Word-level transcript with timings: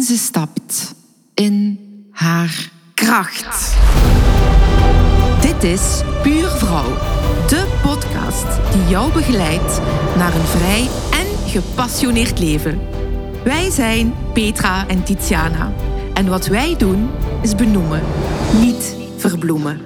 en 0.00 0.06
ze 0.06 0.16
stapt 0.16 0.94
in 1.34 1.78
haar 2.10 2.70
kracht. 2.94 3.76
Dit 5.40 5.64
is 5.64 6.00
Puur 6.22 6.48
Vrouw, 6.48 6.88
de 7.48 7.78
podcast 7.82 8.72
die 8.72 8.88
jou 8.88 9.12
begeleidt 9.12 9.80
naar 10.16 10.34
een 10.34 10.46
vrij 10.46 10.88
en 11.10 11.48
gepassioneerd 11.48 12.38
leven. 12.38 12.80
Wij 13.44 13.70
zijn 13.70 14.14
Petra 14.32 14.88
en 14.88 15.04
Tiziana. 15.04 15.72
En 16.14 16.28
wat 16.28 16.46
wij 16.46 16.76
doen 16.76 17.10
is 17.42 17.54
benoemen, 17.54 18.02
niet 18.60 18.96
verbloemen. 19.16 19.80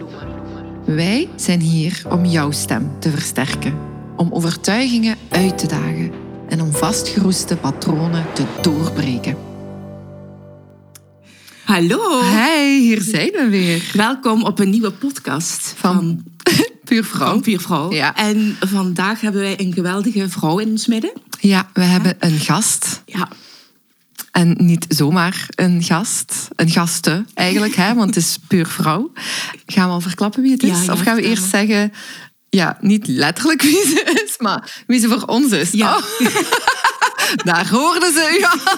Wij 0.84 1.28
zijn 1.36 1.60
hier 1.60 2.02
om 2.10 2.24
jouw 2.24 2.50
stem 2.50 2.90
te 2.98 3.10
versterken, 3.10 3.74
om 4.16 4.32
overtuigingen 4.32 5.16
uit 5.28 5.58
te 5.58 5.66
dagen 5.66 6.12
en 6.48 6.60
om 6.60 6.72
vastgeroeste 6.72 7.56
patronen 7.56 8.24
te 8.32 8.44
doorbreken. 8.62 9.53
Hallo. 11.64 12.22
Hey, 12.22 12.78
hier 12.78 13.00
zijn 13.02 13.30
we 13.32 13.48
weer. 13.48 13.90
Welkom 13.92 14.42
op 14.42 14.58
een 14.58 14.70
nieuwe 14.70 14.90
podcast 14.90 15.74
Van 15.76 16.22
Puur 16.84 17.04
Vrouw. 17.04 17.26
van 17.28 17.40
Puur 17.40 17.60
Vrouw. 17.60 17.92
Ja. 17.92 18.16
En 18.16 18.56
vandaag 18.60 19.20
hebben 19.20 19.40
wij 19.40 19.60
een 19.60 19.72
geweldige 19.72 20.28
vrouw 20.28 20.58
in 20.58 20.68
ons 20.68 20.86
midden. 20.86 21.12
Ja, 21.40 21.68
we 21.72 21.82
hebben 21.82 22.16
een 22.18 22.38
gast. 22.38 23.02
Ja, 23.06 23.28
En 24.30 24.54
niet 24.58 24.84
zomaar 24.88 25.46
een 25.54 25.82
gast. 25.82 26.48
Een 26.56 26.70
gasten 26.70 27.28
eigenlijk, 27.34 27.74
hè, 27.74 27.94
want 27.94 28.14
het 28.14 28.24
is 28.24 28.38
puur 28.48 28.66
vrouw. 28.66 29.12
Gaan 29.66 29.86
we 29.88 29.92
al 29.94 30.00
verklappen 30.00 30.42
wie 30.42 30.52
het 30.52 30.62
is? 30.62 30.68
Ja, 30.78 30.82
ja, 30.84 30.92
of 30.92 31.00
gaan 31.00 31.16
we 31.16 31.22
eerst 31.22 31.44
zeggen... 31.50 31.92
Ja, 32.48 32.78
niet 32.80 33.06
letterlijk 33.06 33.62
wie 33.62 33.86
ze 33.86 34.22
is, 34.26 34.34
maar 34.38 34.82
wie 34.86 35.00
ze 35.00 35.08
voor 35.08 35.22
ons 35.26 35.52
is. 35.52 35.70
Ja. 35.70 35.96
Oh. 35.96 36.02
Daar 37.44 37.68
hoorden 37.68 38.12
ze 38.12 38.36
u 38.38 38.44
al. 38.44 38.74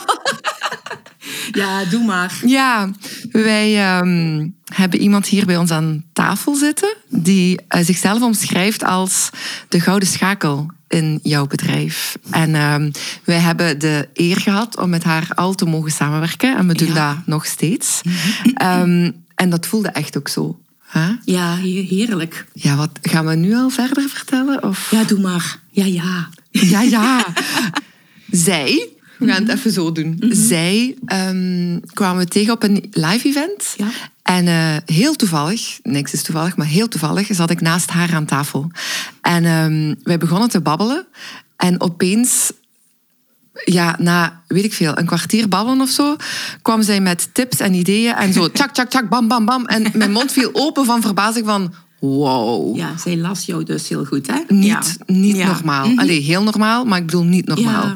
Ja 1.52 1.84
doe 1.84 2.04
maar. 2.04 2.38
Ja, 2.46 2.90
wij 3.30 3.76
ehm, 3.76 4.48
hebben 4.74 5.00
iemand 5.00 5.26
hier 5.26 5.46
bij 5.46 5.56
ons 5.56 5.70
aan 5.70 6.04
tafel 6.12 6.54
zitten... 6.54 6.94
die 7.08 7.60
eh, 7.68 7.84
zichzelf 7.84 8.22
omschrijft 8.22 8.84
als 8.84 9.30
de 9.68 9.80
gouden 9.80 10.08
schakel 10.08 10.70
in 10.88 11.18
jouw 11.22 11.46
bedrijf. 11.46 12.16
En 12.30 12.54
ehm, 12.54 12.90
wij 13.24 13.38
hebben 13.38 13.78
de 13.78 14.08
eer 14.14 14.36
gehad 14.40 14.76
om 14.78 14.90
met 14.90 15.04
haar 15.04 15.28
al 15.34 15.54
te 15.54 15.64
mogen 15.64 15.90
samenwerken. 15.90 16.56
En 16.56 16.66
we 16.68 16.74
doen 16.74 16.92
Ja. 16.94 17.14
dat 17.14 17.26
nog 17.26 17.46
steeds. 17.46 18.00
Ehm, 18.54 19.10
en 19.34 19.50
dat 19.50 19.66
voelde 19.66 19.88
echt 19.88 20.16
ook 20.16 20.28
zo. 20.28 20.58
Ja, 21.24 21.56
he- 21.56 21.86
heerlijk. 21.88 22.46
Ja, 22.52 22.76
wat 22.76 22.98
gaan 23.02 23.26
we 23.26 23.34
nu 23.34 23.54
al 23.54 23.68
verder 23.70 24.08
vertellen? 24.08 24.62
Of? 24.62 24.90
Ja, 24.90 25.04
doe 25.04 25.20
maar. 25.20 25.58
Ja, 25.70 25.84
ja. 25.84 26.28
Ja, 26.50 26.80
ja. 26.80 27.24
Zij, 28.30 28.88
we 29.18 29.26
gaan 29.26 29.42
het 29.42 29.58
even 29.58 29.70
zo 29.70 29.92
doen. 29.92 30.22
Zij 30.30 30.96
ehm, 31.06 31.78
kwamen 31.92 32.24
we 32.24 32.28
tegen 32.28 32.52
op 32.52 32.62
een 32.62 32.88
live 32.90 33.28
event. 33.28 33.74
Ja. 33.76 33.88
En 34.22 34.46
eh, 34.46 34.76
heel 34.96 35.14
toevallig, 35.14 35.78
niks 35.82 36.12
is 36.12 36.22
toevallig, 36.22 36.56
maar 36.56 36.66
heel 36.66 36.88
toevallig 36.88 37.28
zat 37.30 37.50
ik 37.50 37.60
naast 37.60 37.90
haar 37.90 38.14
aan 38.14 38.24
tafel. 38.24 38.70
En 39.20 39.44
ehm, 39.44 39.94
wij 40.02 40.18
begonnen 40.18 40.48
te 40.48 40.60
babbelen. 40.60 41.06
En 41.56 41.80
opeens, 41.80 42.52
ja, 43.64 43.96
na, 43.98 44.42
weet 44.46 44.64
ik 44.64 44.74
veel, 44.74 44.98
een 44.98 45.06
kwartier 45.06 45.48
babbelen 45.48 45.80
of 45.80 45.88
zo, 45.88 46.16
kwam 46.62 46.82
zij 46.82 47.00
met 47.00 47.28
tips 47.34 47.60
en 47.60 47.74
ideeën 47.74 48.14
en 48.14 48.32
zo 48.32 48.50
tjak, 48.50 48.70
tjak, 48.74 48.90
tjak, 48.90 49.08
bam, 49.08 49.28
bam, 49.28 49.44
bam. 49.44 49.66
En 49.66 49.86
mijn 49.94 50.12
mond 50.12 50.32
viel 50.32 50.50
open 50.52 50.84
van 50.84 51.02
verbazing 51.02 51.46
van, 51.46 51.74
wow. 52.00 52.76
Ja, 52.76 52.96
zij 52.98 53.16
las 53.16 53.44
jou 53.46 53.64
dus 53.64 53.88
heel 53.88 54.04
goed, 54.04 54.26
hè? 54.26 54.38
Niet, 54.48 54.66
ja. 54.66 54.82
niet 55.06 55.36
Ja. 55.36 55.46
normaal. 55.46 55.88
Mhm. 55.88 55.98
Allee, 55.98 56.20
heel 56.20 56.42
normaal, 56.42 56.84
maar 56.84 56.98
ik 56.98 57.06
bedoel 57.06 57.24
niet 57.24 57.46
normaal. 57.46 57.86
Ja. 57.86 57.94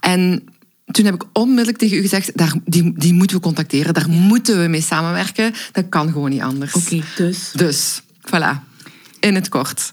En 0.00 0.42
toen 0.90 1.04
heb 1.04 1.14
ik 1.14 1.24
onmiddellijk 1.32 1.78
tegen 1.78 1.96
u 1.96 2.00
gezegd, 2.00 2.36
daar, 2.36 2.54
die, 2.64 2.92
die 2.96 3.14
moeten 3.14 3.36
we 3.36 3.42
contacteren. 3.42 3.94
Daar 3.94 4.08
moeten 4.08 4.62
we 4.62 4.68
mee 4.68 4.80
samenwerken. 4.80 5.52
Dat 5.72 5.88
kan 5.88 6.12
gewoon 6.12 6.30
niet 6.30 6.40
anders. 6.40 6.74
Oké, 6.74 7.02
dus. 7.16 7.52
Dus, 7.54 8.00
voilà. 8.20 8.66
In 9.20 9.34
het 9.34 9.48
kort. 9.48 9.92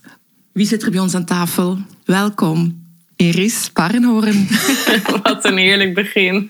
Wie 0.52 0.68
zit 0.68 0.84
er 0.84 0.92
bij 0.92 1.00
ons 1.00 1.16
aan 1.16 1.26
tafel? 1.26 1.78
Welkom. 2.06 2.84
Iris 3.16 3.70
Parrenhoorn. 3.74 4.48
Wat 5.24 5.46
een 5.46 5.58
heerlijk 5.58 5.94
begin. 5.94 6.50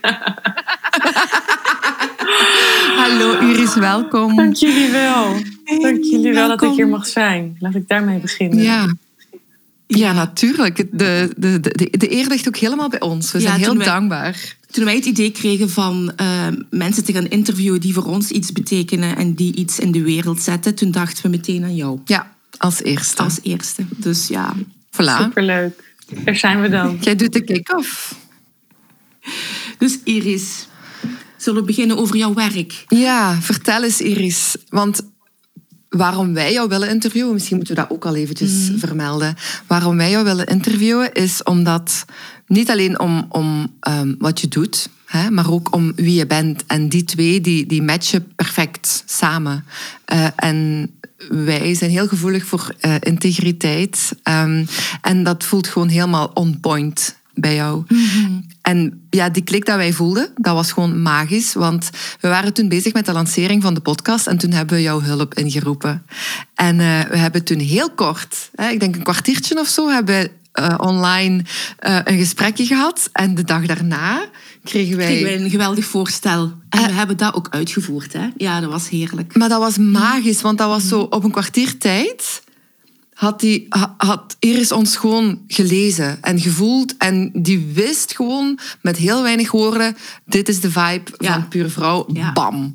Hallo 2.96 3.38
Iris, 3.38 3.74
welkom. 3.74 4.36
Dank 4.36 4.54
jullie 4.56 4.90
wel. 4.90 5.32
Dank 5.80 6.04
jullie 6.04 6.32
wel 6.32 6.48
dat 6.48 6.62
ik 6.62 6.70
hier 6.70 6.88
mag 6.88 7.06
zijn. 7.06 7.56
Laat 7.58 7.74
ik 7.74 7.88
daarmee 7.88 8.18
beginnen. 8.18 8.62
Ja. 8.62 8.94
Ja, 9.86 10.12
natuurlijk. 10.12 10.76
De, 10.76 11.32
de, 11.36 11.60
de, 11.60 11.88
de 11.90 12.12
eer 12.12 12.26
ligt 12.26 12.48
ook 12.48 12.56
helemaal 12.56 12.88
bij 12.88 13.00
ons. 13.00 13.32
We 13.32 13.38
Ja, 13.38 13.46
zijn 13.46 13.58
heel 13.58 13.68
toen 13.68 13.78
wij- 13.78 13.86
dankbaar. 13.86 14.56
Toen 14.70 14.84
wij 14.84 14.94
het 14.94 15.04
idee 15.04 15.30
kregen 15.30 15.70
van 15.70 16.12
eh, 16.16 16.46
mensen 16.70 17.04
te 17.04 17.12
gaan 17.12 17.26
interviewen 17.28 17.80
die 17.80 17.92
voor 17.94 18.04
ons 18.04 18.30
iets 18.30 18.52
betekenen 18.52 19.16
en 19.16 19.34
die 19.34 19.54
iets 19.54 19.78
in 19.78 19.92
de 19.92 20.02
wereld 20.02 20.40
zetten, 20.40 20.74
toen 20.74 20.90
dachten 20.90 21.22
we 21.22 21.28
meteen 21.28 21.64
aan 21.64 21.74
jou 21.76 22.00
Ja, 22.04 22.34
als 22.56 22.82
eerste. 22.82 23.22
als 23.22 23.38
eerste. 23.42 23.82
Dus 23.96 24.28
ja, 24.28 24.54
Voilà. 24.90 25.20
Superleuk. 25.22 25.94
Daar 26.24 26.36
zijn 26.36 26.60
we 26.60 26.68
dan. 26.68 26.98
Jij 27.00 27.16
doet 27.16 27.32
de 27.32 27.44
kick-off. 27.44 28.14
Dus 29.78 29.98
Iris, 30.04 30.66
zullen 31.36 31.60
we 31.60 31.66
beginnen 31.66 31.96
over 31.96 32.16
jouw 32.16 32.34
werk? 32.34 32.84
Ja, 32.88 33.40
vertel 33.40 33.82
eens 33.82 34.00
Iris. 34.00 34.56
Want 34.68 35.02
waarom 35.96 36.34
wij 36.34 36.52
jou 36.52 36.68
willen 36.68 36.88
interviewen, 36.88 37.32
misschien 37.32 37.56
moeten 37.56 37.74
we 37.74 37.80
dat 37.80 37.90
ook 37.90 38.04
al 38.04 38.16
eventjes 38.16 38.70
vermelden. 38.76 39.34
Waarom 39.66 39.96
wij 39.96 40.10
jou 40.10 40.24
willen 40.24 40.46
interviewen 40.46 41.12
is 41.12 41.42
omdat, 41.42 42.04
niet 42.46 42.70
alleen 42.70 43.00
om, 43.00 43.26
om 43.28 43.72
ehm, 43.80 44.14
wat 44.18 44.40
je 44.40 44.48
doet, 44.48 44.88
hè, 45.06 45.30
maar 45.30 45.50
ook 45.50 45.74
om 45.74 45.92
wie 45.94 46.14
je 46.14 46.26
bent. 46.26 46.66
En 46.66 46.88
die 46.88 47.04
twee, 47.04 47.40
die, 47.40 47.66
die 47.66 47.82
matchen 47.82 48.32
perfect 48.34 49.02
samen. 49.06 49.64
Eh, 50.04 50.26
en 50.36 50.90
wij 51.28 51.74
zijn 51.74 51.90
heel 51.90 52.08
gevoelig 52.08 52.44
voor 52.44 52.74
eh, 52.80 52.94
integriteit. 53.00 54.12
Ehm, 54.22 54.64
en 55.00 55.22
dat 55.22 55.44
voelt 55.44 55.66
gewoon 55.66 55.88
helemaal 55.88 56.30
on 56.34 56.60
point 56.60 57.16
bij 57.36 57.54
jou. 57.54 57.84
En 58.62 59.06
ja, 59.10 59.28
die 59.28 59.42
klik 59.42 59.64
dat 59.64 59.76
wij 59.76 59.92
voelden, 59.92 60.28
dat 60.36 60.54
was 60.54 60.72
gewoon 60.72 61.02
magisch. 61.02 61.54
Want 61.54 61.90
we 62.20 62.28
waren 62.28 62.52
toen 62.52 62.68
bezig 62.68 62.92
met 62.92 63.06
de 63.06 63.12
lancering 63.12 63.62
van 63.62 63.74
de 63.74 63.80
podcast 63.80 64.26
en 64.26 64.38
toen 64.38 64.50
hebben 64.50 64.76
we 64.76 64.82
jouw 64.82 65.00
hulp 65.00 65.34
ingeroepen. 65.34 66.06
En 66.54 66.80
eh, 66.80 67.00
we 67.10 67.16
hebben 67.16 67.44
toen 67.44 67.58
heel 67.58 67.90
kort, 67.90 68.50
hè, 68.54 68.68
ik 68.68 68.80
denk 68.80 68.96
een 68.96 69.02
kwartiertje 69.02 69.58
of 69.60 69.68
zo, 69.68 69.88
hebben 69.88 70.14
we 70.14 70.30
eh, 70.52 70.74
online 70.76 71.44
eh, 71.78 71.98
een 72.04 72.18
gesprekje 72.18 72.66
gehad. 72.66 73.08
En 73.12 73.34
de 73.34 73.44
dag 73.44 73.66
daarna 73.66 74.28
kregen 74.64 74.96
wij... 74.96 75.06
Kregen 75.06 75.24
wij 75.24 75.40
een 75.40 75.50
geweldig 75.50 75.84
voorstel. 75.84 76.52
En 76.68 76.82
we 76.82 76.92
hebben 76.92 77.16
dat 77.16 77.34
ook 77.34 77.48
uitgevoerd. 77.50 78.12
Hè? 78.12 78.28
Ja, 78.36 78.60
dat 78.60 78.70
was 78.70 78.88
heerlijk. 78.88 79.36
Maar 79.36 79.48
dat 79.48 79.60
was 79.60 79.78
magisch, 79.78 80.40
want 80.40 80.58
dat 80.58 80.68
was 80.68 80.88
zo 80.88 81.00
op 81.00 81.24
een 81.24 81.30
kwartier 81.30 81.78
tijd 81.78 82.42
had, 83.16 83.40
die, 83.40 83.66
ha- 83.68 83.94
had 83.96 84.36
Iris 84.38 84.72
ons 84.72 84.96
gewoon 84.96 85.38
gelezen 85.46 86.22
en 86.22 86.40
gevoeld. 86.40 86.96
En 86.96 87.30
die 87.34 87.70
wist 87.74 88.14
gewoon 88.14 88.58
met 88.80 88.96
heel 88.96 89.22
weinig 89.22 89.50
woorden, 89.50 89.96
dit 90.24 90.48
is 90.48 90.60
de 90.60 90.70
vibe 90.70 91.10
Ja. 91.18 91.32
van 91.32 91.48
Pure 91.48 91.68
Vrouw. 91.68 92.06
Ja. 92.12 92.32
Bam. 92.32 92.74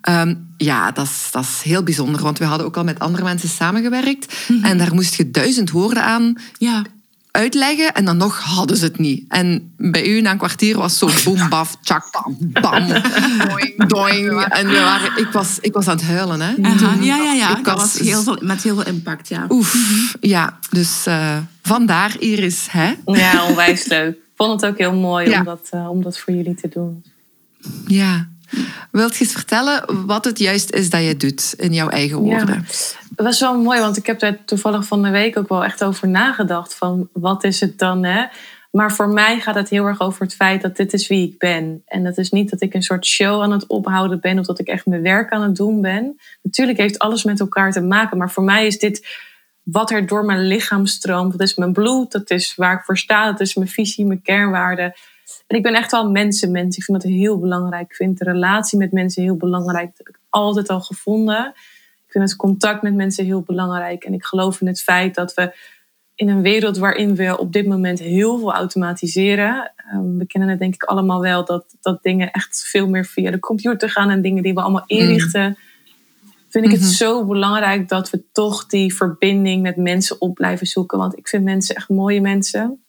Ehm, 0.00 0.34
ja, 0.56 0.90
dat 0.90 1.06
is, 1.06 1.28
dat 1.32 1.42
is 1.42 1.60
heel 1.62 1.82
bijzonder, 1.82 2.22
want 2.22 2.38
we 2.38 2.44
hadden 2.44 2.66
ook 2.66 2.76
al 2.76 2.84
met 2.84 2.98
andere 2.98 3.24
mensen 3.24 3.48
samengewerkt. 3.48 4.34
En 4.62 4.78
daar 4.78 4.94
moest 4.94 5.14
je 5.14 5.30
duizend 5.30 5.70
woorden 5.70 6.04
aan 6.04 6.34
Ja, 6.58 6.82
uitleggen 7.36 7.94
en 7.94 8.04
dan 8.04 8.16
nog 8.16 8.38
hadden 8.40 8.76
ze 8.76 8.84
het 8.84 8.98
niet. 8.98 9.24
En 9.28 9.72
bij 9.76 10.06
u 10.06 10.20
na 10.20 10.30
een 10.30 10.38
kwartier 10.38 10.76
was 10.78 10.98
zo 10.98 11.08
boem, 11.24 11.48
baf, 11.48 11.76
tjak, 11.82 12.08
bam, 12.12 12.36
bam, 12.40 12.86
doing, 13.48 13.86
doing. 13.86 14.42
En 14.44 14.66
we 14.68 14.78
waren, 14.78 15.16
ik, 15.16 15.28
was, 15.32 15.58
ik 15.60 15.72
was 15.72 15.88
aan 15.88 15.96
het 15.96 16.06
huilen, 16.06 16.40
hè. 16.40 16.50
Ja, 17.00 17.16
ja, 17.16 17.32
ja. 17.32 17.58
Ik 17.58 17.64
dat 17.64 17.74
was- 17.80 17.92
was 17.98 18.08
heel 18.08 18.22
veel, 18.22 18.38
met 18.40 18.62
heel 18.62 18.74
veel 18.74 18.86
impact. 18.86 19.28
Ja. 19.28 19.46
Oef, 19.48 19.76
ja. 20.20 20.58
Dus 20.70 21.06
eh, 21.06 21.36
vandaar 21.62 22.16
Iris, 22.18 22.66
hè. 22.70 22.94
Ja, 23.06 23.44
onwijs 23.48 23.86
leuk. 23.86 24.14
Ik 24.14 24.42
vond 24.46 24.60
het 24.60 24.70
ook 24.70 24.78
heel 24.78 24.92
mooi 24.94 25.28
Ja. 25.28 25.38
om, 25.38 25.44
dat, 25.44 25.66
eh, 25.70 25.90
om 25.90 26.02
dat 26.02 26.18
voor 26.18 26.34
jullie 26.34 26.54
te 26.54 26.68
doen. 26.68 27.04
Ja. 27.86 28.28
Wilt 28.90 29.16
je 29.16 29.24
eens 29.24 29.32
vertellen 29.32 30.06
wat 30.06 30.24
het 30.24 30.38
juist 30.38 30.70
is 30.70 30.90
dat 30.90 31.02
je 31.04 31.16
doet 31.16 31.54
in 31.56 31.72
jouw 31.72 31.88
eigen 31.88 32.18
woorden? 32.18 32.66
Dat 33.16 33.26
was 33.26 33.40
wel 33.40 33.60
mooi, 33.60 33.80
want 33.80 33.96
ik 33.96 34.06
heb 34.06 34.18
daar 34.18 34.44
toevallig 34.44 34.86
van 34.86 35.02
de 35.02 35.10
week 35.10 35.38
ook 35.38 35.48
wel 35.48 35.64
echt 35.64 35.84
over 35.84 36.08
nagedacht. 36.08 36.74
Van 36.74 37.08
wat 37.12 37.44
is 37.44 37.60
het 37.60 37.78
dan, 37.78 38.04
hè? 38.04 38.24
Maar 38.70 38.92
voor 38.92 39.08
mij 39.08 39.40
gaat 39.40 39.54
het 39.54 39.68
heel 39.68 39.84
erg 39.84 40.00
over 40.00 40.22
het 40.22 40.34
feit 40.34 40.62
dat 40.62 40.76
dit 40.76 40.92
is 40.92 41.06
wie 41.06 41.28
ik 41.28 41.38
ben. 41.38 41.82
En 41.86 42.04
dat 42.04 42.18
is 42.18 42.30
niet 42.30 42.50
dat 42.50 42.60
ik 42.60 42.74
een 42.74 42.82
soort 42.82 43.06
show 43.06 43.42
aan 43.42 43.52
het 43.52 43.66
ophouden 43.66 44.20
ben 44.20 44.38
of 44.38 44.46
dat 44.46 44.58
ik 44.58 44.66
echt 44.66 44.86
mijn 44.86 45.02
werk 45.02 45.30
aan 45.30 45.42
het 45.42 45.56
doen 45.56 45.80
ben. 45.80 46.20
Natuurlijk 46.42 46.78
heeft 46.78 46.98
alles 46.98 47.24
met 47.24 47.40
elkaar 47.40 47.72
te 47.72 47.80
maken, 47.80 48.18
maar 48.18 48.30
voor 48.30 48.42
mij 48.42 48.66
is 48.66 48.78
dit 48.78 49.06
wat 49.62 49.90
er 49.90 50.06
door 50.06 50.24
mijn 50.24 50.46
lichaam 50.46 50.86
stroomt. 50.86 51.32
Dat 51.32 51.48
is 51.48 51.54
mijn 51.54 51.72
bloed, 51.72 52.12
dat 52.12 52.30
is 52.30 52.54
waar 52.54 52.74
ik 52.74 52.84
voor 52.84 52.98
sta, 52.98 53.30
dat 53.30 53.40
is 53.40 53.54
mijn 53.54 53.68
visie, 53.68 54.06
mijn 54.06 54.22
kernwaarden. 54.22 54.94
En 55.46 55.56
ik 55.56 55.62
ben 55.62 55.74
echt 55.74 55.90
wel 55.90 56.10
mensenmens. 56.10 56.76
Ik 56.76 56.84
vind 56.84 57.02
dat 57.02 57.10
heel 57.10 57.38
belangrijk. 57.38 57.90
Ik 57.90 57.96
vind 57.96 58.18
de 58.18 58.24
relatie 58.24 58.78
met 58.78 58.92
mensen 58.92 59.22
heel 59.22 59.36
belangrijk. 59.36 59.86
Dat 59.86 60.06
heb 60.06 60.08
ik 60.08 60.18
altijd 60.30 60.68
al 60.68 60.80
gevonden. 60.80 61.54
Ik 62.16 62.22
vind 62.22 62.34
het 62.34 62.40
contact 62.40 62.82
met 62.82 62.94
mensen 62.94 63.24
heel 63.24 63.42
belangrijk. 63.42 64.04
En 64.04 64.12
ik 64.12 64.24
geloof 64.24 64.60
in 64.60 64.66
het 64.66 64.82
feit 64.82 65.14
dat 65.14 65.34
we 65.34 65.54
in 66.14 66.28
een 66.28 66.42
wereld 66.42 66.76
waarin 66.76 67.14
we 67.14 67.38
op 67.38 67.52
dit 67.52 67.66
moment 67.66 67.98
heel 67.98 68.38
veel 68.38 68.52
automatiseren. 68.52 69.72
Ehm, 69.76 70.16
we 70.16 70.26
kennen 70.26 70.50
het 70.50 70.58
denk 70.58 70.74
ik 70.74 70.82
allemaal 70.82 71.20
wel 71.20 71.44
dat, 71.44 71.76
dat 71.80 72.02
dingen 72.02 72.30
echt 72.30 72.66
veel 72.68 72.88
meer 72.88 73.04
via 73.04 73.30
de 73.30 73.38
computer 73.38 73.90
gaan 73.90 74.10
en 74.10 74.22
dingen 74.22 74.42
die 74.42 74.54
we 74.54 74.60
allemaal 74.60 74.84
mm. 74.86 74.98
inrichten. 74.98 75.58
Vind 76.48 76.64
ik 76.64 76.70
het 76.70 76.80
mhm. 76.80 76.90
zo 76.90 77.24
belangrijk 77.24 77.88
dat 77.88 78.10
we 78.10 78.24
toch 78.32 78.66
die 78.66 78.94
verbinding 78.94 79.62
met 79.62 79.76
mensen 79.76 80.20
op 80.20 80.34
blijven 80.34 80.66
zoeken. 80.66 80.98
Want 80.98 81.18
ik 81.18 81.28
vind 81.28 81.44
mensen 81.44 81.74
echt 81.74 81.88
mooie 81.88 82.20
mensen. 82.20 82.84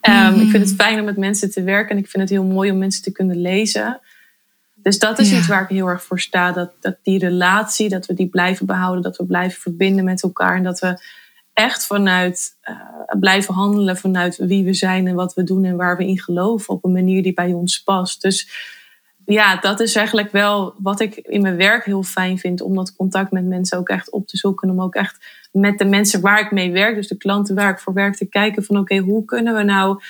Ehm, 0.00 0.34
ik 0.34 0.50
vind 0.50 0.68
het 0.68 0.76
mhm. 0.76 0.82
fijn 0.82 0.98
om 0.98 1.04
met 1.04 1.16
mensen 1.16 1.50
te 1.50 1.62
werken 1.62 1.90
en 1.90 2.02
ik 2.02 2.08
vind 2.08 2.22
het 2.22 2.32
heel 2.32 2.44
mooi 2.44 2.70
om 2.70 2.78
mensen 2.78 3.02
te 3.02 3.12
kunnen 3.12 3.40
lezen. 3.40 4.00
Dus 4.84 4.98
dat 4.98 5.18
is 5.18 5.32
iets 5.32 5.46
waar 5.46 5.62
ik 5.62 5.68
heel 5.68 5.86
erg 5.86 6.02
voor 6.02 6.20
sta. 6.20 6.52
Dat, 6.52 6.72
dat 6.80 6.96
die 7.02 7.18
relatie, 7.18 7.88
dat 7.88 8.06
we 8.06 8.14
die 8.14 8.28
blijven 8.28 8.66
behouden, 8.66 9.02
dat 9.02 9.16
we 9.16 9.26
blijven 9.26 9.60
verbinden 9.60 10.04
met 10.04 10.22
elkaar. 10.22 10.56
En 10.56 10.62
dat 10.62 10.78
we 10.78 11.02
echt 11.52 11.86
vanuit 11.86 12.56
uh, 12.70 13.20
blijven 13.20 13.54
handelen 13.54 13.96
vanuit 13.96 14.36
wie 14.36 14.64
we 14.64 14.74
zijn 14.74 15.06
en 15.06 15.14
wat 15.14 15.34
we 15.34 15.44
doen 15.44 15.64
en 15.64 15.76
waar 15.76 15.96
we 15.96 16.06
in 16.06 16.18
geloven 16.18 16.74
op 16.74 16.84
een 16.84 16.92
manier 16.92 17.22
die 17.22 17.34
bij 17.34 17.52
ons 17.52 17.82
past. 17.82 18.22
Dus 18.22 18.48
ja, 19.24 19.56
dat 19.56 19.80
is 19.80 19.94
eigenlijk 19.94 20.32
wel 20.32 20.74
wat 20.78 21.00
ik 21.00 21.16
in 21.16 21.42
mijn 21.42 21.56
werk 21.56 21.84
heel 21.84 22.02
fijn 22.02 22.38
vind, 22.38 22.60
om 22.60 22.74
dat 22.74 22.96
contact 22.96 23.30
met 23.30 23.44
mensen 23.44 23.78
ook 23.78 23.88
echt 23.88 24.10
op 24.10 24.26
te 24.26 24.36
zoeken. 24.36 24.70
Om 24.70 24.82
ook 24.82 24.94
echt 24.94 25.46
met 25.52 25.78
de 25.78 25.84
mensen 25.84 26.20
waar 26.20 26.40
ik 26.40 26.50
mee 26.50 26.72
werk, 26.72 26.94
dus 26.94 27.08
de 27.08 27.16
klanten 27.16 27.54
waar 27.54 27.70
ik 27.70 27.78
voor 27.78 27.92
werk, 27.92 28.16
te 28.16 28.28
kijken 28.28 28.64
van 28.64 28.78
oké, 28.78 28.96
hoe 28.96 29.24
kunnen 29.24 29.54
we 29.54 29.62
nou 29.62 30.00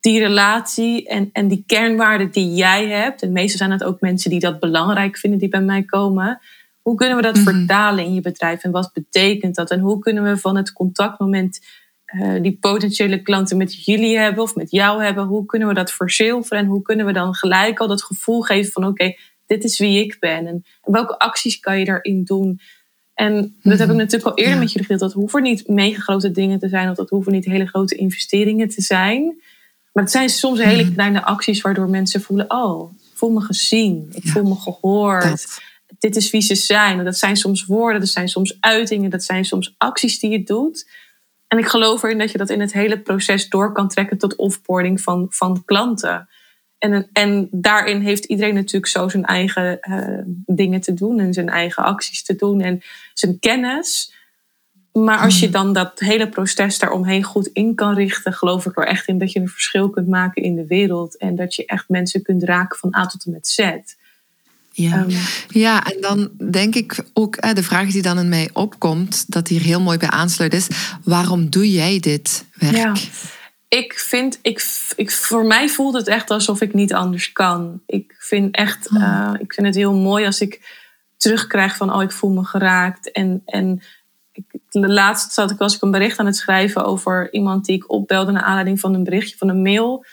die 0.00 0.18
relatie 0.20 1.08
en, 1.08 1.30
en 1.32 1.48
die 1.48 1.64
kernwaarden 1.66 2.30
die 2.30 2.54
jij 2.54 2.88
hebt, 2.88 3.22
en 3.22 3.32
meestal 3.32 3.58
zijn 3.58 3.70
het 3.70 3.84
ook 3.84 4.00
mensen 4.00 4.30
die 4.30 4.40
dat 4.40 4.60
belangrijk 4.60 5.16
vinden, 5.16 5.38
die 5.38 5.48
bij 5.48 5.62
mij 5.62 5.82
komen, 5.82 6.40
hoe 6.82 6.94
kunnen 6.94 7.16
we 7.16 7.22
dat 7.22 7.36
mhm. 7.36 7.44
vertalen 7.44 8.04
in 8.04 8.14
je 8.14 8.20
bedrijf 8.20 8.62
en 8.62 8.70
wat 8.70 8.90
betekent 8.92 9.54
dat? 9.54 9.70
En 9.70 9.80
hoe 9.80 9.98
kunnen 9.98 10.22
we 10.22 10.36
van 10.36 10.56
het 10.56 10.72
contactmoment 10.72 11.60
uh, 12.14 12.42
die 12.42 12.58
potentiële 12.60 13.22
klanten 13.22 13.56
met 13.56 13.84
jullie 13.84 14.18
hebben 14.18 14.42
of 14.42 14.54
met 14.54 14.70
jou 14.70 15.02
hebben, 15.02 15.24
hoe 15.24 15.46
kunnen 15.46 15.68
we 15.68 15.74
dat 15.74 15.92
verzilveren 15.92 16.58
en 16.58 16.66
hoe 16.66 16.82
kunnen 16.82 17.06
we 17.06 17.12
dan 17.12 17.34
gelijk 17.34 17.78
al 17.78 17.88
dat 17.88 18.02
gevoel 18.02 18.40
geven 18.40 18.72
van 18.72 18.86
oké, 18.86 19.14
dit 19.46 19.64
is 19.64 19.78
wie 19.78 20.04
ik 20.04 20.16
ben 20.20 20.46
en, 20.46 20.64
welke 20.82 21.18
acties 21.18 21.60
kan 21.60 21.78
je 21.78 21.84
daarin 21.84 22.24
doen? 22.24 22.60
En 23.14 23.56
dat 23.62 23.78
heb 23.78 23.88
ik 23.88 23.94
mhm. 23.94 23.96
natuurlijk 23.96 24.24
al 24.24 24.44
eerder 24.44 24.58
met 24.58 24.72
je 24.72 24.78
gedeeld. 24.78 25.00
Dat 25.00 25.12
hoeven 25.12 25.42
niet 25.42 25.68
mega 25.68 26.00
grote 26.00 26.30
dingen 26.30 26.58
te 26.58 26.68
zijn 26.68 26.90
of 26.90 26.96
dat 26.96 27.10
hoeven 27.10 27.32
niet 27.32 27.44
hele 27.44 27.66
grote 27.66 27.94
investeringen 27.94 28.68
te 28.68 28.82
zijn. 28.82 29.42
Maar 29.92 30.02
het 30.02 30.12
zijn 30.12 30.28
soms 30.28 30.58
hele 30.58 30.84
mhm. 30.84 30.92
kleine 30.92 31.24
acties 31.24 31.60
waardoor 31.60 31.88
mensen 31.88 32.22
voelen: 32.22 32.50
oh, 32.50 32.92
ik 32.92 33.16
voel 33.16 33.30
me 33.30 33.40
gezien, 33.40 34.08
ik 34.12 34.28
voel 34.28 34.44
me 34.44 34.54
gehoord. 34.54 35.60
Dit 35.98 36.16
is 36.16 36.30
wie 36.30 36.40
ze 36.40 36.54
zijn. 36.54 37.04
dat 37.04 37.16
zijn 37.16 37.36
soms 37.36 37.64
woorden, 37.64 38.00
dat 38.00 38.08
zijn 38.08 38.28
soms 38.28 38.56
uitingen, 38.60 39.10
dat 39.10 39.24
zijn 39.24 39.44
soms 39.44 39.74
acties 39.78 40.18
die 40.18 40.30
je 40.30 40.42
doet. 40.42 40.88
En 41.48 41.58
ik 41.58 41.66
geloof 41.66 42.02
erin 42.02 42.18
dat 42.18 42.32
je 42.32 42.38
dat 42.38 42.50
in 42.50 42.60
het 42.60 42.72
hele 42.72 43.00
proces 43.00 43.48
door 43.48 43.72
kan 43.72 43.88
trekken 43.88 44.18
tot 44.18 44.36
offboarding 44.36 45.00
van, 45.00 45.26
van 45.30 45.64
klanten. 45.64 46.28
En, 46.78 47.08
en 47.12 47.48
daarin 47.50 48.00
heeft 48.00 48.24
iedereen 48.24 48.54
natuurlijk 48.54 48.86
zo 48.86 49.08
zijn 49.08 49.24
eigen 49.24 49.78
uh, 49.88 50.18
dingen 50.46 50.80
te 50.80 50.94
doen 50.94 51.18
en 51.18 51.32
zijn 51.32 51.48
eigen 51.48 51.84
acties 51.84 52.22
te 52.22 52.36
doen 52.36 52.60
en 52.60 52.82
zijn 53.14 53.38
kennis. 53.38 54.14
Maar 54.92 55.18
als 55.18 55.38
je 55.38 55.44
hmm. 55.44 55.52
dan 55.52 55.72
dat 55.72 55.98
hele 55.98 56.28
proces 56.28 56.78
daaromheen 56.78 57.22
goed 57.22 57.46
in 57.46 57.74
kan 57.74 57.94
richten, 57.94 58.32
geloof 58.32 58.66
ik 58.66 58.76
er 58.76 58.86
echt 58.86 59.08
in 59.08 59.18
dat 59.18 59.32
je 59.32 59.40
een 59.40 59.48
verschil 59.48 59.90
kunt 59.90 60.08
maken 60.08 60.42
in 60.42 60.54
de 60.54 60.66
wereld. 60.66 61.16
En 61.16 61.36
dat 61.36 61.54
je 61.54 61.66
echt 61.66 61.88
mensen 61.88 62.22
kunt 62.22 62.42
raken 62.42 62.78
van 62.78 62.94
A 62.96 63.06
tot 63.06 63.24
en 63.24 63.32
met 63.32 63.48
Z. 63.48 63.58
Ja. 64.72 64.96
Ehm, 64.96 65.10
ja, 65.48 65.84
en 65.84 66.00
dan 66.00 66.30
denk 66.50 66.74
ik 66.74 67.04
ook, 67.12 67.54
de 67.54 67.62
vraag 67.62 67.90
die 67.90 68.02
dan 68.02 68.18
in 68.18 68.28
mij 68.28 68.50
opkomt, 68.52 69.32
dat 69.32 69.48
hier 69.48 69.60
heel 69.60 69.80
mooi 69.80 69.98
bij 69.98 70.08
aansluit 70.08 70.54
is, 70.54 70.68
waarom 71.04 71.50
doe 71.50 71.70
jij 71.70 72.00
dit 72.00 72.44
werk? 72.54 72.76
Ja. 72.76 72.94
Ik 73.68 73.98
vind, 73.98 74.38
ik, 74.42 74.88
ik, 74.96 75.10
voor 75.10 75.46
mij 75.46 75.68
voelt 75.68 75.94
het 75.94 76.08
echt 76.08 76.30
alsof 76.30 76.60
ik 76.60 76.74
niet 76.74 76.94
anders 76.94 77.32
kan. 77.32 77.80
Ik 77.86 78.14
vind 78.18 78.54
echt, 78.56 78.90
oh. 78.90 79.02
eh, 79.02 79.34
ik 79.38 79.52
vind 79.52 79.66
het 79.66 79.76
heel 79.76 79.94
mooi 79.94 80.26
als 80.26 80.40
ik 80.40 80.78
terugkrijg 81.16 81.76
van, 81.76 81.94
oh, 81.94 82.02
ik 82.02 82.12
voel 82.12 82.30
me 82.30 82.44
geraakt. 82.44 83.12
En, 83.12 83.42
en 83.44 83.82
ik, 84.32 84.44
laatst 84.70 85.32
zat 85.32 85.50
ik, 85.50 85.58
was 85.58 85.74
ik 85.74 85.82
een 85.82 85.90
bericht 85.90 86.18
aan 86.18 86.26
het 86.26 86.36
schrijven 86.36 86.84
over 86.84 87.32
iemand 87.32 87.64
die 87.64 87.76
ik 87.76 87.90
opbelde 87.90 88.32
naar 88.32 88.42
aanleiding 88.42 88.80
van 88.80 88.94
een 88.94 89.04
berichtje 89.04 89.36
van 89.36 89.48
een 89.48 89.62
mail. 89.62 90.04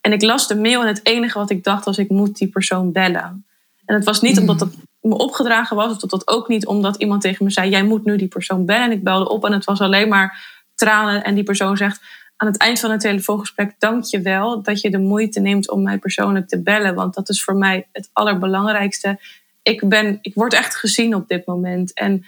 En 0.00 0.12
ik 0.12 0.22
las 0.22 0.48
de 0.48 0.56
mail 0.56 0.80
en 0.80 0.86
het 0.86 1.06
enige 1.06 1.38
wat 1.38 1.50
ik 1.50 1.64
dacht 1.64 1.84
was, 1.84 1.98
ik 1.98 2.08
moet 2.08 2.36
die 2.36 2.48
persoon 2.48 2.92
bellen. 2.92 3.44
En 3.84 3.94
het 3.94 4.04
was 4.04 4.20
niet 4.20 4.38
omdat 4.38 4.60
het 4.60 4.74
me 5.00 5.16
opgedragen 5.16 5.76
was, 5.76 5.90
of 5.90 5.98
dat, 5.98 6.10
dat 6.10 6.28
ook 6.28 6.48
niet 6.48 6.66
omdat 6.66 6.96
iemand 6.96 7.20
tegen 7.20 7.44
me 7.44 7.50
zei: 7.50 7.70
Jij 7.70 7.82
moet 7.82 8.04
nu 8.04 8.16
die 8.16 8.28
persoon 8.28 8.64
bellen. 8.64 8.84
En 8.84 8.92
ik 8.92 9.04
belde 9.04 9.28
op 9.28 9.44
en 9.44 9.52
het 9.52 9.64
was 9.64 9.80
alleen 9.80 10.08
maar 10.08 10.58
tranen. 10.74 11.24
En 11.24 11.34
die 11.34 11.44
persoon 11.44 11.76
zegt 11.76 12.00
aan 12.36 12.48
het 12.48 12.56
eind 12.56 12.80
van 12.80 12.90
het 12.90 13.00
telefoongesprek: 13.00 13.74
Dank 13.78 14.04
je 14.04 14.20
wel 14.20 14.62
dat 14.62 14.80
je 14.80 14.90
de 14.90 14.98
moeite 14.98 15.40
neemt 15.40 15.70
om 15.70 15.82
mij 15.82 15.98
persoonlijk 15.98 16.48
te 16.48 16.62
bellen. 16.62 16.94
Want 16.94 17.14
dat 17.14 17.28
is 17.28 17.44
voor 17.44 17.56
mij 17.56 17.88
het 17.92 18.10
allerbelangrijkste. 18.12 19.20
Ik, 19.62 19.88
ben, 19.88 20.18
ik 20.22 20.34
word 20.34 20.54
echt 20.54 20.76
gezien 20.76 21.14
op 21.14 21.28
dit 21.28 21.46
moment. 21.46 21.92
En 21.92 22.24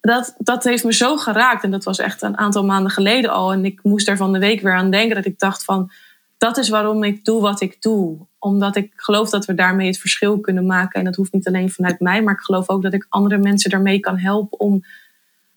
dat, 0.00 0.34
dat 0.38 0.64
heeft 0.64 0.84
me 0.84 0.92
zo 0.92 1.16
geraakt. 1.16 1.64
En 1.64 1.70
dat 1.70 1.84
was 1.84 1.98
echt 1.98 2.22
een 2.22 2.38
aantal 2.38 2.64
maanden 2.64 2.92
geleden 2.92 3.30
al. 3.30 3.52
En 3.52 3.64
ik 3.64 3.82
moest 3.82 4.08
er 4.08 4.16
van 4.16 4.32
de 4.32 4.38
week 4.38 4.60
weer 4.60 4.74
aan 4.74 4.90
denken 4.90 5.16
dat 5.16 5.24
ik 5.24 5.38
dacht 5.38 5.64
van 5.64 5.90
dat 6.38 6.56
is 6.56 6.68
waarom 6.68 7.04
ik 7.04 7.24
doe 7.24 7.40
wat 7.40 7.60
ik 7.60 7.82
doe. 7.82 8.26
Omdat 8.38 8.76
ik 8.76 8.92
geloof 8.96 9.30
dat 9.30 9.44
we 9.44 9.54
daarmee 9.54 9.86
het 9.86 9.98
verschil 9.98 10.40
kunnen 10.40 10.66
maken. 10.66 10.98
En 10.98 11.04
dat 11.04 11.16
hoeft 11.16 11.32
niet 11.32 11.46
alleen 11.46 11.70
vanuit 11.70 12.00
mij, 12.00 12.22
maar 12.22 12.34
ik 12.34 12.40
geloof 12.40 12.68
ook 12.68 12.82
dat 12.82 12.92
ik 12.92 13.06
andere 13.08 13.38
mensen 13.38 13.70
daarmee 13.70 14.00
kan 14.00 14.18
helpen 14.18 14.60
om 14.60 14.84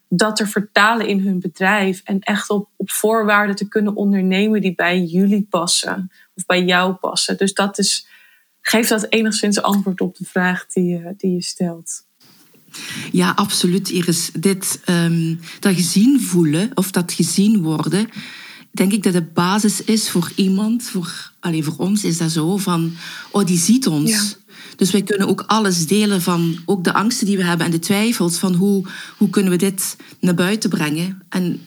dat 0.07 0.35
te 0.35 0.47
vertalen 0.47 1.07
in 1.07 1.19
hun 1.19 1.39
bedrijf. 1.39 2.01
En 2.03 2.19
echt 2.19 2.49
op, 2.49 2.69
op 2.75 2.91
voorwaarden 2.91 3.55
te 3.55 3.67
kunnen 3.67 3.95
ondernemen 3.95 4.61
die 4.61 4.75
bij 4.75 5.01
jullie 5.01 5.47
passen. 5.49 6.11
Of 6.35 6.45
bij 6.45 6.63
jou 6.63 6.93
passen. 6.93 7.37
Dus 7.37 7.53
dat 7.53 7.77
is, 7.77 8.07
geeft 8.61 8.89
dat 8.89 9.05
enigszins 9.09 9.61
antwoord 9.61 10.01
op 10.01 10.17
de 10.17 10.25
vraag 10.25 10.65
die, 10.65 11.15
die 11.17 11.33
je 11.33 11.41
stelt. 11.41 12.09
Ja, 13.11 13.31
absoluut, 13.35 13.89
Iris. 13.89 14.29
Dit, 14.39 14.79
um, 14.89 15.39
dat 15.59 15.75
gezien 15.75 16.21
voelen 16.21 16.71
of 16.73 16.91
dat 16.91 17.11
gezien 17.11 17.61
worden 17.61 18.09
denk 18.71 18.91
ik 18.91 19.03
dat 19.03 19.13
de 19.13 19.21
basis 19.33 19.83
is 19.83 20.09
voor 20.09 20.31
iemand, 20.35 20.83
voor, 20.83 21.31
allez, 21.39 21.65
voor 21.65 21.75
ons 21.77 22.03
is 22.03 22.17
dat 22.17 22.31
zo, 22.31 22.57
van, 22.57 22.93
oh, 23.31 23.45
die 23.45 23.57
ziet 23.57 23.87
ons. 23.87 24.37
Dus 24.75 24.91
wij 24.91 25.01
kunnen 25.01 25.27
ook 25.27 25.43
alles 25.47 25.87
delen 25.87 26.21
van 26.21 26.57
ook 26.65 26.83
de 26.83 26.93
angsten 26.93 27.25
die 27.25 27.37
we 27.37 27.43
hebben 27.43 27.65
en 27.65 27.71
de 27.71 27.79
twijfels 27.79 28.37
van 28.37 28.53
hoe, 28.53 28.85
hoe 29.17 29.29
kunnen 29.29 29.51
we 29.51 29.57
dit 29.57 29.95
naar 30.19 30.33
buiten 30.33 30.69
brengen. 30.69 31.21
En 31.29 31.59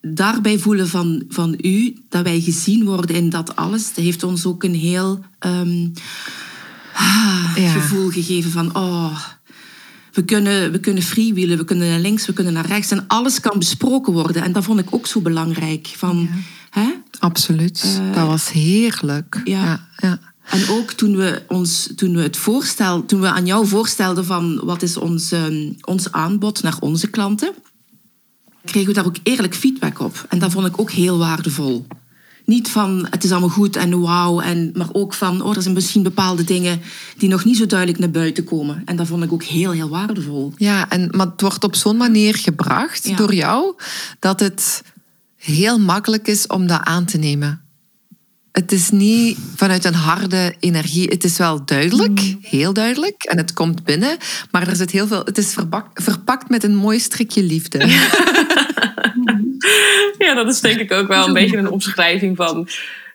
daarbij 0.00 0.58
voelen 0.58 0.88
van, 0.88 1.22
van 1.28 1.58
u, 1.60 1.96
dat 2.08 2.22
wij 2.22 2.40
gezien 2.40 2.84
worden 2.84 3.16
in 3.16 3.30
dat 3.30 3.56
alles, 3.56 3.94
dat 3.94 4.04
heeft 4.04 4.22
ons 4.22 4.46
ook 4.46 4.62
een 4.62 4.74
heel 4.74 5.24
um, 5.46 5.92
gevoel 7.54 8.08
gegeven 8.08 8.50
van, 8.50 8.76
oh, 8.76 9.18
we 10.12 10.24
kunnen, 10.24 10.72
we 10.72 10.80
kunnen 10.80 11.02
freewheelen, 11.02 11.58
we 11.58 11.64
kunnen 11.64 11.88
naar 11.88 11.98
links, 11.98 12.26
we 12.26 12.32
kunnen 12.32 12.52
naar 12.52 12.66
rechts. 12.66 12.90
En 12.90 13.04
alles 13.06 13.40
kan 13.40 13.58
besproken 13.58 14.12
worden. 14.12 14.42
En 14.42 14.52
dat 14.52 14.64
vond 14.64 14.80
ik 14.80 14.94
ook 14.94 15.06
zo 15.06 15.20
belangrijk. 15.20 15.92
Van, 15.96 16.28
hè? 16.70 16.88
Absoluut. 17.18 18.00
Uh, 18.00 18.14
dat 18.14 18.26
was 18.26 18.50
heerlijk. 18.50 19.40
Ja. 19.44 19.88
ja. 19.96 20.18
En 20.44 20.68
ook 20.68 20.92
toen 20.92 21.16
we, 21.16 21.42
ons, 21.48 21.88
toen 21.96 22.14
we 22.14 22.22
het 22.22 22.36
voorstel, 22.36 23.06
toen 23.06 23.20
we 23.20 23.30
aan 23.30 23.46
jou 23.46 23.66
voorstelden 23.66 24.24
van 24.24 24.60
wat 24.64 24.82
is 24.82 24.96
ons, 24.96 25.32
um, 25.32 25.76
ons 25.80 26.12
aanbod 26.12 26.62
naar 26.62 26.76
onze 26.80 27.10
klanten, 27.10 27.54
kregen 28.64 28.88
we 28.88 28.94
daar 28.94 29.06
ook 29.06 29.16
eerlijk 29.22 29.54
feedback 29.54 30.00
op. 30.00 30.26
En 30.28 30.38
dat 30.38 30.52
vond 30.52 30.66
ik 30.66 30.80
ook 30.80 30.90
heel 30.90 31.18
waardevol. 31.18 31.86
Niet 32.44 32.68
van 32.68 33.06
het 33.10 33.24
is 33.24 33.30
allemaal 33.30 33.48
goed 33.48 33.76
en 33.76 34.00
wauw, 34.00 34.40
en, 34.40 34.70
maar 34.74 34.88
ook 34.92 35.14
van 35.14 35.42
oh, 35.42 35.56
er 35.56 35.62
zijn 35.62 35.74
misschien 35.74 36.02
bepaalde 36.02 36.44
dingen 36.44 36.80
die 37.16 37.28
nog 37.28 37.44
niet 37.44 37.56
zo 37.56 37.66
duidelijk 37.66 37.98
naar 37.98 38.10
buiten 38.10 38.44
komen. 38.44 38.82
En 38.84 38.96
dat 38.96 39.06
vond 39.06 39.24
ik 39.24 39.32
ook 39.32 39.42
heel, 39.42 39.70
heel 39.70 39.88
waardevol. 39.88 40.52
Ja, 40.56 40.88
en, 40.88 41.08
maar 41.10 41.26
het 41.26 41.40
wordt 41.40 41.64
op 41.64 41.74
zo'n 41.74 41.96
manier 41.96 42.34
gebracht 42.34 43.16
door 43.16 43.34
jou 43.34 43.74
dat 44.18 44.40
het 44.40 44.82
heel 45.36 45.78
makkelijk 45.78 46.28
is 46.28 46.46
om 46.46 46.66
dat 46.66 46.80
aan 46.82 47.04
te 47.04 47.18
nemen. 47.18 47.60
Het 48.52 48.72
is 48.72 48.90
niet 48.90 49.38
vanuit 49.56 49.84
een 49.84 49.94
harde 49.94 50.54
energie. 50.60 51.08
Het 51.08 51.24
is 51.24 51.36
wel 51.36 51.64
duidelijk, 51.64 52.20
mm. 52.20 52.38
heel 52.40 52.72
duidelijk. 52.72 53.22
En 53.22 53.36
het 53.36 53.52
komt 53.52 53.84
binnen. 53.84 54.16
Maar 54.50 54.68
er 54.68 54.76
zit 54.76 54.90
heel 54.90 55.06
veel. 55.06 55.24
Het 55.24 55.38
is 55.38 55.54
verpakt 55.94 56.48
met 56.48 56.64
een 56.64 56.76
mooi 56.76 56.98
strikje 56.98 57.42
liefde. 57.42 57.86
ja, 57.86 58.08
dat 60.34 60.48
is 60.48 60.60
denk 60.60 60.80
ik 60.80 60.92
ook 60.92 61.08
wel 61.08 61.26
een 61.26 61.32
beetje 61.32 61.56
een 61.56 61.70
omschrijving 61.70 62.36
van 62.36 62.68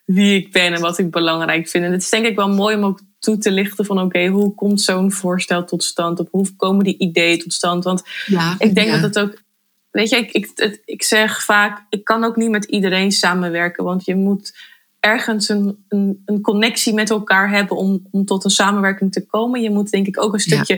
wie 0.06 0.36
ik 0.36 0.52
ben 0.52 0.74
en 0.74 0.82
wat 0.82 0.98
ik 0.98 1.12
belangrijk 1.12 1.68
vind. 1.68 1.84
En 1.84 1.92
het 1.92 2.02
is 2.02 2.10
denk 2.10 2.26
ik 2.26 2.36
wel 2.36 2.50
mooi 2.50 2.76
om 2.76 2.84
ook 2.84 3.00
toe 3.20 3.38
te 3.38 3.52
lichten 3.52 3.86
van 3.86 4.00
oké, 4.00 4.28
hoe 4.28 4.54
komt 4.54 4.82
zo'n 4.82 5.12
voorstel 5.12 5.66
tot 5.66 5.84
stand? 5.84 6.20
Of 6.20 6.28
hoe 6.32 6.56
komen 6.56 6.84
die 6.84 6.98
ideeën 6.98 7.40
tot 7.40 7.54
stand? 7.54 7.84
Want 7.84 8.04
ja, 8.26 8.56
ik 8.58 8.76
denk 8.76 8.92
dat 8.92 9.02
het 9.02 9.20
ook, 9.20 9.44
weet 9.92 10.10
je, 10.10 10.18
ik, 10.18 10.32
ik, 10.32 10.82
ik 10.86 11.04
zeg 11.04 11.44
vaak, 11.44 11.86
ik 11.90 12.04
kan 12.04 12.24
ook 12.24 12.36
niet 12.36 12.50
met 12.50 12.66
iedereen 12.66 13.12
samenwerken, 13.12 13.84
want 13.84 14.06
je 14.06 14.16
moet 14.16 14.54
ergens 15.00 15.50
een, 15.50 15.86
een, 15.90 16.22
een 16.26 16.42
connectie 16.42 16.94
met 16.94 17.10
elkaar 17.10 17.50
hebben 17.50 17.78
om, 17.78 18.08
om 18.12 18.26
tot 18.26 18.44
een 18.44 18.50
samenwerking 18.50 19.12
te 19.12 19.26
komen. 19.26 19.62
Je 19.62 19.72
moet 19.72 19.90
denk 19.90 20.08
ik 20.08 20.22
ook 20.22 20.34
een 20.34 20.40
stukje 20.40 20.76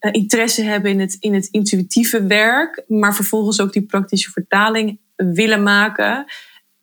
uh, 0.00 0.12
interesse 0.12 0.62
hebben 0.62 0.90
in 0.90 1.00
het, 1.00 1.16
in 1.20 1.34
het 1.34 1.48
intuïtieve 1.50 2.26
werk, 2.26 2.84
maar 2.86 3.14
vervolgens 3.14 3.60
ook 3.60 3.72
die 3.72 3.82
praktische 3.82 4.30
vertaling 4.30 4.98
willen 5.34 5.62
maken. 5.62 6.24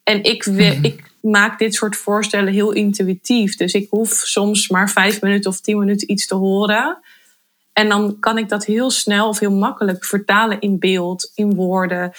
En 0.03 0.24
ik, 0.24 0.44
wil, 0.44 0.77
ik 0.82 1.12
maak 1.22 1.60
dit 1.60 1.74
soort 1.74 1.96
voorstellen 1.96 2.53
heel 2.53 2.72
intuïtief. 2.72 3.56
Dus 3.56 3.74
ik 3.74 3.89
hoef 3.89 4.10
soms 4.10 4.70
maar 4.70 4.89
vijf 4.89 5.22
minuten 5.22 5.51
of 5.51 5.60
tien 5.60 5.79
minuten 5.79 6.12
iets 6.12 6.27
te 6.27 6.36
horen. 6.36 7.00
En 7.74 7.89
dan 7.89 8.20
kan 8.20 8.38
ik 8.38 8.50
dat 8.50 8.65
heel 8.65 8.89
snel 8.89 9.27
of 9.27 9.39
heel 9.39 9.51
makkelijk 9.51 10.06
vertalen 10.06 10.60
in 10.60 10.79
beeld, 10.79 11.32
in 11.36 11.56
woorden. 11.56 12.12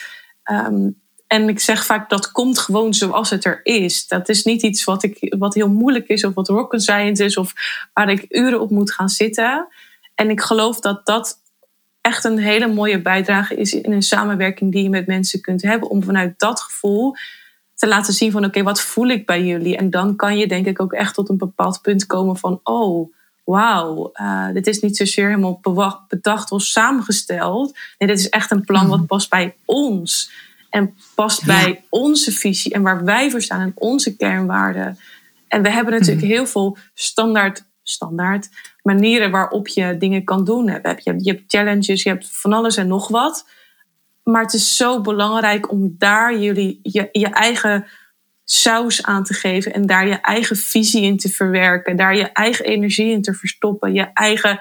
Ehm, 0.42 0.88
en 1.26 1.48
ik 1.48 1.60
zeg 1.60 1.84
vaak, 1.84 2.10
dat 2.10 2.32
komt 2.32 2.58
gewoon 2.58 2.94
zoals 2.94 3.30
het 3.30 3.44
er 3.44 3.60
is. 3.62 4.06
Dat 4.06 4.28
is 4.28 4.44
niet 4.44 4.62
iets 4.62 4.84
wat, 4.84 5.02
ik, 5.02 5.34
wat 5.38 5.54
heel 5.54 5.68
moeilijk 5.68 6.08
is 6.08 6.24
of 6.24 6.34
wat 6.34 6.48
rocket 6.48 6.82
science 6.82 7.24
is 7.24 7.36
of 7.36 7.52
waar 7.92 8.10
ik 8.10 8.24
uren 8.28 8.60
op 8.60 8.70
moet 8.70 8.92
gaan 8.92 9.08
zitten. 9.08 9.68
En 10.14 10.30
ik 10.30 10.40
geloof 10.40 10.80
dat 10.80 11.06
dat 11.06 11.40
echt 12.08 12.24
een 12.24 12.38
hele 12.38 12.66
mooie 12.66 13.02
bijdrage 13.02 13.54
is 13.54 13.74
in 13.74 13.92
een 13.92 14.02
samenwerking 14.02 14.72
die 14.72 14.82
je 14.82 14.90
met 14.90 15.06
mensen 15.06 15.40
kunt 15.40 15.62
hebben. 15.62 15.90
Om 15.90 16.02
vanuit 16.02 16.38
dat 16.38 16.60
gevoel 16.60 17.14
te 17.74 17.88
laten 17.88 18.12
zien 18.12 18.30
van 18.30 18.44
oké, 18.44 18.62
wat 18.62 18.80
voel 18.80 19.08
ik 19.08 19.26
bij 19.26 19.44
jullie? 19.44 19.76
En 19.76 19.90
dan 19.90 20.16
kan 20.16 20.38
je 20.38 20.46
denk 20.46 20.66
ik 20.66 20.80
ook 20.80 20.92
echt 20.92 21.14
tot 21.14 21.28
een 21.28 21.36
bepaald 21.36 21.82
punt 21.82 22.06
komen 22.06 22.36
van 22.36 22.60
oh, 22.62 23.12
wauw, 23.44 24.10
uh, 24.14 24.48
dit 24.52 24.66
is 24.66 24.80
niet 24.80 24.96
zozeer 24.96 25.28
helemaal 25.28 25.60
bedacht 26.08 26.50
of 26.50 26.62
samengesteld. 26.62 27.78
Nee, 27.98 28.08
dit 28.08 28.18
is 28.18 28.28
echt 28.28 28.50
een 28.50 28.64
plan 28.64 28.88
wat 28.88 28.98
mhm. 28.98 29.06
past 29.06 29.30
bij 29.30 29.56
ons. 29.64 30.30
En 30.70 30.94
past 31.14 31.44
bij 31.46 31.84
onze 31.88 32.32
visie 32.32 32.72
en 32.72 32.82
waar 32.82 33.04
wij 33.04 33.30
voor 33.30 33.42
staan 33.42 33.60
en 33.60 33.72
onze 33.74 34.16
kernwaarden. 34.16 34.98
En 35.48 35.62
we 35.62 35.70
hebben 35.70 35.92
natuurlijk 35.92 36.26
mhm. 36.26 36.34
heel 36.34 36.46
veel 36.46 36.76
standaard, 36.94 37.64
standaard 37.90 38.48
manieren 38.82 39.30
waarop 39.30 39.68
je 39.68 39.96
dingen 39.98 40.24
kan 40.24 40.44
doen. 40.44 40.64
Je 40.64 40.78
hebt, 40.82 41.04
je 41.04 41.30
hebt 41.30 41.42
challenges, 41.46 42.02
je 42.02 42.08
hebt 42.08 42.28
van 42.30 42.52
alles 42.52 42.76
en 42.76 42.86
nog 42.86 43.08
wat. 43.08 43.48
Maar 44.22 44.42
het 44.42 44.52
is 44.52 44.76
zo 44.76 45.00
belangrijk 45.00 45.70
om 45.70 45.94
daar 45.98 46.38
jullie, 46.38 46.78
je, 46.82 47.08
je 47.12 47.28
eigen 47.28 47.86
saus 48.44 49.02
aan 49.02 49.24
te 49.24 49.34
geven 49.34 49.72
en 49.72 49.86
daar 49.86 50.08
je 50.08 50.20
eigen 50.20 50.56
visie 50.56 51.02
in 51.02 51.16
te 51.16 51.28
verwerken, 51.28 51.96
daar 51.96 52.16
je 52.16 52.32
eigen 52.32 52.64
energie 52.64 53.10
in 53.10 53.22
te 53.22 53.34
verstoppen, 53.34 53.94
je 53.94 54.10
eigen 54.12 54.60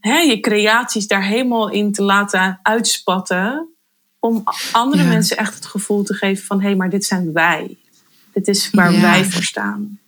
hè, 0.00 0.18
je 0.18 0.40
creaties 0.40 1.06
daar 1.06 1.24
helemaal 1.24 1.70
in 1.70 1.92
te 1.92 2.02
laten 2.02 2.60
uitspatten, 2.62 3.68
om 4.18 4.44
andere 4.72 5.04
mensen 5.04 5.36
echt 5.36 5.54
het 5.54 5.66
gevoel 5.66 6.02
te 6.02 6.14
geven 6.14 6.44
van 6.44 6.60
hé, 6.60 6.66
hey, 6.66 6.76
maar 6.76 6.90
dit 6.90 7.04
zijn 7.04 7.32
wij. 7.32 7.76
Dit 8.32 8.48
is 8.48 8.70
waar 8.70 9.00
wij 9.00 9.24
voor 9.24 9.42
staan. 9.42 9.99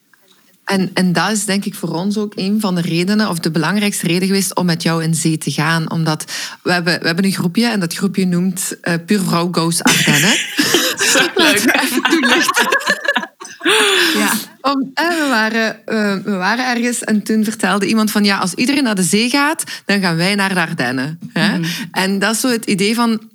En, 0.65 0.91
en 0.95 1.13
dat 1.13 1.31
is 1.31 1.45
denk 1.45 1.65
ik 1.65 1.75
voor 1.75 1.89
ons 1.89 2.19
ook 2.19 2.33
een 2.37 2.61
van 2.61 2.75
de 2.75 2.81
redenen, 2.81 3.29
of 3.29 3.39
de 3.39 3.51
belangrijkste 3.51 4.07
reden 4.07 4.27
geweest 4.27 4.55
om 4.55 4.67
met 4.67 4.83
jou 4.83 5.03
in 5.03 5.15
zee 5.15 5.39
te 5.39 5.51
gaan. 5.51 5.91
Omdat 5.91 6.25
we 6.63 6.73
hebben, 6.73 7.01
we 7.01 7.07
hebben 7.07 7.25
een 7.25 7.33
groepje 7.33 7.67
en 7.67 7.81
dat 7.81 7.95
groepje 7.95 8.27
noemt 8.27 8.77
uh, 8.83 8.95
Puur 9.07 9.21
Vrouw 9.21 9.49
Goes 9.53 9.83
Ardennen. 9.83 10.37
Zo 11.13 11.29
leuk. 11.35 11.65
ja. 14.23 14.31
Om, 14.61 14.91
eh, 14.95 15.09
we, 15.09 15.27
waren, 15.29 15.87
eh, 15.87 16.15
we 16.25 16.31
waren 16.31 16.67
ergens 16.67 17.05
en 17.05 17.23
toen 17.23 17.45
vertelde 17.45 17.87
iemand 17.87 18.11
van 18.11 18.25
ja, 18.25 18.39
als 18.39 18.55
iedereen 18.55 18.83
naar 18.83 18.95
de 18.95 19.03
zee 19.03 19.31
gaat, 19.31 19.65
dan 19.85 20.01
gaan 20.01 20.17
wij 20.17 20.35
naar 20.35 20.55
de 20.55 20.61
Ardennen. 20.61 21.19
Hè? 21.33 21.59
Mhm. 21.59 21.69
En 21.93 22.19
dat 22.19 22.35
is 22.35 22.41
zo 22.41 22.49
het 22.49 22.65
idee 22.65 22.95
van 22.95 23.31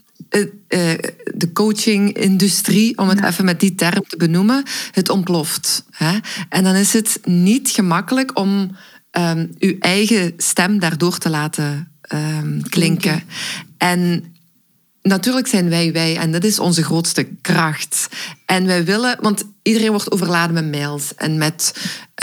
de 1.35 1.49
coaching-industrie, 1.53 2.97
om 2.97 3.09
het 3.09 3.23
even 3.23 3.45
met 3.45 3.59
die 3.59 3.75
term 3.75 4.03
te 4.07 4.17
benoemen, 4.17 4.63
het 4.91 5.09
ontploft. 5.09 5.85
Hè? 5.91 6.17
En 6.49 6.63
dan 6.63 6.75
is 6.75 6.93
het 6.93 7.19
niet 7.23 7.69
gemakkelijk 7.69 8.39
om 8.39 8.75
um, 9.11 9.51
uw 9.59 9.75
eigen 9.79 10.33
stem 10.37 10.79
daardoor 10.79 11.17
te 11.17 11.29
laten 11.29 11.91
um, 12.13 12.61
klinken. 12.69 13.23
En 13.77 14.35
natuurlijk 15.07 15.47
zijn 15.47 15.69
wij 15.69 15.91
wij 15.91 16.17
en 16.17 16.31
dat 16.31 16.43
is 16.43 16.59
onze 16.59 16.83
grootste 16.83 17.27
kracht. 17.41 18.07
En 18.45 18.65
wij 18.65 18.85
willen, 18.85 19.17
want 19.21 19.43
iedereen 19.61 19.89
wordt 19.89 20.11
overladen 20.11 20.53
met 20.53 20.81
mails 20.81 21.15
en 21.15 21.37
met 21.37 21.73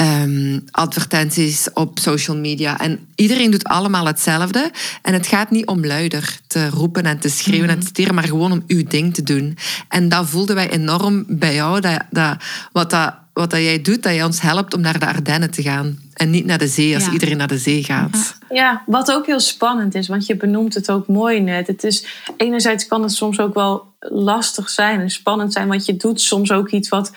um, 0.00 0.64
advertenties 0.70 1.68
op 1.72 1.98
social 1.98 2.36
media. 2.36 2.80
En 2.80 3.06
iedereen 3.14 3.50
doet 3.50 3.64
allemaal 3.64 4.06
hetzelfde. 4.06 4.70
En 5.02 5.12
het 5.12 5.26
gaat 5.26 5.50
niet 5.50 5.66
om 5.66 5.86
luider 5.86 6.38
te 6.46 6.68
roepen 6.68 7.04
en 7.04 7.18
te 7.18 7.28
schreeuwen 7.28 7.68
en 7.68 7.80
te 7.80 7.86
steren, 7.86 8.14
maar 8.14 8.24
gewoon 8.24 8.52
om 8.52 8.64
uw 8.66 8.84
ding 8.88 9.14
te 9.14 9.22
doen. 9.22 9.56
En 9.88 10.08
dat 10.08 10.28
voelden 10.28 10.54
wij 10.54 10.70
enorm 10.70 11.24
bij 11.28 11.54
jou, 11.54 11.80
dat, 11.80 12.02
dat, 12.10 12.36
wat, 12.72 12.90
dat, 12.90 13.14
wat 13.32 13.50
dat 13.50 13.60
jij 13.60 13.82
doet, 13.82 14.02
dat 14.02 14.12
jij 14.12 14.24
ons 14.24 14.40
helpt 14.40 14.74
om 14.74 14.80
naar 14.80 14.98
de 14.98 15.06
Ardennen 15.06 15.50
te 15.50 15.62
gaan. 15.62 15.98
En 16.14 16.30
niet 16.30 16.44
naar 16.44 16.58
de 16.58 16.66
zee 16.66 16.94
als 16.94 17.08
iedereen 17.08 17.36
naar 17.36 17.48
de 17.48 17.58
zee 17.58 17.84
gaat. 17.84 18.38
Ja, 18.48 18.82
wat 18.86 19.12
ook 19.12 19.26
heel 19.26 19.40
spannend 19.40 19.94
is, 19.94 20.08
want 20.08 20.26
je 20.26 20.36
benoemt 20.36 20.74
het 20.74 20.90
ook 20.90 21.06
mooi 21.06 21.40
net. 21.40 21.66
Het 21.66 21.84
is, 21.84 22.06
enerzijds 22.36 22.86
kan 22.86 23.02
het 23.02 23.12
soms 23.12 23.40
ook 23.40 23.54
wel 23.54 23.94
lastig 23.98 24.70
zijn 24.70 25.00
en 25.00 25.10
spannend 25.10 25.52
zijn, 25.52 25.68
want 25.68 25.86
je 25.86 25.96
doet 25.96 26.20
soms 26.20 26.52
ook 26.52 26.70
iets 26.70 26.88
wat 26.88 27.12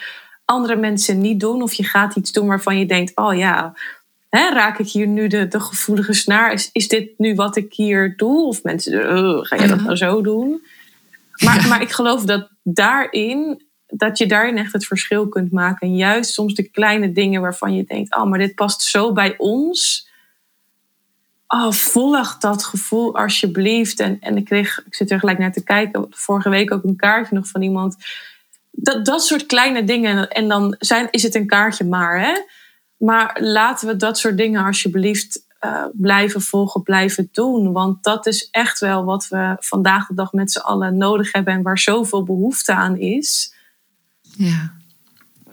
andere 0.45 0.75
mensen 0.75 1.21
niet 1.21 1.39
doen. 1.39 1.61
Of 1.61 1.73
je 1.73 1.83
gaat 1.83 2.15
iets 2.15 2.31
doen 2.31 2.47
waarvan 2.47 2.79
je 2.79 2.85
denkt, 2.85 3.11
oh 3.15 3.37
ja, 3.37 3.73
hè, 4.29 4.49
raak 4.49 4.79
ik 4.79 4.87
hier 4.87 5.07
nu 5.07 5.27
de, 5.27 5.47
de 5.47 5.59
gevoelige 5.59 6.13
snaar? 6.13 6.53
Is, 6.53 6.69
is 6.71 6.87
dit 6.87 7.09
nu 7.17 7.35
wat 7.35 7.55
ik 7.55 7.73
hier 7.73 8.13
doe? 8.17 8.47
Of 8.47 8.63
mensen, 8.63 9.17
oh, 9.17 9.45
ga 9.45 9.55
je 9.55 9.67
dat 9.67 9.81
nou 9.81 9.95
zo 9.95 10.21
doen? 10.21 10.61
Maar, 11.43 11.67
maar 11.67 11.81
ik 11.81 11.91
geloof 11.91 12.23
dat 12.23 12.49
daarin 12.63 13.66
dat 13.87 14.17
je 14.17 14.25
daarin 14.25 14.57
echt 14.57 14.73
het 14.73 14.85
verschil 14.85 15.27
kunt 15.27 15.51
maken. 15.51 15.87
En 15.87 15.95
juist 15.95 16.33
soms 16.33 16.53
de 16.53 16.69
kleine 16.69 17.11
dingen 17.11 17.41
waarvan 17.41 17.75
je 17.75 17.83
denkt: 17.83 18.15
oh, 18.15 18.23
maar 18.23 18.39
dit 18.39 18.55
past 18.55 18.81
zo 18.81 19.13
bij 19.13 19.35
ons. 19.37 20.09
Oh, 21.47 21.71
volg 21.71 22.37
dat 22.37 22.63
gevoel 22.63 23.17
alsjeblieft. 23.17 23.99
En, 23.99 24.17
en 24.19 24.37
ik 24.37 24.45
kreeg, 24.45 24.83
ik 24.85 24.95
zit 24.95 25.11
er 25.11 25.19
gelijk 25.19 25.37
naar 25.37 25.51
te 25.51 25.63
kijken, 25.63 26.07
vorige 26.09 26.49
week 26.49 26.71
ook 26.71 26.83
een 26.83 26.95
kaartje 26.95 27.35
nog 27.35 27.47
van 27.47 27.61
iemand. 27.61 27.95
Dat, 28.71 29.05
dat 29.05 29.25
soort 29.25 29.45
kleine 29.45 29.83
dingen. 29.83 30.29
En 30.29 30.47
dan 30.47 30.75
zijn, 30.79 31.07
is 31.11 31.23
het 31.23 31.35
een 31.35 31.47
kaartje 31.47 31.85
maar. 31.85 32.19
Hè? 32.19 32.33
Maar 32.97 33.37
laten 33.41 33.87
we 33.87 33.95
dat 33.95 34.17
soort 34.17 34.37
dingen 34.37 34.65
alsjeblieft 34.65 35.45
uh, 35.65 35.85
blijven 35.93 36.41
volgen, 36.41 36.83
blijven 36.83 37.29
doen. 37.31 37.71
Want 37.71 38.03
dat 38.03 38.25
is 38.25 38.47
echt 38.51 38.79
wel 38.79 39.03
wat 39.03 39.27
we 39.27 39.55
vandaag 39.59 40.07
de 40.07 40.13
dag 40.13 40.31
met 40.31 40.51
z'n 40.51 40.59
allen 40.59 40.97
nodig 40.97 41.31
hebben 41.31 41.53
en 41.53 41.61
waar 41.61 41.79
zoveel 41.79 42.23
behoefte 42.23 42.73
aan 42.73 42.97
is 42.97 43.55
ja. 44.37 44.73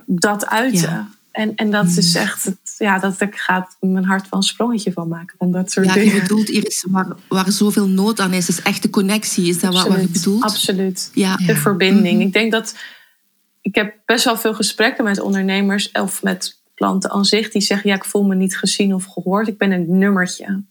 dat 0.07 0.47
uiten. 0.47 1.09
En, 1.31 1.55
en 1.55 1.71
dat 1.71 1.87
is 1.87 2.14
mm. 2.14 2.21
echt, 2.21 2.53
ja, 2.79 2.99
dat 2.99 3.17
gaat 3.31 3.76
mijn 3.81 4.05
hart 4.05 4.26
van 4.26 4.38
een 4.38 4.45
sprongetje 4.45 4.93
van 4.93 5.09
maken. 5.09 5.37
Van 5.38 5.53
dat 5.53 5.71
soort 5.71 5.87
ja, 5.87 5.95
dingen. 5.95 6.14
je 6.14 6.21
bedoelt, 6.21 6.49
Iris, 6.49 6.85
waar, 6.88 7.07
waar 7.29 7.50
zoveel 7.50 7.88
nood 7.88 8.21
aan 8.21 8.33
is, 8.33 8.49
is 8.49 8.62
echt 8.62 8.83
de 8.83 8.91
connectie. 8.91 9.49
Is 9.49 9.61
dat 9.61 9.75
wat, 9.75 9.88
wat 9.88 10.00
je 10.00 10.09
bedoelt? 10.09 10.43
Absoluut. 10.43 11.11
Ja. 11.14 11.37
De 11.37 11.57
verbinding. 11.57 12.12
Mm-hmm. 12.12 12.26
Ik 12.26 12.33
denk 12.33 12.53
dat, 12.53 12.75
ik 13.61 13.75
heb 13.75 13.95
best 14.05 14.25
wel 14.25 14.37
veel 14.37 14.55
gesprekken 14.55 15.05
met 15.05 15.21
ondernemers 15.21 15.91
of 15.93 16.23
met 16.23 16.61
klanten 16.75 17.11
aan 17.11 17.25
zich 17.25 17.50
die 17.50 17.62
zeggen, 17.62 17.91
ja, 17.91 17.97
ik 17.97 18.05
voel 18.05 18.25
me 18.25 18.35
niet 18.35 18.57
gezien 18.57 18.95
of 18.95 19.05
gehoord. 19.05 19.49
Ik 19.49 19.59
ben 19.59 19.73
een 19.73 19.99
nummertje 19.99 20.62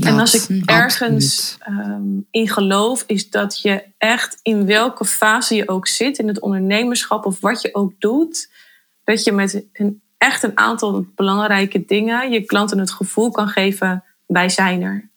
en 0.00 0.18
als 0.18 0.48
ik 0.48 0.66
ergens 0.66 1.58
um, 1.68 2.26
in 2.30 2.48
geloof, 2.48 3.04
is 3.06 3.30
dat 3.30 3.60
je 3.60 3.84
echt 3.98 4.38
in 4.42 4.66
welke 4.66 5.04
fase 5.04 5.54
je 5.54 5.68
ook 5.68 5.86
zit, 5.86 6.18
in 6.18 6.28
het 6.28 6.40
ondernemerschap 6.40 7.26
of 7.26 7.40
wat 7.40 7.62
je 7.62 7.74
ook 7.74 7.92
doet, 7.98 8.50
dat 9.04 9.24
je 9.24 9.32
met 9.32 9.64
een, 9.72 10.00
echt 10.18 10.42
een 10.42 10.58
aantal 10.58 11.06
belangrijke 11.14 11.84
dingen 11.84 12.30
je 12.30 12.40
klanten 12.40 12.78
het 12.78 12.90
gevoel 12.90 13.30
kan 13.30 13.48
geven: 13.48 14.04
wij 14.26 14.48
zijn 14.48 14.82
er. 14.82 15.08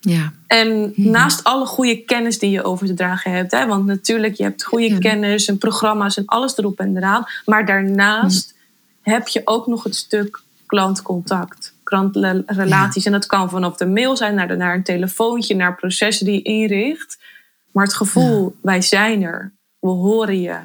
Ja. 0.00 0.32
En 0.46 0.92
mhm. 0.96 1.10
naast 1.10 1.44
alle 1.44 1.66
goede 1.66 2.04
kennis 2.04 2.38
die 2.38 2.50
je 2.50 2.64
over 2.64 2.86
te 2.86 2.94
dragen 2.94 3.32
hebt, 3.32 3.52
hè, 3.52 3.66
want 3.66 3.86
natuurlijk, 3.86 4.34
je 4.34 4.42
hebt 4.42 4.64
goede 4.64 4.98
kennis 4.98 5.46
en 5.46 5.58
programma's 5.58 6.16
en 6.16 6.26
alles 6.26 6.58
erop 6.58 6.78
en 6.78 6.96
eraan, 6.96 7.24
maar 7.44 7.66
daarnaast 7.66 8.54
mhm. 8.54 9.14
heb 9.14 9.28
je 9.28 9.42
ook 9.44 9.66
nog 9.66 9.82
het 9.82 9.96
stuk 9.96 10.42
klantcontact 10.66 11.73
relaties 12.46 13.04
En 13.04 13.12
dat 13.12 13.26
kan 13.26 13.50
vanaf 13.50 13.76
de 13.76 13.86
mail 13.86 14.16
zijn, 14.16 14.34
naar, 14.34 14.48
de, 14.48 14.56
naar 14.56 14.74
een 14.74 14.82
telefoontje, 14.82 15.54
naar 15.54 15.76
processen 15.76 16.26
die 16.26 16.34
je 16.34 16.42
inricht. 16.42 17.18
Maar 17.72 17.84
het 17.84 17.94
gevoel, 17.94 18.56
wij 18.62 18.80
zijn 18.80 19.22
er, 19.22 19.52
we 19.78 19.88
horen 19.88 20.40
je. 20.40 20.56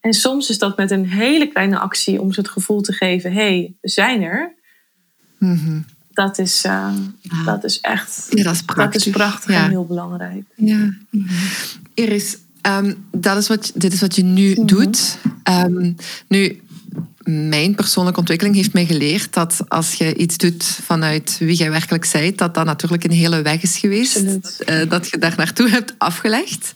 En 0.00 0.12
soms 0.12 0.50
is 0.50 0.58
dat 0.58 0.76
met 0.76 0.90
een 0.90 1.06
hele 1.06 1.46
kleine 1.46 1.78
actie 1.78 2.20
om 2.20 2.32
ze 2.32 2.40
het 2.40 2.48
gevoel 2.48 2.80
te 2.80 2.92
geven: 2.92 3.32
hé, 3.32 3.36
hey, 3.36 3.74
we 3.80 3.88
zijn 3.88 4.22
er. 4.22 4.54
Mhm. 5.38 5.80
Dat, 6.10 6.38
is, 6.38 6.64
uh, 6.64 6.94
dat 7.44 7.64
is 7.64 7.80
echt 7.80 8.26
ja, 8.30 8.42
dat 8.42 8.54
is 8.54 8.62
prachtig, 8.62 8.92
dat 8.92 9.06
is 9.06 9.12
prachtig 9.12 9.54
en 9.54 9.68
heel 9.68 9.86
belangrijk. 9.86 10.44
Ja. 10.54 10.94
Iris, 11.94 12.38
um, 12.62 13.06
dat 13.10 13.36
is 13.36 13.48
wat, 13.48 13.72
dit 13.74 13.92
is 13.92 14.00
wat 14.00 14.16
je 14.16 14.22
nu 14.22 14.52
mhm. 14.52 14.66
doet. 14.66 15.18
Um, 15.50 15.96
nu, 16.28 16.62
mijn 17.22 17.74
persoonlijke 17.74 18.18
ontwikkeling 18.18 18.56
heeft 18.56 18.72
mij 18.72 18.86
geleerd 18.86 19.32
dat 19.32 19.60
als 19.68 19.94
je 19.94 20.14
iets 20.14 20.36
doet 20.36 20.64
vanuit 20.64 21.36
wie 21.38 21.56
jij 21.56 21.70
werkelijk 21.70 22.08
bent, 22.12 22.38
dat 22.38 22.54
dat 22.54 22.64
natuurlijk 22.64 23.04
een 23.04 23.10
hele 23.10 23.42
weg 23.42 23.62
is 23.62 23.78
geweest. 23.78 24.16
Uh, 24.16 24.88
dat 24.88 25.08
je 25.08 25.18
daar 25.18 25.34
naartoe 25.36 25.68
hebt 25.68 25.94
afgelegd. 25.98 26.72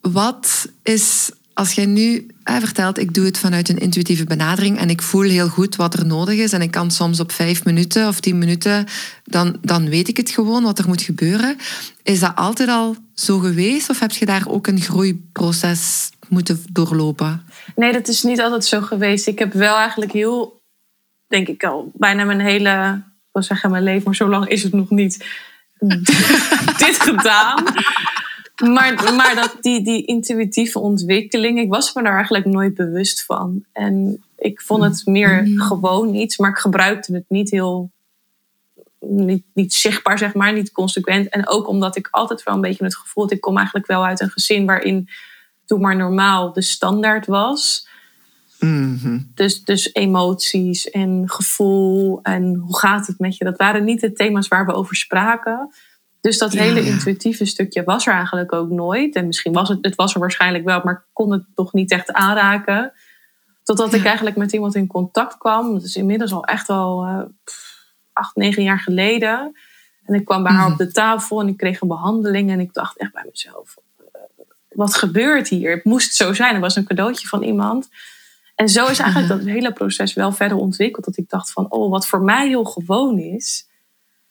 Wat 0.00 0.68
is 0.82 1.30
als 1.56 1.72
jij 1.72 1.86
nu 1.86 2.26
vertelt, 2.44 2.98
ik 2.98 3.14
doe 3.14 3.24
het 3.24 3.38
vanuit 3.38 3.68
een 3.68 3.78
intuïtieve 3.78 4.24
benadering 4.24 4.78
en 4.78 4.90
ik 4.90 5.02
voel 5.02 5.22
heel 5.22 5.48
goed 5.48 5.76
wat 5.76 5.94
er 5.94 6.06
nodig 6.06 6.38
is 6.38 6.52
en 6.52 6.62
ik 6.62 6.70
kan 6.70 6.90
soms 6.90 7.20
op 7.20 7.32
vijf 7.32 7.64
minuten 7.64 8.08
of 8.08 8.20
tien 8.20 8.38
minuten, 8.38 8.86
dan, 9.24 9.58
dan 9.62 9.88
weet 9.88 10.08
ik 10.08 10.16
het 10.16 10.30
gewoon 10.30 10.62
wat 10.62 10.78
er 10.78 10.88
moet 10.88 11.02
gebeuren. 11.02 11.56
Is 12.02 12.20
dat 12.20 12.32
altijd 12.34 12.68
al 12.68 12.96
zo 13.14 13.38
geweest 13.38 13.90
of 13.90 13.98
heb 13.98 14.10
je 14.10 14.26
daar 14.26 14.48
ook 14.48 14.66
een 14.66 14.80
groeiproces 14.80 16.10
moeten 16.28 16.62
doorlopen? 16.72 17.46
Nee, 17.74 17.92
dat 17.92 18.08
is 18.08 18.22
niet 18.22 18.40
altijd 18.40 18.64
zo 18.64 18.80
geweest. 18.80 19.26
Ik 19.26 19.38
heb 19.38 19.52
wel 19.52 19.76
eigenlijk 19.76 20.12
heel, 20.12 20.60
denk 21.26 21.48
ik 21.48 21.64
al, 21.64 21.90
bijna 21.94 22.24
mijn 22.24 22.40
hele, 22.40 23.02
ik 23.04 23.32
wil 23.32 23.42
zeggen 23.42 23.70
mijn 23.70 23.82
leven, 23.82 24.02
maar 24.04 24.14
zo 24.14 24.28
lang 24.28 24.48
is 24.48 24.62
het 24.62 24.72
nog 24.72 24.90
niet, 24.90 25.26
dit 26.84 26.96
gedaan. 27.00 27.64
Maar, 28.64 29.14
maar 29.14 29.34
dat, 29.34 29.56
die, 29.60 29.84
die 29.84 30.04
intuïtieve 30.04 30.78
ontwikkeling, 30.78 31.58
ik 31.58 31.68
was 31.68 31.92
me 31.92 32.02
daar 32.02 32.14
eigenlijk 32.14 32.44
nooit 32.44 32.74
bewust 32.74 33.24
van. 33.24 33.64
En 33.72 34.24
ik 34.36 34.60
vond 34.60 34.82
het 34.82 35.06
meer 35.06 35.42
mm. 35.44 35.60
gewoon 35.60 36.14
iets, 36.14 36.36
maar 36.36 36.50
ik 36.50 36.58
gebruikte 36.58 37.12
het 37.14 37.24
niet 37.28 37.50
heel 37.50 37.90
niet, 39.08 39.44
niet 39.54 39.74
zichtbaar, 39.74 40.18
zeg 40.18 40.34
maar, 40.34 40.52
niet 40.52 40.72
consequent. 40.72 41.28
En 41.28 41.48
ook 41.48 41.68
omdat 41.68 41.96
ik 41.96 42.08
altijd 42.10 42.42
wel 42.42 42.54
een 42.54 42.60
beetje 42.60 42.84
het 42.84 42.96
gevoel 42.96 43.22
had, 43.22 43.32
ik 43.32 43.40
kom 43.40 43.56
eigenlijk 43.56 43.86
wel 43.86 44.04
uit 44.04 44.20
een 44.20 44.30
gezin 44.30 44.66
waarin 44.66 45.08
doe 45.66 45.78
maar 45.78 45.96
normaal 45.96 46.52
de 46.52 46.62
standaard 46.62 47.26
was. 47.26 47.88
Mhm. 48.58 49.18
Dus, 49.34 49.64
dus 49.64 49.94
emoties 49.94 50.90
en 50.90 51.22
gevoel 51.26 52.20
en 52.22 52.54
hoe 52.54 52.78
gaat 52.78 53.06
het 53.06 53.18
met 53.18 53.36
je, 53.36 53.44
dat 53.44 53.56
waren 53.56 53.84
niet 53.84 54.00
de 54.00 54.12
thema's 54.12 54.48
waar 54.48 54.66
we 54.66 54.72
over 54.72 54.96
spraken. 54.96 55.70
Dus 56.20 56.38
dat 56.38 56.52
hele 56.52 56.84
intuïtieve 56.84 57.44
stukje 57.44 57.84
was 57.84 58.06
er 58.06 58.14
eigenlijk 58.14 58.52
ook 58.52 58.70
nooit. 58.70 59.14
En 59.14 59.26
misschien 59.26 59.52
was 59.52 59.68
het, 59.68 59.78
het 59.80 59.94
was 59.94 60.14
er 60.14 60.20
waarschijnlijk 60.20 60.64
wel, 60.64 60.80
maar 60.84 61.06
kon 61.12 61.32
het 61.32 61.44
toch 61.54 61.72
niet 61.72 61.90
echt 61.90 62.12
aanraken. 62.12 62.92
Totdat 63.62 63.94
ik 63.94 64.04
eigenlijk 64.04 64.36
met 64.36 64.52
iemand 64.52 64.74
in 64.74 64.86
contact 64.86 65.38
kwam. 65.38 65.72
Dat 65.72 65.82
is 65.82 65.96
inmiddels 65.96 66.32
al 66.32 66.44
echt 66.44 66.68
al 66.68 67.06
uh, 67.06 67.22
acht, 68.12 68.36
negen 68.36 68.62
jaar 68.62 68.78
geleden. 68.78 69.56
En 70.04 70.14
ik 70.14 70.24
kwam 70.24 70.42
bij 70.42 70.52
haar 70.52 70.62
mhm. 70.62 70.72
op 70.72 70.78
de 70.78 70.92
tafel 70.92 71.40
en 71.40 71.48
ik 71.48 71.56
kreeg 71.56 71.80
een 71.80 71.88
behandeling. 71.88 72.50
En 72.50 72.60
ik 72.60 72.74
dacht 72.74 72.98
echt 72.98 73.12
bij 73.12 73.26
mezelf, 73.30 73.76
wat 74.76 74.94
gebeurt 74.94 75.48
hier? 75.48 75.74
Het 75.74 75.84
moest 75.84 76.14
zo 76.14 76.32
zijn. 76.32 76.54
Er 76.54 76.60
was 76.60 76.76
een 76.76 76.86
cadeautje 76.86 77.28
van 77.28 77.42
iemand. 77.42 77.88
En 78.54 78.68
zo 78.68 78.86
is 78.86 78.98
eigenlijk 78.98 79.32
dat 79.32 79.44
hele 79.44 79.72
proces 79.72 80.14
wel 80.14 80.32
verder 80.32 80.56
ontwikkeld. 80.56 81.04
Dat 81.04 81.16
ik 81.16 81.28
dacht 81.28 81.52
van, 81.52 81.70
oh, 81.70 81.90
wat 81.90 82.06
voor 82.06 82.22
mij 82.22 82.48
heel 82.48 82.64
gewoon 82.64 83.18
is 83.18 83.66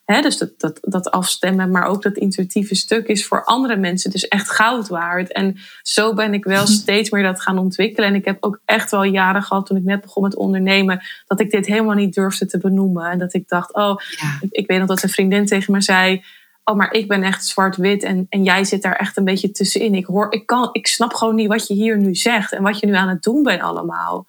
dus 0.05 0.37
dat, 0.37 0.59
dat, 0.59 0.77
dat 0.81 1.11
afstemmen, 1.11 1.71
maar 1.71 1.85
ook 1.85 2.01
dat 2.01 2.17
intuïtieve 2.17 2.75
stuk 2.75 3.07
is 3.07 3.27
voor 3.27 3.43
andere 3.43 3.75
mensen 3.75 4.11
dus 4.11 4.27
echt 4.27 4.51
goud 4.51 4.87
waard. 4.87 5.31
En 5.31 5.57
zo 5.81 6.13
ben 6.13 6.33
ik 6.33 6.43
wel 6.43 6.67
steeds 6.67 7.09
meer 7.09 7.23
dat 7.23 7.41
gaan 7.41 7.57
ontwikkelen. 7.57 8.09
En 8.09 8.15
ik 8.15 8.25
heb 8.25 8.37
ook 8.39 8.61
echt 8.65 8.91
wel 8.91 9.03
jaren 9.03 9.43
gehad 9.43 9.65
toen 9.65 9.77
ik 9.77 9.83
net 9.83 10.01
begon 10.01 10.23
met 10.23 10.35
ondernemen, 10.35 11.01
dat 11.27 11.39
ik 11.39 11.51
dit 11.51 11.65
helemaal 11.65 11.95
niet 11.95 12.13
durfde 12.13 12.45
te 12.45 12.57
benoemen. 12.57 13.11
En 13.11 13.19
dat 13.19 13.33
ik 13.33 13.47
dacht, 13.47 13.73
oh, 13.73 14.01
ik, 14.41 14.51
ik, 14.51 14.67
weet 14.67 14.79
nog 14.79 14.87
dat 14.87 15.03
een 15.03 15.09
vriendin 15.09 15.45
tegen 15.45 15.73
me 15.73 15.81
zei. 15.81 16.23
Oh, 16.67 16.75
maar 16.75 16.93
ik 16.93 17.07
ben 17.07 17.23
echt 17.23 17.45
zwart-wit 17.45 18.03
en, 18.03 18.25
en 18.29 18.43
jij 18.43 18.63
zit 18.63 18.81
daar 18.81 18.95
echt 18.95 19.17
een 19.17 19.23
beetje 19.23 19.51
tussenin. 19.51 19.95
Ik, 19.95 20.05
hoor, 20.05 20.33
ik, 20.33 20.45
kan, 20.45 20.69
ik 20.71 20.87
snap 20.87 21.13
gewoon 21.13 21.35
niet 21.35 21.47
wat 21.47 21.67
je 21.67 21.73
hier 21.73 21.97
nu 21.97 22.15
zegt 22.15 22.51
en 22.51 22.63
wat 22.63 22.79
je 22.79 22.85
nu 22.85 22.95
aan 22.95 23.09
het 23.09 23.23
doen 23.23 23.43
bent 23.43 23.61
allemaal. 23.61 24.27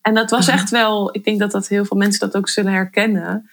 En 0.00 0.14
dat 0.14 0.30
was 0.30 0.48
echt 0.48 0.70
wel, 0.70 1.14
ik 1.14 1.24
denk 1.24 1.38
dat 1.38 1.50
dat 1.50 1.68
heel 1.68 1.84
veel 1.84 1.96
mensen 1.96 2.20
dat 2.20 2.36
ook 2.36 2.48
zullen 2.48 2.72
herkennen 2.72 3.50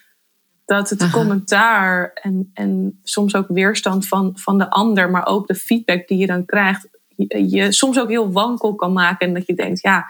dat 0.65 0.89
het 0.89 1.09
commentaar 1.09 2.11
en, 2.13 2.51
en 2.53 2.99
soms 3.03 3.35
ook 3.35 3.47
weerstand 3.47 4.07
van, 4.07 4.31
van 4.35 4.57
de 4.57 4.69
ander, 4.69 5.09
maar 5.09 5.25
ook 5.25 5.47
de 5.47 5.55
feedback 5.55 6.07
die 6.07 6.17
je 6.17 6.27
dan 6.27 6.45
krijgt, 6.45 6.87
je, 7.15 7.49
je 7.49 7.71
soms 7.71 7.99
ook 7.99 8.09
heel 8.09 8.31
wankel 8.31 8.75
kan 8.75 8.93
maken. 8.93 9.27
En 9.27 9.33
dat 9.33 9.47
je 9.47 9.53
denkt, 9.53 9.81
ja, 9.81 10.05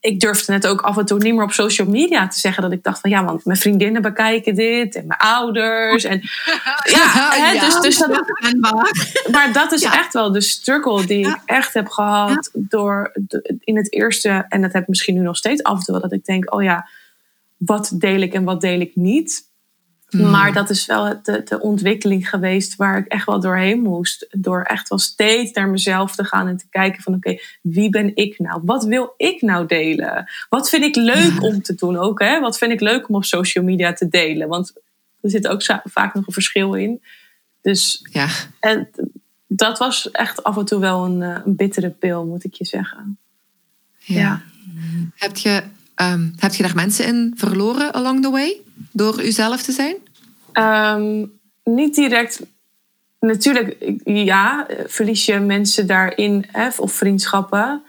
ik 0.00 0.20
durfde 0.20 0.52
net 0.52 0.66
ook 0.66 0.80
af 0.80 0.96
en 0.96 1.04
toe 1.04 1.18
niet 1.18 1.34
meer 1.34 1.42
op 1.42 1.52
social 1.52 1.88
media 1.88 2.28
te 2.28 2.38
zeggen 2.38 2.62
dat 2.62 2.72
ik 2.72 2.82
dacht 2.82 3.00
van 3.00 3.10
ja, 3.10 3.24
want 3.24 3.44
mijn 3.44 3.58
vriendinnen 3.58 4.02
bekijken 4.02 4.54
dit 4.54 4.94
en 4.94 5.06
mijn 5.06 5.20
ouders. 5.20 6.04
En, 6.04 6.20
ja, 6.96 7.30
hè, 7.30 7.60
dus, 7.60 7.80
dus 7.80 7.98
dat, 7.98 8.24
maar 9.30 9.52
dat 9.52 9.72
is 9.72 9.82
echt 9.82 10.12
wel 10.12 10.32
de 10.32 10.40
struggle 10.40 11.06
die 11.06 11.28
ik 11.28 11.38
echt 11.44 11.74
heb 11.74 11.88
gehad 11.88 12.50
door 12.52 13.12
in 13.58 13.76
het 13.76 13.92
eerste, 13.92 14.44
en 14.48 14.62
dat 14.62 14.72
heb 14.72 14.82
ik 14.82 14.88
misschien 14.88 15.14
nu 15.14 15.20
nog 15.20 15.36
steeds 15.36 15.62
af 15.62 15.78
en 15.78 15.84
toe, 15.84 16.00
dat 16.00 16.12
ik 16.12 16.24
denk, 16.24 16.54
oh 16.54 16.62
ja, 16.62 16.88
wat 17.56 17.92
deel 17.94 18.20
ik 18.20 18.34
en 18.34 18.44
wat 18.44 18.60
deel 18.60 18.80
ik 18.80 18.96
niet. 18.96 19.49
Hmm. 20.10 20.30
Maar 20.30 20.52
dat 20.52 20.70
is 20.70 20.86
wel 20.86 21.22
de, 21.22 21.42
de 21.44 21.60
ontwikkeling 21.60 22.28
geweest 22.28 22.76
waar 22.76 22.98
ik 22.98 23.06
echt 23.06 23.26
wel 23.26 23.40
doorheen 23.40 23.80
moest. 23.80 24.26
Door 24.30 24.62
echt 24.62 24.88
wel 24.88 24.98
steeds 24.98 25.52
naar 25.52 25.68
mezelf 25.68 26.14
te 26.14 26.24
gaan 26.24 26.48
en 26.48 26.56
te 26.56 26.68
kijken 26.70 27.02
van 27.02 27.14
oké, 27.14 27.38
wie 27.62 27.90
ben 27.90 28.16
ik 28.16 28.38
nou? 28.38 28.60
Wat 28.64 28.84
wil 28.84 29.14
ik 29.16 29.42
nou 29.42 29.66
delen? 29.66 30.30
Wat 30.48 30.68
vind 30.68 30.84
ik 30.84 30.96
leuk 30.96 31.42
om 31.52 31.62
te 31.62 31.74
doen 31.74 31.96
ook? 31.96 32.20
Hè? 32.20 32.40
Wat 32.40 32.58
vind 32.58 32.72
ik 32.72 32.80
leuk 32.80 33.08
om 33.08 33.14
op 33.14 33.24
social 33.24 33.64
media 33.64 33.92
te 33.92 34.08
delen? 34.08 34.48
Want 34.48 34.72
er 35.20 35.30
zit 35.30 35.48
ook 35.48 35.62
vaak 35.84 36.14
nog 36.14 36.26
een 36.26 36.32
verschil 36.32 36.74
in. 36.74 37.02
Dus 37.60 38.06
ja. 38.12 38.28
en 38.60 38.88
dat 39.46 39.78
was 39.78 40.10
echt 40.10 40.42
af 40.44 40.56
en 40.56 40.64
toe 40.64 40.80
wel 40.80 41.04
een, 41.04 41.22
eh, 41.22 41.40
een 41.44 41.56
bittere 41.56 41.90
pil, 41.90 42.24
moet 42.24 42.44
ik 42.44 42.54
je 42.54 42.64
zeggen. 42.64 43.18
Ja. 43.98 44.42
Heb, 45.14 45.36
je, 45.36 45.62
um, 46.00 46.32
heb 46.36 46.54
je 46.54 46.62
daar 46.62 46.74
mensen 46.74 47.06
in 47.06 47.32
verloren 47.36 47.92
along 47.92 48.22
the 48.22 48.30
way? 48.30 48.62
door 48.92 49.24
uzelf 49.24 49.62
te 49.62 49.72
zijn? 49.72 49.96
Ehm, 50.52 51.26
niet 51.64 51.94
direct. 51.94 52.40
Natuurlijk, 53.20 53.76
ja, 54.04 54.66
verlies 54.86 55.24
je 55.24 55.38
mensen 55.38 55.86
daarin 55.86 56.46
hè, 56.52 56.68
of 56.76 56.92
vriendschappen. 56.92 57.82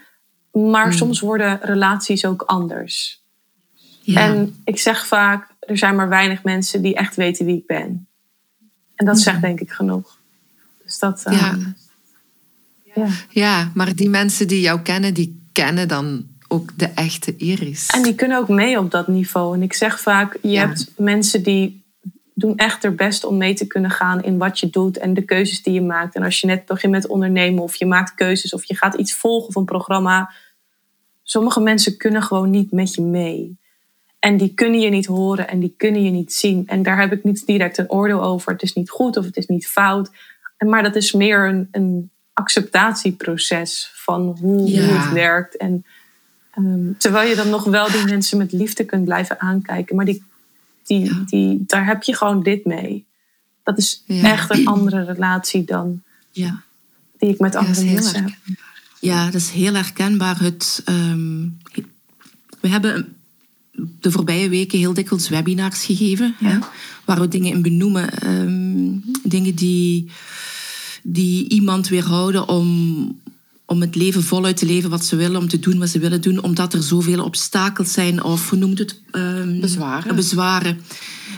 Maar 0.51 0.83
hmm. 0.83 0.97
soms 0.97 1.19
worden 1.19 1.59
relaties 1.61 2.25
ook 2.25 2.41
anders. 2.41 3.23
Ja. 4.01 4.21
En 4.21 4.61
ik 4.63 4.79
zeg 4.79 5.07
vaak, 5.07 5.47
er 5.59 5.77
zijn 5.77 5.95
maar 5.95 6.09
weinig 6.09 6.43
mensen 6.43 6.81
die 6.81 6.95
echt 6.95 7.15
weten 7.15 7.45
wie 7.45 7.57
ik 7.57 7.65
ben. 7.65 8.07
En 8.95 9.05
dat 9.05 9.19
zegt 9.19 9.41
denk 9.41 9.59
ik 9.59 9.71
genoeg. 9.71 10.19
Dus 10.83 10.99
dat... 10.99 11.21
ja. 11.29 11.51
Ehm, 11.51 11.61
ja. 12.95 13.07
ja, 13.29 13.71
maar 13.73 13.95
die 13.95 14.09
mensen 14.09 14.47
die 14.47 14.61
jou 14.61 14.81
kennen, 14.81 15.13
die 15.13 15.49
kennen 15.51 15.87
dan 15.87 16.27
ook 16.51 16.77
de 16.77 16.87
echte 16.87 17.35
Iris. 17.35 17.87
En 17.87 18.03
die 18.03 18.15
kunnen 18.15 18.37
ook 18.37 18.47
mee 18.47 18.79
op 18.79 18.91
dat 18.91 19.07
niveau. 19.07 19.55
En 19.55 19.61
ik 19.61 19.73
zeg 19.73 19.99
vaak, 19.99 20.37
je 20.41 20.57
hebt 20.57 20.91
mensen 20.97 21.43
die 21.43 21.83
doen 22.33 22.55
echt 22.55 22.83
er 22.83 22.95
best 22.95 23.23
om 23.23 23.37
mee 23.37 23.53
te 23.53 23.67
kunnen 23.67 23.91
gaan 23.91 24.23
in 24.23 24.37
wat 24.37 24.59
je 24.59 24.69
doet 24.69 24.97
en 24.97 25.13
de 25.13 25.21
keuzes 25.21 25.63
die 25.63 25.73
je 25.73 25.81
maakt. 25.81 26.15
En 26.15 26.23
als 26.23 26.39
je 26.39 26.47
net 26.47 26.65
begint 26.65 26.91
met 26.91 27.07
ondernemen 27.07 27.63
of 27.63 27.75
je 27.75 27.85
maakt 27.85 28.13
keuzes 28.13 28.53
of 28.53 28.63
je 28.63 28.75
gaat 28.75 28.95
iets 28.95 29.13
volgen 29.13 29.53
van 29.53 29.61
een 29.61 29.67
programma. 29.67 30.31
Sommige 31.23 31.59
mensen 31.59 31.97
kunnen 31.97 32.23
gewoon 32.23 32.49
niet 32.49 32.71
met 32.71 32.93
je 32.93 33.01
mee. 33.01 33.59
En 34.19 34.37
die 34.37 34.53
kunnen 34.53 34.79
je 34.79 34.89
niet 34.89 35.05
horen 35.05 35.47
en 35.47 35.59
die 35.59 35.73
kunnen 35.77 36.03
je 36.03 36.11
niet 36.11 36.33
zien. 36.33 36.67
En 36.67 36.83
daar 36.83 36.99
heb 36.99 37.11
ik 37.11 37.23
niet 37.23 37.45
direct 37.45 37.77
een 37.77 37.91
oordeel 37.91 38.23
over. 38.23 38.51
Het 38.51 38.61
is 38.61 38.73
niet 38.73 38.89
goed 38.89 39.17
of 39.17 39.25
het 39.25 39.37
is 39.37 39.47
niet 39.47 39.67
fout. 39.67 40.11
Maar 40.57 40.83
dat 40.83 40.95
is 40.95 41.11
meer 41.11 41.47
een, 41.47 41.67
een 41.71 42.11
acceptatieproces 42.33 43.91
van 43.93 44.37
hoe, 44.41 44.59
hoe 44.59 44.97
het 44.97 45.11
werkt. 45.11 45.57
En 45.57 45.85
Ehm, 46.51 46.91
terwijl 46.97 47.29
je 47.29 47.35
dan 47.35 47.49
nog 47.49 47.63
wel 47.63 47.91
die 47.91 48.03
mensen 48.05 48.37
met 48.37 48.51
liefde 48.51 48.85
kunt 48.85 49.05
blijven 49.05 49.39
aankijken. 49.39 49.95
Maar 49.95 50.05
die, 50.05 50.23
die, 50.83 51.23
die, 51.25 51.63
daar 51.67 51.85
heb 51.85 52.03
je 52.03 52.15
gewoon 52.15 52.43
dit 52.43 52.65
mee. 52.65 53.05
Dat 53.63 53.77
is 53.77 54.03
echt 54.07 54.51
een 54.51 54.67
andere 54.67 55.03
relatie 55.03 55.63
dan 55.63 56.01
ja. 56.31 56.61
die 57.17 57.29
ik 57.29 57.39
met 57.39 57.55
andere 57.55 57.85
mensen 57.85 58.23
heb. 58.23 58.33
Ja, 58.99 59.25
dat 59.25 59.41
is 59.41 59.49
heel 59.49 59.73
herkenbaar. 59.73 60.39
Het, 60.39 60.81
ehm, 60.85 61.47
we 62.59 62.67
hebben 62.67 63.15
de 63.99 64.11
voorbije 64.11 64.49
weken 64.49 64.79
heel 64.79 64.93
dikwijls 64.93 65.29
webinars 65.29 65.85
gegeven. 65.85 66.35
Ja. 66.39 66.59
waar 67.05 67.19
we 67.19 67.27
dingen 67.27 67.51
in 67.51 67.61
benoemen. 67.61 68.19
Ehm, 68.19 69.13
dingen 69.23 69.55
die, 69.55 70.11
die 71.03 71.49
iemand 71.49 71.87
weerhouden 71.87 72.47
om, 72.47 73.21
om 73.71 73.81
het 73.81 73.95
leven 73.95 74.23
voluit 74.23 74.57
te 74.57 74.65
leven 74.65 74.89
wat 74.89 75.05
ze 75.05 75.15
willen, 75.15 75.41
om 75.41 75.47
te 75.47 75.59
doen 75.59 75.79
wat 75.79 75.89
ze 75.89 75.99
willen 75.99 76.21
doen, 76.21 76.43
omdat 76.43 76.73
er 76.73 76.83
zoveel 76.83 77.23
obstakels 77.23 77.93
zijn 77.93 78.23
of 78.23 78.49
hoe 78.49 78.59
noemt 78.59 78.79
het? 78.79 79.01
Um, 79.11 79.59
bezwaren. 79.59 80.15
bezwaren. 80.15 80.81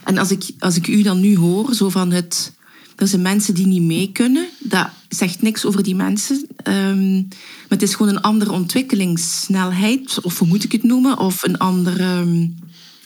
En 0.04 0.18
als 0.18 0.32
ik, 0.32 0.50
als 0.60 0.76
ik 0.76 0.88
u 0.88 1.02
dan 1.02 1.20
nu 1.20 1.38
hoor, 1.38 1.74
zo 1.74 1.90
van 1.90 2.12
het. 2.12 2.54
Er 2.96 3.08
zijn 3.08 3.22
mensen 3.22 3.54
die 3.54 3.68
niet 3.68 3.82
mee 3.82 4.12
kunnen. 4.12 4.48
Dat 4.60 4.90
zegt 5.10 5.42
niks 5.42 5.66
over 5.66 5.84
die 5.84 5.96
mensen. 5.96 6.48
Um, 6.68 7.28
maar 7.30 7.78
het 7.78 7.82
is 7.82 7.96
gewoon 7.96 8.16
een 8.16 8.22
andere 8.22 8.52
ontwikkelingssnelheid, 8.52 10.22
of 10.22 10.40
hoe 10.40 10.48
moet 10.48 10.64
ik 10.64 10.72
het 10.72 10.84
noemen? 10.84 11.18
Of 11.18 11.44
een 11.44 11.58
andere. 11.58 12.20
Um, 12.20 12.56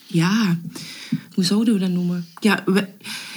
ja, 0.07 0.57
hoe 1.33 1.43
zouden 1.43 1.73
we 1.73 1.79
dat 1.79 1.89
noemen? 1.89 2.25
Ja, 2.39 2.63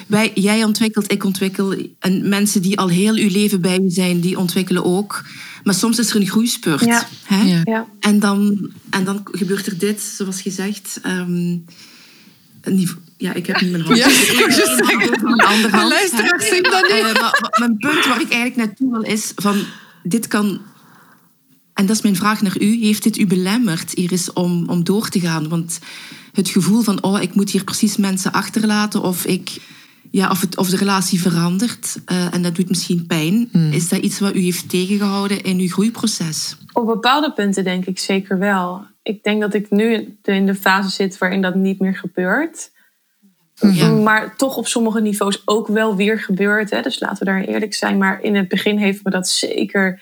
wij, 0.07 0.31
jij 0.35 0.65
ontwikkelt, 0.65 1.13
ik 1.13 1.25
ontwikkel. 1.25 1.75
En 1.99 2.29
mensen 2.29 2.63
die 2.63 2.79
al 2.79 2.89
heel 2.89 3.15
uw 3.15 3.31
leven 3.31 3.61
bij 3.61 3.79
u 3.79 3.91
zijn, 3.91 4.21
die 4.21 4.39
ontwikkelen 4.39 4.85
ook. 4.85 5.25
Maar 5.63 5.75
soms 5.75 5.99
is 5.99 6.11
er 6.11 6.17
een 6.17 6.27
groeispurt. 6.27 6.85
Ja. 6.85 7.07
Hè? 7.25 7.63
Ja. 7.65 7.87
En, 8.01 8.19
dan, 8.19 8.71
en 8.91 9.05
dan 9.05 9.21
gebeurt 9.25 9.67
er 9.67 9.79
dit, 9.79 10.01
zoals 10.01 10.43
gezegd. 10.43 11.01
Um, 11.07 11.65
ja, 13.17 13.35
ik 13.35 13.47
heb 13.47 13.61
niet 13.61 13.71
mijn 13.71 13.83
hand. 13.83 13.97
Ja, 13.97 14.07
ik. 14.09 15.73
Luisteraars 15.73 16.49
zien 16.49 16.63
dat 16.63 16.83
niet. 16.83 17.17
Uh, 17.17 17.21
maar, 17.21 17.57
mijn 17.59 17.77
punt 17.79 18.07
waar 18.07 18.21
ik 18.21 18.31
eigenlijk 18.31 18.57
naartoe 18.57 18.91
wil 18.91 19.03
is 19.03 19.33
van... 19.37 19.65
Dit 20.03 20.29
kan 20.29 20.61
En 21.81 21.87
dat 21.87 21.97
is 21.97 22.03
mijn 22.03 22.17
vraag 22.17 22.43
naar 22.43 22.61
u. 22.61 22.85
Heeft 22.85 23.03
dit 23.03 23.19
u 23.19 23.27
belemmerd, 23.27 23.93
Iris, 23.93 24.33
om, 24.33 24.69
om 24.69 24.85
door 24.85 25.09
te 25.09 25.21
gaan? 25.21 25.49
Want 25.49 25.79
het 26.33 26.49
gevoel 26.49 26.81
van, 26.81 27.03
oh, 27.03 27.23
ik 27.23 27.35
moet 27.35 27.51
hier 27.51 27.65
precies 27.65 27.97
mensen 27.97 28.33
achterlaten 28.33 29.03
of 29.03 29.27
ik 29.27 29.57
ja, 30.11 30.31
of, 30.31 30.41
het, 30.41 30.57
of 30.57 30.69
de 30.69 30.77
relatie 30.77 31.21
verandert 31.21 31.97
uh, 32.13 32.35
en 32.35 32.43
dat 32.43 32.55
doet 32.55 32.69
misschien 32.69 33.07
pijn. 33.07 33.49
Hmm. 33.53 33.73
Is 33.73 33.89
dat 33.89 33.99
iets 33.99 34.19
wat 34.19 34.35
u 34.35 34.41
heeft 34.41 34.69
tegengehouden 34.69 35.43
in 35.43 35.59
uw 35.59 35.69
groeiproces? 35.69 36.57
Op 36.73 36.87
bepaalde 36.87 37.33
punten 37.33 37.65
denk 37.65 37.87
ik 37.87 37.99
zeker 37.99 38.39
wel. 38.39 38.85
Ik 39.03 39.23
denk 39.23 39.41
dat 39.41 39.55
ik 39.55 39.71
nu 39.71 40.17
in 40.23 40.47
de 40.47 40.55
fase 40.55 40.89
zit 40.89 41.19
waarin 41.19 41.43
dat 41.43 41.55
niet 41.55 41.81
meer 41.81 41.97
gebeurt. 41.97 42.71
Ja. 43.55 43.91
Maar 43.91 44.37
toch 44.37 44.57
op 44.57 44.67
sommige 44.67 45.01
niveaus 45.01 45.43
ook 45.45 45.67
wel 45.67 45.97
weer 45.97 46.19
gebeurt. 46.19 46.71
Hè? 46.71 46.83
Dus 46.83 47.01
laten 47.01 47.19
we 47.19 47.25
daar 47.25 47.45
eerlijk 47.45 47.75
zijn. 47.75 47.99
Maar 47.99 48.23
in 48.23 48.37
het 48.37 48.49
begin 48.49 48.79
heeft 48.79 49.05
me 49.05 49.11
dat 49.11 49.29
zeker 49.29 50.01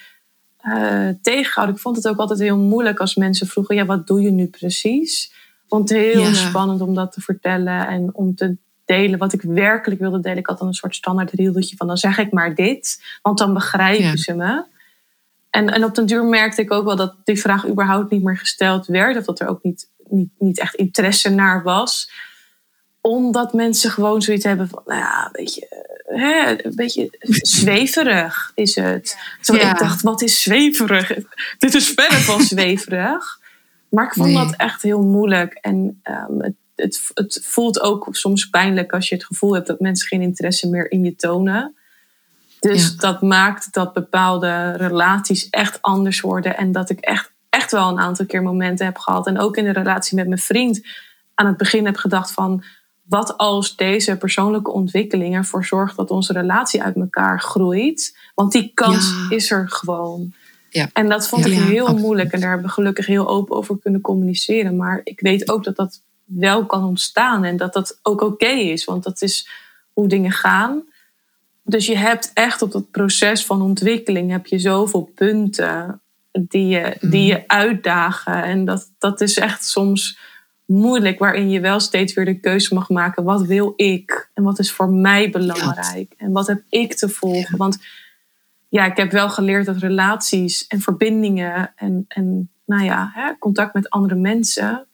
uh, 0.63 1.09
tegengehouden. 1.23 1.77
Ik 1.77 1.83
vond 1.83 1.97
het 1.97 2.09
ook 2.09 2.19
altijd 2.19 2.39
heel 2.39 2.59
moeilijk 2.59 3.01
als 3.01 3.15
mensen 3.15 3.47
vroegen: 3.47 3.75
ja, 3.75 3.85
wat 3.85 4.07
doe 4.07 4.21
je 4.21 4.31
nu 4.31 4.47
precies? 4.47 5.25
Ik 5.33 5.69
vond 5.69 5.89
het 5.89 5.99
heel 5.99 6.35
spannend 6.35 6.81
om 6.81 6.95
dat 6.95 7.13
te 7.13 7.21
vertellen 7.21 7.87
en 7.87 8.11
om 8.15 8.35
te 8.35 8.57
delen 8.85 9.19
wat 9.19 9.33
ik 9.33 9.43
werkelijk 9.43 10.01
wilde 10.01 10.21
delen. 10.21 10.39
Ik 10.39 10.47
had 10.47 10.59
dan 10.59 10.69
een 10.69 10.75
soort 10.75 10.95
standaard 10.95 11.31
riedeltje 11.31 11.77
van 11.77 11.87
dan 11.87 11.97
zeg 11.97 12.19
ik 12.19 12.33
maar 12.33 12.55
dit, 12.55 13.03
want 13.23 13.39
dan 13.39 13.55
begrijpen 13.55 14.19
ze 14.19 14.35
me. 14.35 14.65
En, 15.51 15.69
en 15.69 15.85
op 15.85 15.95
den 15.95 16.07
duur 16.07 16.25
merkte 16.25 16.63
ik 16.63 16.73
ook 16.73 16.85
wel 16.85 16.97
dat 16.97 17.15
die 17.25 17.41
vraag 17.41 17.67
überhaupt 17.67 18.11
niet 18.11 18.23
meer 18.23 18.37
gesteld 18.37 18.87
werd. 18.87 19.17
Of 19.17 19.25
dat 19.25 19.41
er 19.41 19.49
ook 19.49 19.63
niet, 19.63 19.91
niet, 20.09 20.31
niet 20.39 20.59
echt 20.59 20.75
interesse 20.75 21.31
naar 21.31 21.63
was. 21.63 22.11
Omdat 23.01 23.53
mensen 23.53 23.91
gewoon 23.91 24.23
zoiets 24.23 24.45
hebben 24.45 24.69
van, 24.69 24.83
nou 24.87 25.01
ja, 25.01 25.25
een 25.27 25.33
beetje, 25.33 25.88
hè, 26.09 26.65
een 26.65 26.75
beetje 26.75 27.09
zweverig 27.43 28.53
is 28.55 28.75
het. 28.75 29.19
Zo 29.41 29.55
ik 29.55 29.79
dacht, 29.79 30.03
wat 30.03 30.23
is 30.23 30.43
zweverig? 30.43 31.13
Dit 31.59 31.75
is 31.75 31.89
verder 31.89 32.19
van 32.19 32.41
zweverig. 32.55 33.41
Maar 33.89 34.05
ik 34.05 34.13
vond 34.13 34.35
dat 34.35 34.55
echt 34.57 34.83
heel 34.83 35.03
moeilijk. 35.03 35.53
En 35.53 36.01
um, 36.05 36.43
het 36.43 36.55
het, 36.81 37.11
het 37.15 37.41
voelt 37.43 37.81
ook 37.81 38.09
soms 38.11 38.49
pijnlijk 38.49 38.93
als 38.93 39.09
je 39.09 39.15
het 39.15 39.25
gevoel 39.25 39.55
hebt 39.55 39.67
dat 39.67 39.81
mensen 39.81 40.09
geen 40.09 40.23
interesse 40.23 40.69
meer 40.69 40.91
in 40.91 41.05
je 41.05 41.17
tonen. 41.17 41.77
Dus 42.61 42.97
dat 42.97 43.23
maakt 43.23 43.73
dat 43.73 43.93
bepaalde 43.93 44.73
relaties 44.73 45.51
echt 45.51 45.83
anders 45.83 46.21
worden. 46.21 46.57
En 46.57 46.73
dat 46.73 46.91
ik 46.91 47.01
echt, 47.01 47.33
echt 47.49 47.71
wel 47.71 47.89
een 47.89 47.99
aantal 47.99 48.27
keer 48.27 48.43
momenten 48.43 48.87
heb 48.87 48.99
gehad. 48.99 49.27
En 49.27 49.41
ook 49.41 49.57
in 49.57 49.65
de 49.65 49.73
relatie 49.73 50.17
met 50.17 50.27
mijn 50.27 50.41
vriend 50.41 50.87
aan 51.35 51.47
het 51.47 51.57
begin 51.57 51.85
heb 51.85 51.97
gedacht 51.97 52.33
van... 52.33 52.65
wat 53.09 53.37
als 53.37 53.77
deze 53.77 54.17
persoonlijke 54.17 54.73
ontwikkeling 54.73 55.35
ervoor 55.35 55.65
zorgt 55.65 55.97
dat 55.97 56.11
onze 56.11 56.33
relatie 56.33 56.83
uit 56.83 56.97
elkaar 56.97 57.41
groeit? 57.41 58.19
Want 58.35 58.53
die 58.53 58.71
kans 58.75 59.13
is 59.29 59.51
er 59.51 59.71
gewoon. 59.71 60.33
Ja. 60.71 60.91
En 60.93 61.09
dat 61.09 61.29
vond 61.29 61.47
ik 61.47 61.53
heel 61.53 61.97
moeilijk. 61.97 62.33
En 62.33 62.41
daar 62.41 62.49
hebben 62.49 62.67
we 62.67 62.73
gelukkig 62.73 63.07
heel 63.07 63.29
open 63.29 63.57
over 63.57 63.79
kunnen 63.79 64.01
communiceren. 64.01 64.77
Maar 64.77 65.01
ik 65.05 65.21
weet 65.21 65.51
ook 65.51 65.65
dat 65.65 65.77
dat 65.77 66.03
wel 66.25 66.67
kan 66.67 66.85
ontstaan 66.85 67.45
en 67.45 67.57
dat 67.57 67.73
dat 67.73 67.99
ook 68.03 68.21
oké 68.21 68.47
is, 68.47 68.85
want 68.85 69.05
dat 69.05 69.23
is 69.23 69.49
hoe 69.93 70.09
dingen 70.09 70.33
gaan. 70.33 70.83
Dus 71.63 71.87
je 71.87 71.97
hebt 71.97 72.31
echt 72.35 72.63
op 72.63 72.73
dat 72.73 72.91
proces 72.91 73.45
van 73.45 73.63
ontwikkeling 73.63 74.31
heb 74.31 74.47
je 74.47 74.59
zoveel 74.59 75.11
punten 75.15 76.01
die 76.33 76.67
je, 76.67 76.97
die 77.01 77.25
je 77.25 77.45
uitdagen. 77.47 78.43
En 78.43 78.65
dat, 78.65 78.91
dat 78.99 79.21
is 79.21 79.39
echt 79.39 79.65
soms 79.65 80.19
moeilijk, 80.69 81.19
waarin 81.19 81.51
je 81.51 81.61
wel 81.61 81.81
steeds 81.81 82.15
weer 82.15 82.25
de 82.25 82.41
keuze 82.41 82.75
mag 82.75 82.89
maken. 82.89 83.25
Wat 83.25 83.43
wil 83.43 83.73
ik? 83.77 84.31
En 84.35 84.43
wat 84.43 84.59
is 84.59 84.73
voor 84.73 84.91
mij 84.91 85.31
belangrijk? 85.31 86.15
En 86.17 86.33
wat 86.33 86.47
heb 86.47 86.63
ik 86.69 86.95
te 86.95 87.09
volgen? 87.09 87.59
Want 87.59 87.79
ja, 88.69 88.85
ik 88.85 88.97
heb 88.97 89.13
wel 89.13 89.31
geleerd 89.31 89.67
dat 89.67 89.77
relaties 89.77 90.67
en 90.67 90.81
verbindingen 90.81 91.73
en, 91.77 92.05
en 92.09 92.51
nou 92.65 92.85
ja, 92.85 93.11
hè, 93.15 93.39
contact 93.39 93.75
met 93.75 93.91
andere 93.91 94.15
mensen 94.15 94.87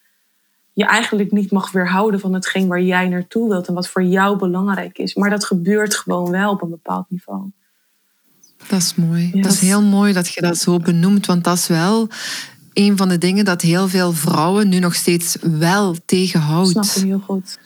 je 0.72 0.84
eigenlijk 0.84 1.32
niet 1.32 1.50
mag 1.50 1.72
weerhouden 1.72 2.20
van 2.20 2.34
hetgeen 2.34 2.68
waar 2.68 2.82
jij 2.82 3.08
naartoe 3.08 3.48
wilt 3.48 3.68
en 3.68 3.74
wat 3.74 3.88
voor 3.88 4.04
jou 4.04 4.38
belangrijk 4.38 4.98
is. 4.98 5.14
Maar 5.14 5.30
dat 5.30 5.44
gebeurt 5.44 5.94
gewoon 5.94 6.30
wel 6.30 6.50
op 6.50 6.62
een 6.62 6.70
bepaald 6.70 7.06
niveau. 7.08 7.50
Dat 8.68 8.80
is 8.80 8.94
mooi. 8.94 9.40
dat 9.40 9.52
is 9.52 9.60
heel 9.60 9.82
mooi 9.82 10.12
dat 10.12 10.28
je 10.28 10.40
dat 10.40 10.56
zo 10.56 10.78
benoemt, 10.78 11.26
want 11.26 11.44
dat 11.44 11.56
is 11.56 11.66
wel 11.66 12.08
een 12.74 12.96
van 12.96 13.08
de 13.08 13.18
dingen 13.18 13.44
dat 13.44 13.62
heel 13.62 13.88
veel 13.88 14.12
vrouwen 14.12 14.68
nu 14.68 14.78
nog 14.78 14.94
steeds 14.94 15.36
wel 15.40 15.96
tegenhoudt. 16.04 16.74
Dat 16.74 16.86
snap 16.86 17.02
ik 17.02 17.08
heel 17.08 17.22
goed. 17.26 17.58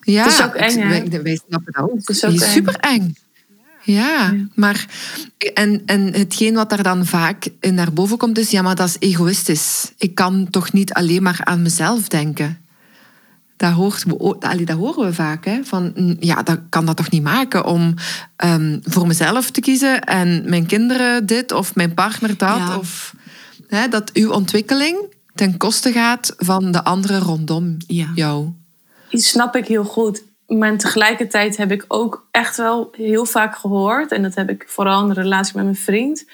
Ja, 0.00 0.22
het 0.22 0.32
is 0.32 0.42
ook 0.42 0.54
eng, 0.54 0.80
hè? 0.80 1.22
Wij, 1.22 1.40
snappen 1.48 1.72
dat 1.72 1.82
ook. 1.82 1.96
Het 1.96 2.08
is, 2.08 2.24
ook 2.24 2.38
super 2.38 2.74
eng. 2.74 3.14
Ja, 3.82 4.34
maar 4.54 4.86
en, 5.54 5.82
en 5.86 6.12
hetgeen 6.14 6.54
wat 6.54 6.70
daar 6.70 6.82
dan 6.82 7.06
vaak 7.06 7.48
naar 7.60 7.92
boven 7.92 8.18
komt 8.18 8.38
is, 8.38 8.50
ja, 8.50 8.62
maar 8.62 8.74
dat 8.74 8.88
is 8.88 8.96
egoïstisch. 8.98 9.92
Ik 9.98 10.14
kan 10.14 10.46
toch 10.50 10.72
niet 10.72 10.92
alleen 10.92 11.22
maar 11.22 11.40
aan 11.44 11.62
mezelf 11.62 12.08
denken. 12.08 12.58
Dat, 13.56 13.72
hoort, 13.72 14.04
dat 14.40 14.76
horen 14.76 15.06
we 15.06 15.14
vaak. 15.14 15.44
Hè? 15.44 15.64
Van, 15.64 16.16
ja, 16.20 16.42
dat 16.42 16.60
kan 16.68 16.86
dat 16.86 16.96
toch 16.96 17.10
niet 17.10 17.22
maken 17.22 17.64
om 17.64 17.94
um, 18.44 18.80
voor 18.82 19.06
mezelf 19.06 19.50
te 19.50 19.60
kiezen 19.60 20.04
en 20.04 20.42
mijn 20.46 20.66
kinderen 20.66 21.26
dit 21.26 21.52
of 21.52 21.74
mijn 21.74 21.94
partner 21.94 22.36
dat. 22.36 22.78
Of 22.78 23.14
hè, 23.68 23.88
dat 23.88 24.12
uw 24.12 24.32
ontwikkeling 24.32 25.14
ten 25.34 25.56
koste 25.56 25.92
gaat 25.92 26.34
van 26.36 26.72
de 26.72 26.84
anderen 26.84 27.20
rondom 27.20 27.76
ja. 27.86 28.10
jou. 28.14 28.48
Die 29.10 29.20
snap 29.20 29.56
ik 29.56 29.66
heel 29.66 29.84
goed. 29.84 30.22
Maar 30.46 30.78
tegelijkertijd 30.78 31.56
heb 31.56 31.70
ik 31.70 31.84
ook 31.88 32.28
echt 32.30 32.56
wel 32.56 32.88
heel 32.92 33.24
vaak 33.24 33.56
gehoord, 33.56 34.12
en 34.12 34.22
dat 34.22 34.34
heb 34.34 34.50
ik 34.50 34.64
vooral 34.68 35.02
in 35.02 35.08
de 35.08 35.20
relatie 35.20 35.56
met 35.56 35.64
mijn 35.64 35.76
vriend, 35.76 36.24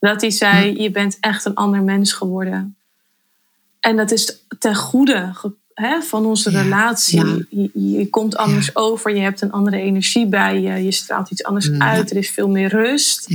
dat 0.00 0.20
hij 0.20 0.30
zei: 0.30 0.74
hm. 0.74 0.82
Je 0.82 0.90
bent 0.90 1.16
echt 1.20 1.44
een 1.44 1.54
ander 1.54 1.82
mens 1.82 2.12
geworden. 2.12 2.76
En 3.80 3.96
dat 3.96 4.10
is 4.10 4.44
ten 4.58 4.76
goede 4.76 5.34
hè, 5.74 6.00
van 6.02 6.26
onze 6.26 6.50
relatie. 6.50 7.46
Je, 7.50 7.70
je, 7.74 8.08
komt 8.08 8.36
anders 8.36 8.76
over, 8.76 9.14
je 9.14 9.20
hebt 9.20 9.40
een 9.40 9.52
andere 9.52 9.80
energie 9.80 10.26
bij 10.26 10.60
je, 10.60 10.84
je 10.84 10.92
straalt 10.92 11.30
iets 11.30 11.44
anders 11.44 11.70
uit, 11.78 12.10
er 12.10 12.16
is 12.16 12.30
veel 12.30 12.48
meer 12.48 12.68
rust. 12.68 13.26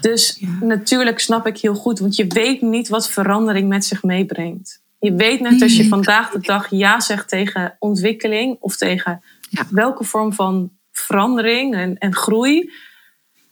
Dus 0.00 0.42
natuurlijk 0.60 1.18
snap 1.18 1.46
ik 1.46 1.58
heel 1.58 1.74
goed, 1.74 1.98
want 1.98 2.16
je 2.16 2.26
weet 2.26 2.62
niet 2.62 2.88
wat 2.88 3.10
verandering 3.10 3.68
met 3.68 3.84
zich 3.84 4.02
meebrengt. 4.02 4.82
Je 4.98 5.14
weet 5.14 5.40
net 5.40 5.62
als 5.62 5.76
je 5.76 5.88
vandaag 5.88 6.30
de 6.30 6.40
dag 6.40 6.70
ja 6.70 7.00
zegt 7.00 7.28
tegen 7.28 7.76
ontwikkeling 7.78 8.56
of 8.60 8.76
tegen 8.76 9.22
welke 9.70 10.04
vorm 10.04 10.32
van 10.32 10.70
verandering 10.92 11.74
en, 11.74 11.98
en 11.98 12.14
groei, 12.14 12.72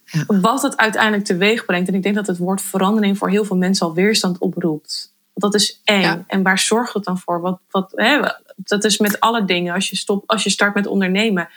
ja. 0.05 0.25
wat 0.41 0.61
het 0.61 0.77
uiteindelijk 0.77 1.25
teweeg 1.25 1.65
brengt. 1.65 1.87
En 1.87 1.95
ik 1.95 2.03
denk 2.03 2.15
dat 2.15 2.27
het 2.27 2.37
woord 2.37 2.61
verandering 2.61 3.17
voor 3.17 3.29
heel 3.29 3.45
veel 3.45 3.57
mensen 3.57 3.85
al 3.85 3.93
weerstand 3.93 4.37
oproept. 4.37 5.13
Want 5.33 5.53
dat 5.53 5.61
is 5.61 5.81
eng. 5.83 6.23
En 6.27 6.43
waar 6.43 6.59
zorgt 6.59 6.93
het 6.93 7.03
dan 7.03 7.17
voor? 7.17 7.41
Wat, 7.41 7.59
wat, 7.69 7.91
hè, 7.95 8.19
dat 8.55 8.83
is 8.83 8.97
met 8.97 9.19
alle 9.19 9.45
dingen. 9.45 9.73
Als 9.73 9.89
je, 9.89 9.95
stop, 9.95 10.23
als 10.25 10.43
je 10.43 10.49
start 10.49 10.75
met 10.75 10.87
ondernemen. 10.87 11.49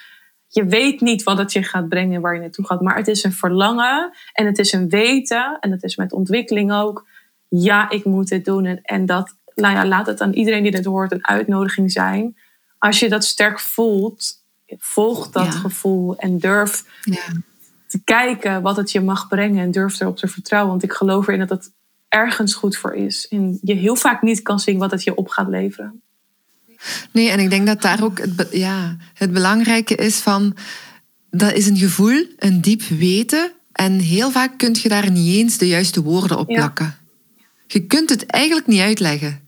Je 0.49 0.65
weet 0.65 1.01
niet 1.01 1.23
wat 1.23 1.39
het 1.39 1.53
je 1.53 1.63
gaat 1.63 1.89
brengen, 1.89 2.21
waar 2.21 2.35
je 2.35 2.41
naartoe 2.41 2.67
gaat. 2.67 2.81
Maar 2.81 2.97
het 2.97 3.09
is 3.09 3.25
een 3.25 3.33
verlangen 3.33 4.11
en 4.33 4.47
het 4.47 4.59
is 4.59 4.73
een 4.73 4.89
weten. 4.89 5.57
En 5.61 5.71
het 5.71 5.83
is 5.83 5.97
met 5.97 6.13
ontwikkeling 6.13 6.73
ook. 6.73 7.07
Ja, 7.49 7.91
ik 7.91 8.05
moet 8.05 8.29
dit 8.29 8.45
doen. 8.45 8.65
En, 8.65 8.83
en 8.83 9.07
dat 9.07 9.37
nou 9.55 9.75
ja, 9.75 9.87
laat 9.87 10.07
het 10.07 10.21
aan 10.21 10.33
iedereen 10.33 10.63
die 10.63 10.73
dit 10.73 10.85
hoort 10.85 11.13
een 11.13 11.27
uitnodiging 11.27 11.93
zijn. 11.93 12.37
Als 12.79 12.99
je 12.99 13.09
dat 13.09 13.25
sterk 13.25 13.61
voelt, 13.61 14.43
volg 14.67 15.31
dat 15.31 15.55
gevoel 15.55 16.17
en 16.17 16.39
durf 16.39 16.85
ja. 17.03 17.23
te 17.87 18.01
kijken 18.05 18.63
wat 18.63 18.77
het 18.77 18.93
je 18.93 19.01
mag 19.01 19.29
brengen 19.29 19.63
en 19.63 19.71
durf 19.71 20.01
erop 20.01 20.17
te 20.17 20.29
vertrouwen. 20.29 20.71
Want 20.71 20.83
ik 20.83 20.93
geloof 20.93 21.27
erin 21.27 21.39
dat 21.39 21.49
het 21.49 21.73
ergens 22.09 22.55
goed 22.55 22.77
voor 22.77 22.95
is. 22.95 23.29
En 23.29 23.59
je 23.63 23.75
heel 23.75 23.97
vaak 23.97 24.23
niet 24.23 24.43
kan 24.43 24.61
zien 24.61 24.79
wat 24.79 24.91
het 24.91 25.05
je 25.05 25.15
op 25.15 25.29
gaat 25.29 25.49
leveren. 25.49 26.03
Nee, 27.13 27.31
en 27.31 27.41
ik 27.41 27.51
denk 27.51 27.67
dat 27.67 27.83
daar 27.83 28.03
ook 28.03 28.19
het, 28.19 28.49
ja, 28.51 28.97
het 29.15 29.33
belangrijke 29.33 29.95
is 29.95 30.17
van... 30.17 30.57
Dat 31.31 31.53
is 31.53 31.67
een 31.67 31.77
gevoel, 31.77 32.25
een 32.37 32.61
diep 32.61 32.83
weten. 32.83 33.53
En 33.73 33.99
heel 33.99 34.31
vaak 34.31 34.59
kun 34.59 34.77
je 34.83 34.89
daar 34.89 35.11
niet 35.11 35.37
eens 35.37 35.59
de 35.59 35.69
juiste 35.69 36.03
woorden 36.03 36.39
op 36.39 36.47
plakken. 36.47 36.97
Je 37.67 37.87
kunt 37.87 38.11
het 38.11 38.27
eigenlijk 38.27 38.67
niet 38.67 38.81
uitleggen. 38.81 39.41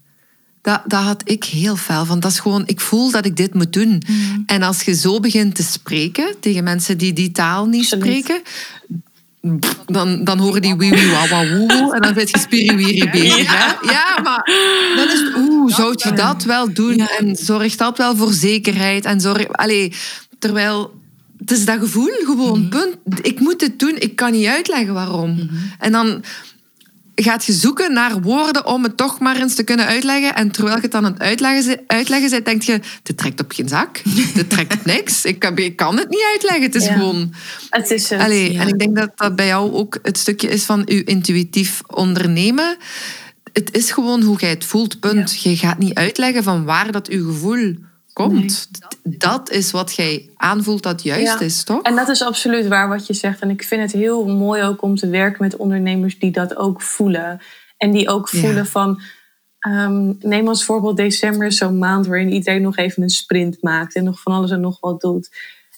Dat, 0.62 0.82
dat 0.86 1.02
had 1.02 1.22
ik 1.24 1.44
heel 1.44 1.76
fel 1.76 2.04
van. 2.04 2.20
Dat 2.20 2.30
is 2.30 2.38
gewoon, 2.38 2.62
ik 2.66 2.80
voel 2.80 3.10
dat 3.10 3.26
ik 3.26 3.36
dit 3.36 3.54
moet 3.54 3.72
doen. 3.72 4.02
Mm. 4.06 4.42
En 4.46 4.62
als 4.62 4.82
je 4.82 4.94
zo 4.94 5.20
begint 5.20 5.54
te 5.54 5.62
spreken 5.62 6.34
tegen 6.40 6.64
mensen 6.64 6.98
die 6.98 7.12
die 7.12 7.32
taal 7.32 7.66
niet 7.66 7.86
spreken, 7.86 8.42
dan, 9.86 10.24
dan 10.24 10.38
horen 10.38 10.62
die 10.62 10.74
wa 10.76 11.46
woe 11.46 11.94
en 11.94 12.02
dan 12.02 12.14
ben 12.14 12.26
je 12.26 12.38
spiriwiri 12.38 13.10
bezig. 13.10 13.52
Ja. 13.52 13.78
ja, 13.82 14.20
maar 14.22 14.44
dan 14.96 15.08
is 15.08 15.20
het, 15.20 15.36
oeh, 15.36 15.74
zou 15.74 15.94
je 15.96 16.12
dat 16.12 16.44
wel 16.44 16.72
doen? 16.72 16.98
En 16.98 17.36
zorgt 17.36 17.78
dat 17.78 17.98
wel 17.98 18.16
voor 18.16 18.32
zekerheid? 18.32 19.04
En 19.04 19.20
zorg, 19.20 19.48
allee, 19.48 19.92
terwijl 20.38 20.98
het 21.38 21.50
is 21.50 21.64
dat 21.64 21.78
gevoel 21.78 22.10
gewoon, 22.24 22.60
mm. 22.60 22.68
punt. 22.68 22.96
Ik 23.26 23.40
moet 23.40 23.60
het 23.60 23.78
doen, 23.78 23.94
ik 23.98 24.16
kan 24.16 24.32
niet 24.32 24.46
uitleggen 24.46 24.94
waarom. 24.94 25.30
Mm-hmm. 25.30 25.72
En 25.78 25.92
dan 25.92 26.22
gaat 27.14 27.44
je 27.44 27.52
zoeken 27.52 27.92
naar 27.92 28.20
woorden 28.20 28.66
om 28.66 28.82
het 28.82 28.96
toch 28.96 29.18
maar 29.18 29.36
eens 29.36 29.54
te 29.54 29.62
kunnen 29.62 29.86
uitleggen. 29.86 30.34
En 30.34 30.50
terwijl 30.50 30.76
je 30.76 30.82
het 30.82 30.92
dan 30.92 31.04
aan 31.04 31.12
het 31.12 31.22
uitleggen, 31.22 31.80
uitleggen 31.86 32.30
bent, 32.30 32.44
denk 32.44 32.62
je, 32.62 32.80
dit 33.02 33.16
trekt 33.16 33.40
op 33.40 33.52
geen 33.52 33.68
zak. 33.68 34.02
dit 34.34 34.50
trekt 34.50 34.74
op 34.74 34.84
niks. 34.84 35.24
Ik 35.24 35.38
kan, 35.38 35.56
ik 35.56 35.76
kan 35.76 35.96
het 35.96 36.08
niet 36.08 36.24
uitleggen. 36.32 36.62
Het 36.62 36.74
is 36.74 36.86
gewoon... 36.86 37.34
Het 37.70 37.90
is 37.90 38.10
het. 38.10 38.20
Allee, 38.20 38.52
ja. 38.52 38.60
En 38.60 38.68
ik 38.68 38.78
denk 38.78 38.96
dat 38.96 39.10
dat 39.14 39.36
bij 39.36 39.46
jou 39.46 39.72
ook 39.72 39.98
het 40.02 40.18
stukje 40.18 40.48
is 40.48 40.64
van 40.64 40.82
je 40.84 41.04
intuïtief 41.04 41.82
ondernemen. 41.86 42.76
Het 43.52 43.76
is 43.76 43.90
gewoon 43.90 44.22
hoe 44.22 44.38
jij 44.38 44.50
het 44.50 44.64
voelt, 44.64 45.00
punt. 45.00 45.42
Je 45.42 45.56
gaat 45.56 45.78
niet 45.78 45.94
uitleggen 45.94 46.42
van 46.42 46.64
waar 46.64 46.92
dat 46.92 47.06
je 47.06 47.24
gevoel 47.24 47.76
komt. 48.12 48.68
Dat 49.02 49.50
is 49.50 49.70
wat 49.70 49.94
jij 49.94 50.30
aanvoelt 50.36 50.82
dat 50.82 51.02
juist 51.02 51.24
Ja. 51.38 51.40
is, 51.40 51.64
toch? 51.64 51.82
En 51.82 51.96
dat 51.96 52.08
is 52.08 52.22
absoluut 52.22 52.66
waar 52.68 52.88
wat 52.88 53.06
je 53.06 53.12
zegt. 53.14 53.40
En 53.40 53.50
ik 53.50 53.62
vind 53.62 53.82
het 53.82 53.92
heel 53.92 54.26
mooi 54.26 54.62
ook 54.62 54.82
om 54.82 54.96
te 54.96 55.08
werken 55.08 55.42
met 55.42 55.56
ondernemers 55.56 56.18
die 56.18 56.30
dat 56.30 56.56
ook 56.56 56.82
voelen. 56.82 57.40
En 57.76 57.90
die 57.90 58.08
ook 58.08 58.28
Ja. 58.28 58.40
voelen 58.40 58.66
van... 58.66 59.00
ehm, 59.58 60.12
neem 60.20 60.48
als 60.48 60.64
voorbeeld 60.64 60.96
december 60.96 61.46
is 61.46 61.56
zo'n 61.56 61.78
maand 61.78 62.06
waarin 62.06 62.32
iedereen 62.32 62.62
nog 62.62 62.76
even 62.76 63.02
een 63.02 63.10
sprint 63.10 63.62
maakt. 63.62 63.94
En 63.94 64.04
nog 64.04 64.20
van 64.20 64.32
alles 64.32 64.50
en 64.50 64.60
nog 64.60 64.80
wat 64.80 65.00
doet. 65.00 65.30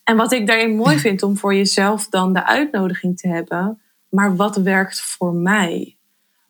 En 0.05 0.16
wat 0.16 0.33
ik 0.33 0.47
daarin 0.47 0.77
mooi 0.77 0.99
vind 0.99 1.23
om 1.23 1.37
voor 1.37 1.55
jezelf 1.55 2.09
dan 2.09 2.33
de 2.33 2.47
uitnodiging 2.47 3.18
te 3.18 3.29
hebben. 3.29 3.81
Maar 4.09 4.37
wat 4.37 4.57
werkt 4.57 5.01
voor 5.01 5.35
mij? 5.35 5.97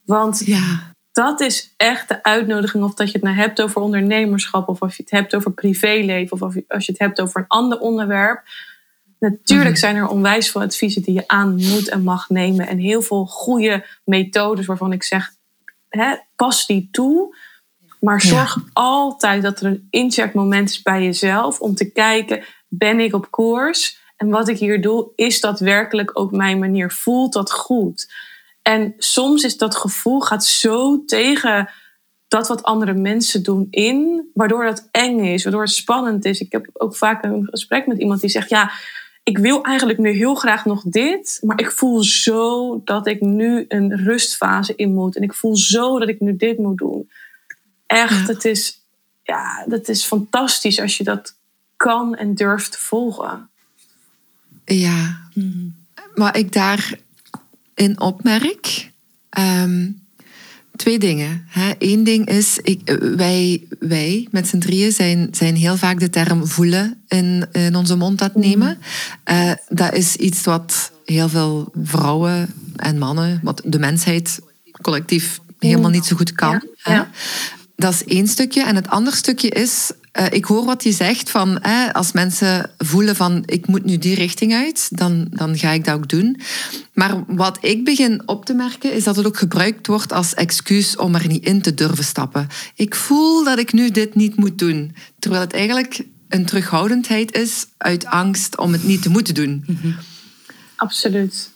Want 0.05 0.43
Ja. 0.47 0.95
Dat 1.13 1.41
is 1.41 1.75
echt 1.77 2.09
de 2.09 2.23
uitnodiging. 2.23 2.85
Of 2.85 2.95
dat 2.95 3.07
je 3.07 3.13
het 3.13 3.23
nou 3.23 3.37
hebt 3.37 3.63
over 3.63 3.81
ondernemerschap, 3.81 4.69
of 4.69 4.83
als 4.83 4.97
je 4.97 5.03
het 5.03 5.13
hebt 5.13 5.35
over 5.35 5.53
privéleven, 5.53 6.33
of 6.41 6.57
als 6.69 6.87
je 6.87 6.93
het 6.93 7.01
hebt 7.01 7.21
over 7.21 7.41
een 7.41 7.47
ander 7.49 7.79
onderwerp. 7.79 8.43
Natuurlijk 9.19 9.71
Mhm. 9.71 9.79
zijn 9.79 9.97
er 9.97 10.09
onwijs 10.09 10.51
veel 10.51 10.61
adviezen 10.61 11.03
die 11.03 11.15
je 11.15 11.29
aan 11.29 11.55
moet 11.55 11.89
en 11.89 12.03
mag 12.03 12.29
nemen. 12.29 12.67
En 12.67 12.79
heel 12.79 13.03
veel 13.03 13.27
goede 13.27 13.85
methodes 14.05 14.67
waarvan 14.67 14.93
ik 14.93 15.03
zeg, 15.03 15.31
hè, 15.89 16.15
pas 16.37 16.67
die 16.67 16.89
toe. 16.93 17.37
Maar 18.01 18.21
Ja. 18.23 18.29
zorg 18.29 18.57
altijd 18.73 19.43
dat 19.43 19.61
er 19.61 19.67
een 19.67 19.87
incheckmoment 19.91 20.69
is 20.71 20.83
bij 20.83 21.03
jezelf 21.03 21.61
om 21.61 21.75
te 21.75 21.93
kijken, 21.93 22.45
ben 22.69 23.01
ik 23.01 23.15
op 23.15 23.31
koers? 23.31 24.01
En 24.17 24.29
wat 24.29 24.49
ik 24.49 24.59
hier 24.59 24.81
doe, 24.83 25.11
is 25.15 25.41
dat 25.41 25.61
werkelijk 25.61 26.19
ook 26.19 26.31
mijn 26.33 26.59
manier? 26.59 26.91
Voelt 26.91 27.33
dat 27.33 27.53
goed? 27.53 28.13
En 28.63 28.95
soms 28.99 29.45
is 29.45 29.57
dat 29.57 29.77
gevoel 29.77 30.21
gaat 30.21 30.45
zo 30.45 31.05
tegen 31.05 31.69
dat 32.29 32.49
wat 32.49 32.63
andere 32.63 32.95
mensen 32.95 33.43
doen 33.43 33.67
in, 33.71 34.31
waardoor 34.35 34.65
dat 34.65 34.89
eng 34.91 35.21
is, 35.21 35.43
waardoor 35.43 35.63
het 35.63 35.71
spannend 35.71 36.25
is. 36.25 36.41
Ik 36.41 36.53
heb 36.53 36.69
ook 36.73 36.97
vaak 36.97 37.25
een 37.25 37.47
gesprek 37.51 37.87
met 37.87 37.99
iemand 37.99 38.21
die 38.21 38.31
zegt: 38.31 38.49
Ja, 38.49 38.73
ik 39.23 39.39
wil 39.39 39.63
eigenlijk 39.63 39.99
nu 39.99 40.11
heel 40.11 40.35
graag 40.35 40.65
nog 40.65 40.83
dit, 40.83 41.39
maar 41.43 41.61
ik 41.61 41.71
voel 41.71 42.03
zo 42.05 42.81
dat 42.85 43.07
ik 43.07 43.21
nu 43.21 43.65
een 43.69 43.97
rustfase 43.97 44.75
in 44.77 44.95
moet. 44.95 45.17
En 45.17 45.23
ik 45.23 45.35
voel 45.35 45.57
zo 45.57 45.99
dat 45.99 46.09
ik 46.09 46.21
nu 46.21 46.37
dit 46.37 46.59
moet 46.59 46.79
doen. 46.79 47.11
Echt, 47.87 48.29
het 48.29 48.45
is, 48.45 48.81
ja, 49.23 49.65
dat 49.67 49.89
is 49.89 50.05
fantastisch 50.05 50.81
als 50.81 50.97
je 50.97 51.05
dat 51.05 51.37
kan 51.77 52.17
en 52.17 52.35
durft 52.35 52.73
te 52.73 52.79
volgen. 52.79 53.49
Ja. 54.65 55.21
Wat 56.15 56.37
ik 56.37 56.53
daarin 57.75 58.01
opmerk... 58.01 58.91
ehm, 59.31 59.91
twee 60.77 60.99
dingen. 60.99 61.47
Hè. 61.49 61.73
Eén 61.79 62.05
ding 62.05 62.29
is, 62.29 62.59
ik, 62.63 62.99
wij, 63.17 63.67
wij 63.79 64.29
met 64.31 64.49
z'n 64.49 64.59
drieën 64.59 64.93
zijn, 64.93 65.29
zijn 65.31 65.57
heel 65.57 65.77
vaak 65.77 66.01
de 66.01 66.11
term 66.11 66.47
voelen 66.47 67.03
in, 67.09 67.47
in 67.53 67.77
onze 67.77 67.97
mond 67.97 68.23
aan 68.23 68.31
het 68.33 68.45
nemen. 68.45 68.79
Eh, 69.25 69.53
dat 69.69 69.93
is 69.93 70.17
iets 70.17 70.43
wat 70.45 70.93
heel 71.05 71.29
veel 71.29 71.73
vrouwen 71.83 72.55
en 72.77 72.99
mannen, 72.99 73.41
wat 73.43 73.63
de 73.65 73.79
mensheid 73.79 74.41
collectief 74.81 75.41
helemaal 75.59 75.91
niet 75.91 76.05
zo 76.05 76.17
goed 76.17 76.33
kan. 76.33 76.69
Ja. 76.85 77.11
Dat 77.83 77.93
is 77.93 78.05
één 78.05 78.27
stukje. 78.29 78.63
En 78.65 78.75
het 78.77 78.89
andere 78.89 79.17
stukje 79.17 79.49
is, 79.49 79.91
eh, 80.13 80.27
ik 80.31 80.45
hoor 80.45 80.65
wat 80.65 80.83
je 80.83 80.93
zegt 80.93 81.31
van 81.31 81.59
eh, 81.61 81.91
als 81.93 82.13
mensen 82.13 82.71
voelen 82.79 83.17
van 83.17 83.43
ik 83.47 83.67
moet 83.67 83.85
nu 83.85 83.99
die 83.99 84.15
richting 84.15 84.55
uit, 84.55 84.89
dan, 84.99 85.27
dan 85.31 85.59
ga 85.59 85.71
ik 85.71 85.85
dat 85.85 85.95
ook 85.95 86.09
doen. 86.09 86.41
Maar 86.93 87.25
wat 87.27 87.59
ik 87.61 87.85
begin 87.85 88.23
op 88.27 88.45
te 88.45 88.55
merken 88.55 88.93
is 88.93 89.05
dat 89.05 89.17
het 89.17 89.27
ook 89.27 89.37
gebruikt 89.37 89.87
wordt 89.87 90.13
als 90.13 90.35
excuus 90.35 90.97
om 90.97 91.15
er 91.15 91.27
niet 91.27 91.45
in 91.45 91.63
te 91.63 91.75
durven 91.75 92.05
stappen. 92.05 92.49
Ik 92.75 92.95
voel 92.95 93.45
dat 93.45 93.59
ik 93.59 93.73
nu 93.73 93.91
dit 93.91 94.15
niet 94.15 94.37
moet 94.37 94.59
doen. 94.59 94.95
Terwijl 95.19 95.43
het 95.43 95.53
eigenlijk 95.53 96.05
een 96.29 96.47
terughoudendheid 96.47 97.37
is 97.37 97.67
uit 97.79 98.07
angst 98.07 98.59
om 98.59 98.73
het 98.73 98.85
niet 98.85 99.03
te 99.03 99.09
moeten 99.11 99.35
doen. 99.35 99.65
Absoluut. 100.77 101.51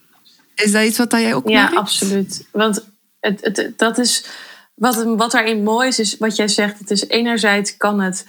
Is 0.54 0.72
dat 0.72 0.84
iets 0.84 0.98
wat 0.98 1.10
jij 1.10 1.34
ook 1.34 1.48
Ja, 1.48 1.62
merkt? 1.62 1.76
absoluut. 1.76 2.46
Want 2.52 2.84
het, 3.20 3.40
het, 3.42 3.72
dat 3.76 3.98
is 3.98 4.24
wat, 4.76 5.04
wat 5.16 5.30
daarin 5.30 5.62
mooi 5.62 5.88
is, 5.88 5.98
is 5.98 6.16
wat 6.18 6.36
jij 6.36 6.48
zegt. 6.48 6.78
Het 6.78 6.90
is 6.90 7.08
enerzijds 7.08 7.76
kan 7.76 8.00
het, 8.00 8.26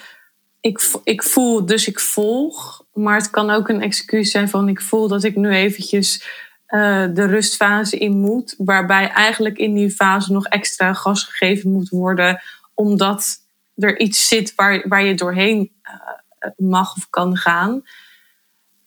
ik, 0.62 1.00
ik 1.04 1.24
voel, 1.24 1.66
dus 1.66 1.88
ik 1.88 2.00
volg. 2.00 2.86
Maar 2.94 3.16
het 3.18 3.30
kan 3.30 3.50
ook 3.50 3.70
een 3.70 3.82
excuus 3.82 4.32
zijn 4.32 4.50
van 4.50 4.70
ik 4.70 4.82
voel 4.82 5.08
dat 5.08 5.24
ik 5.24 5.36
nu 5.36 5.50
eventjes 5.50 6.28
eh, 6.66 7.06
de 7.14 7.26
rustfase 7.26 7.98
in 7.98 8.18
moet. 8.20 8.56
Waarbij 8.58 9.10
eigenlijk 9.10 9.58
in 9.58 9.74
die 9.74 9.92
fase 9.92 10.32
nog 10.32 10.46
extra 10.46 10.94
gas 10.94 11.24
gegeven 11.24 11.72
moet 11.72 11.90
worden. 11.90 12.42
Omdat 12.74 13.36
er 13.76 14.00
iets 14.00 14.28
zit 14.28 14.56
waar, 14.56 14.88
waar 14.88 15.04
je 15.04 15.16
doorheen 15.16 15.72
eh, 15.82 16.50
mag 16.58 16.96
of 16.96 17.10
kan 17.10 17.38
gaan. 17.38 17.84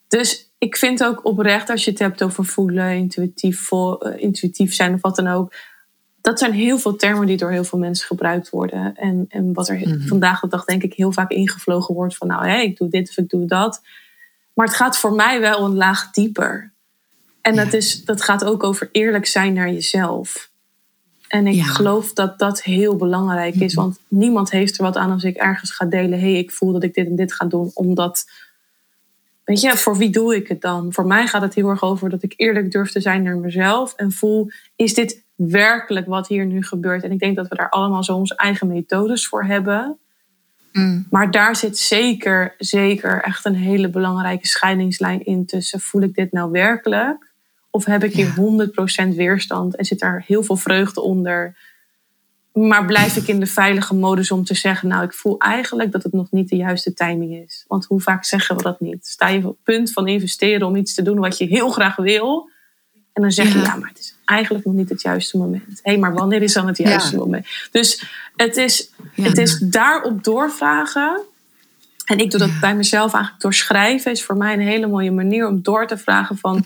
Dus 0.08 0.52
ik 0.58 0.76
vind 0.76 1.04
ook 1.04 1.24
oprecht, 1.24 1.70
als 1.70 1.84
je 1.84 1.90
het 1.90 2.00
hebt 2.00 2.22
over 2.22 2.44
voelen, 2.44 2.96
intuïtief, 2.96 3.60
vo- 3.60 3.98
eh, 3.98 4.22
intuïtief 4.22 4.74
zijn 4.74 4.94
of 4.94 5.00
wat 5.00 5.16
dan 5.16 5.28
ook. 5.28 5.54
Dat 6.20 6.38
zijn 6.38 6.52
heel 6.52 6.78
veel 6.78 6.96
termen 6.96 7.26
die 7.26 7.36
door 7.36 7.50
heel 7.50 7.64
veel 7.64 7.78
mensen 7.78 8.06
gebruikt 8.06 8.50
worden. 8.50 8.96
En, 8.96 9.26
en 9.28 9.52
wat 9.52 9.68
er 9.68 9.76
Mhm. 9.78 10.06
vandaag 10.06 10.40
de 10.40 10.48
dag 10.48 10.64
denk 10.64 10.82
ik 10.82 10.94
heel 10.94 11.12
vaak 11.12 11.30
ingevlogen 11.30 11.94
wordt 11.94 12.16
van 12.16 12.26
nou, 12.28 12.48
hè, 12.48 12.58
ik 12.60 12.76
doe 12.76 12.88
dit 12.88 13.08
of 13.08 13.16
ik 13.16 13.28
doe 13.28 13.46
dat. 13.46 13.82
Maar 14.54 14.66
het 14.66 14.76
gaat 14.76 14.98
voor 14.98 15.12
mij 15.12 15.40
wel 15.40 15.64
een 15.64 15.74
laag 15.76 16.10
dieper. 16.10 16.72
En 17.40 17.56
dat, 17.56 17.72
is, 17.72 18.04
dat 18.04 18.22
gaat 18.22 18.44
ook 18.44 18.62
over 18.64 18.88
eerlijk 18.92 19.26
zijn 19.26 19.52
naar 19.52 19.70
jezelf. 19.72 20.50
En 21.28 21.46
ik 21.46 21.54
Ja. 21.54 21.64
geloof 21.64 22.12
dat 22.12 22.38
dat 22.38 22.62
heel 22.62 22.96
belangrijk 22.96 23.54
is. 23.54 23.74
Want 23.74 23.98
niemand 24.08 24.50
heeft 24.50 24.78
er 24.78 24.84
wat 24.84 24.96
aan 24.96 25.10
als 25.10 25.24
ik 25.24 25.36
ergens 25.36 25.70
ga 25.70 25.84
delen. 25.84 26.18
Hé, 26.20 26.30
hey, 26.30 26.38
ik 26.38 26.50
voel 26.50 26.72
dat 26.72 26.82
ik 26.82 26.94
dit 26.94 27.06
en 27.06 27.16
dit 27.16 27.32
ga 27.32 27.44
doen. 27.44 27.70
Omdat, 27.74 28.30
weet 29.44 29.60
je, 29.60 29.76
voor 29.76 29.96
wie 29.96 30.10
doe 30.10 30.34
ik 30.36 30.48
het 30.48 30.60
dan? 30.60 30.92
Voor 30.92 31.06
mij 31.06 31.26
gaat 31.26 31.42
het 31.42 31.54
heel 31.54 31.68
erg 31.68 31.82
over 31.82 32.10
dat 32.10 32.22
ik 32.22 32.34
eerlijk 32.36 32.70
durf 32.72 32.90
te 32.90 33.00
zijn 33.00 33.22
naar 33.22 33.36
mezelf. 33.36 33.94
En 33.94 34.12
voel, 34.12 34.50
is 34.76 34.94
dit 34.94 35.22
werkelijk 35.46 36.06
wat 36.06 36.28
hier 36.28 36.46
nu 36.46 36.62
gebeurt? 36.62 37.02
En 37.02 37.12
ik 37.12 37.18
denk 37.18 37.36
dat 37.36 37.48
we 37.48 37.54
daar 37.54 37.68
allemaal 37.68 38.04
zo 38.04 38.14
onze 38.14 38.36
eigen 38.36 38.66
methodes 38.66 39.26
voor 39.26 39.44
hebben. 39.44 39.98
Mm. 40.72 41.06
Maar 41.10 41.30
daar 41.30 41.56
zit 41.56 41.78
zeker, 41.78 42.54
zeker 42.58 43.22
echt 43.22 43.44
een 43.44 43.54
hele 43.54 43.88
belangrijke 43.88 44.46
scheidingslijn 44.46 45.24
in 45.24 45.46
tussen 45.46 45.80
voel 45.80 46.02
ik 46.02 46.14
dit 46.14 46.32
nou 46.32 46.50
werkelijk? 46.50 47.28
Of 47.70 47.84
heb 47.84 48.04
ik 48.04 48.12
hier 48.12 48.32
Ja. 48.36 49.12
100% 49.12 49.16
weerstand 49.16 49.76
en 49.76 49.84
zit 49.84 49.98
daar 49.98 50.24
heel 50.26 50.42
veel 50.42 50.56
vreugde 50.56 51.00
onder? 51.00 51.56
Maar 52.52 52.84
blijf 52.84 53.16
ik 53.16 53.28
in 53.28 53.40
de 53.40 53.46
veilige 53.46 53.94
modus 53.94 54.30
om 54.30 54.44
te 54.44 54.54
zeggen, 54.54 54.88
nou 54.88 55.04
ik 55.04 55.12
voel 55.12 55.38
eigenlijk 55.38 55.92
dat 55.92 56.02
het 56.02 56.12
nog 56.12 56.30
niet 56.30 56.48
de 56.48 56.56
juiste 56.56 56.94
timing 56.94 57.44
is. 57.44 57.64
Want 57.68 57.84
hoe 57.84 58.00
vaak 58.00 58.24
zeggen 58.24 58.56
we 58.56 58.62
dat 58.62 58.80
niet? 58.80 59.06
Sta 59.06 59.28
je 59.28 59.38
op 59.38 59.44
het 59.44 59.62
punt 59.62 59.92
van 59.92 60.08
investeren 60.08 60.66
om 60.66 60.76
iets 60.76 60.94
te 60.94 61.02
doen 61.02 61.18
wat 61.18 61.38
je 61.38 61.44
heel 61.44 61.70
graag 61.70 61.96
wil. 61.96 62.50
En 63.12 63.22
dan 63.22 63.30
zeg 63.30 63.52
je, 63.52 63.58
Ja. 63.58 63.64
ja, 63.64 63.76
maar 63.76 63.88
het 63.88 63.98
is 63.98 64.16
eigenlijk 64.30 64.64
nog 64.64 64.74
niet 64.74 64.88
het 64.88 65.02
juiste 65.02 65.36
moment. 65.38 65.80
Hé, 65.82 65.96
maar 65.96 66.12
wanneer 66.12 66.42
is 66.42 66.52
dan 66.52 66.66
het 66.66 66.76
juiste 66.78 67.12
Ja. 67.12 67.18
moment? 67.18 67.46
Dus 67.70 68.04
het 68.36 68.56
is, 68.56 68.90
Ja. 69.14 69.22
het 69.22 69.38
is 69.38 69.58
daarop 69.58 70.24
doorvragen. 70.24 71.20
En 72.04 72.18
ik 72.18 72.30
doe 72.30 72.40
dat 72.40 72.60
bij 72.60 72.76
mezelf 72.76 73.12
eigenlijk 73.12 73.42
door 73.42 73.54
schrijven. 73.54 74.10
Is 74.12 74.22
voor 74.24 74.36
mij 74.36 74.52
een 74.52 74.60
hele 74.60 74.86
mooie 74.86 75.10
manier 75.10 75.46
om 75.46 75.62
door 75.62 75.86
te 75.86 75.96
vragen 75.98 76.36
van... 76.38 76.64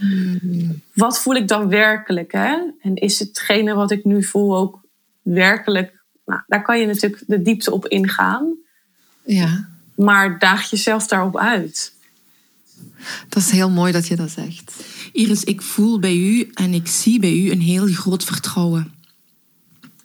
Wat 0.95 1.21
voel 1.21 1.35
ik 1.35 1.49
dan 1.49 1.69
werkelijk? 1.69 2.33
Hè? 2.33 2.57
En 2.83 2.95
is 2.95 3.19
hetgene 3.19 3.75
wat 3.75 3.91
ik 3.91 4.05
nu 4.05 4.23
voel 4.25 4.57
ook 4.57 4.81
werkelijk... 5.23 6.03
Nou, 6.25 6.41
daar 6.47 6.63
kan 6.63 6.79
je 6.81 6.87
natuurlijk 6.87 7.23
de 7.27 7.43
diepte 7.43 7.71
op 7.73 7.87
ingaan. 7.87 8.55
Ja, 9.25 9.69
Maar 9.97 10.39
daag 10.39 10.71
jezelf 10.71 11.07
daarop 11.07 11.37
uit. 11.39 11.93
Dat 13.29 13.43
is 13.43 13.51
heel 13.51 13.71
mooi 13.71 13.93
dat 13.93 14.07
je 14.07 14.17
dat 14.17 14.31
zegt. 14.31 14.73
Iris, 15.13 15.45
ik 15.45 15.63
voel 15.63 15.99
bij 15.99 16.17
u 16.17 16.51
en 16.55 16.75
ik 16.75 16.87
zie 16.87 17.21
bij 17.21 17.37
u 17.37 17.51
een 17.51 17.61
heel 17.61 17.87
groot 17.87 18.25
vertrouwen. 18.25 18.93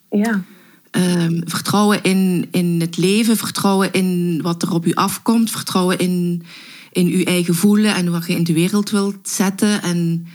Ja, 0.10 0.44
Ehm, 0.92 1.42
vertrouwen 1.46 2.04
in, 2.04 2.48
in 2.52 2.82
het 2.82 2.98
leven, 2.98 3.38
vertrouwen 3.38 3.94
in 3.94 4.40
wat 4.42 4.62
er 4.62 4.74
op 4.74 4.86
u 4.86 4.94
afkomt, 4.94 5.52
vertrouwen 5.52 5.98
in, 5.98 6.44
in 6.92 7.08
uw 7.08 7.24
eigen 7.24 7.56
voelen 7.56 7.96
en 7.96 8.12
wat 8.12 8.28
je 8.28 8.34
in 8.34 8.44
de 8.44 8.54
wereld 8.54 8.90
wilt 8.90 9.30
zetten. 9.30 9.82
En 9.82 10.28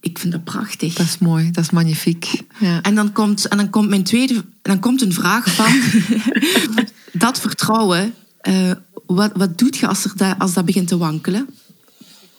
ik 0.00 0.18
vind 0.18 0.32
dat 0.32 0.44
prachtig. 0.44 0.94
Dat 0.94 1.06
is 1.06 1.18
mooi, 1.18 1.50
dat 1.50 1.64
is 1.64 1.70
magnifiek. 1.70 2.40
Ja. 2.58 2.82
En 2.82 2.94
dan 2.94 3.12
komt, 3.12 3.48
en 3.48 3.56
dan 3.56 3.70
komt 3.70 3.88
mijn 3.88 4.04
tweede, 4.04 4.44
dan 4.62 4.78
komt 4.78 5.02
een 5.02 5.12
vraag 5.12 5.54
van 5.54 5.80
dat 7.12 7.40
vertrouwen. 7.40 8.14
eh, 8.40 8.70
wat, 9.14 9.30
wat 9.34 9.58
doet 9.58 9.76
je 9.76 9.86
als, 9.86 10.04
er 10.04 10.12
dat, 10.16 10.34
als 10.38 10.54
dat 10.54 10.64
begint 10.64 10.88
te 10.88 10.96
wankelen? 10.96 11.48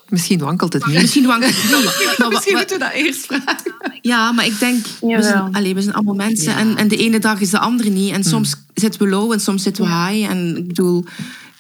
Misschien 0.10 0.40
wankelt 0.40 0.74
het 0.74 0.86
niet. 0.86 1.02
Misschien 1.02 1.26
wankelt 1.26 1.54
het 1.56 1.72
niet. 1.72 2.18
Maar 2.20 2.30
misschien 2.30 2.56
moeten 2.56 2.78
we 2.78 2.84
dat 2.84 2.94
eerst 2.94 3.26
vragen. 3.26 3.74
Ja, 4.02 4.32
maar 4.32 4.46
ik 4.46 4.60
denk, 4.60 4.86
we 4.86 5.22
zijn, 5.22 5.56
allez, 5.56 5.74
we 5.74 5.82
zijn 5.82 5.96
allemaal 5.96 6.16
mensen. 6.16 6.56
En, 6.56 6.78
en 6.78 6.88
de 6.88 6.98
ene 6.98 7.20
dag 7.20 7.42
is 7.42 7.50
de 7.50 7.60
andere 7.60 7.90
niet. 7.90 8.14
En 8.14 8.24
soms 8.24 8.56
zitten 8.74 9.02
we 9.02 9.08
low 9.08 9.32
en 9.32 9.40
soms 9.40 9.64
zitten 9.64 9.84
we 9.84 9.90
high. 9.90 10.30
En 10.30 10.58
ik 10.58 10.68
bedoel, 10.68 11.04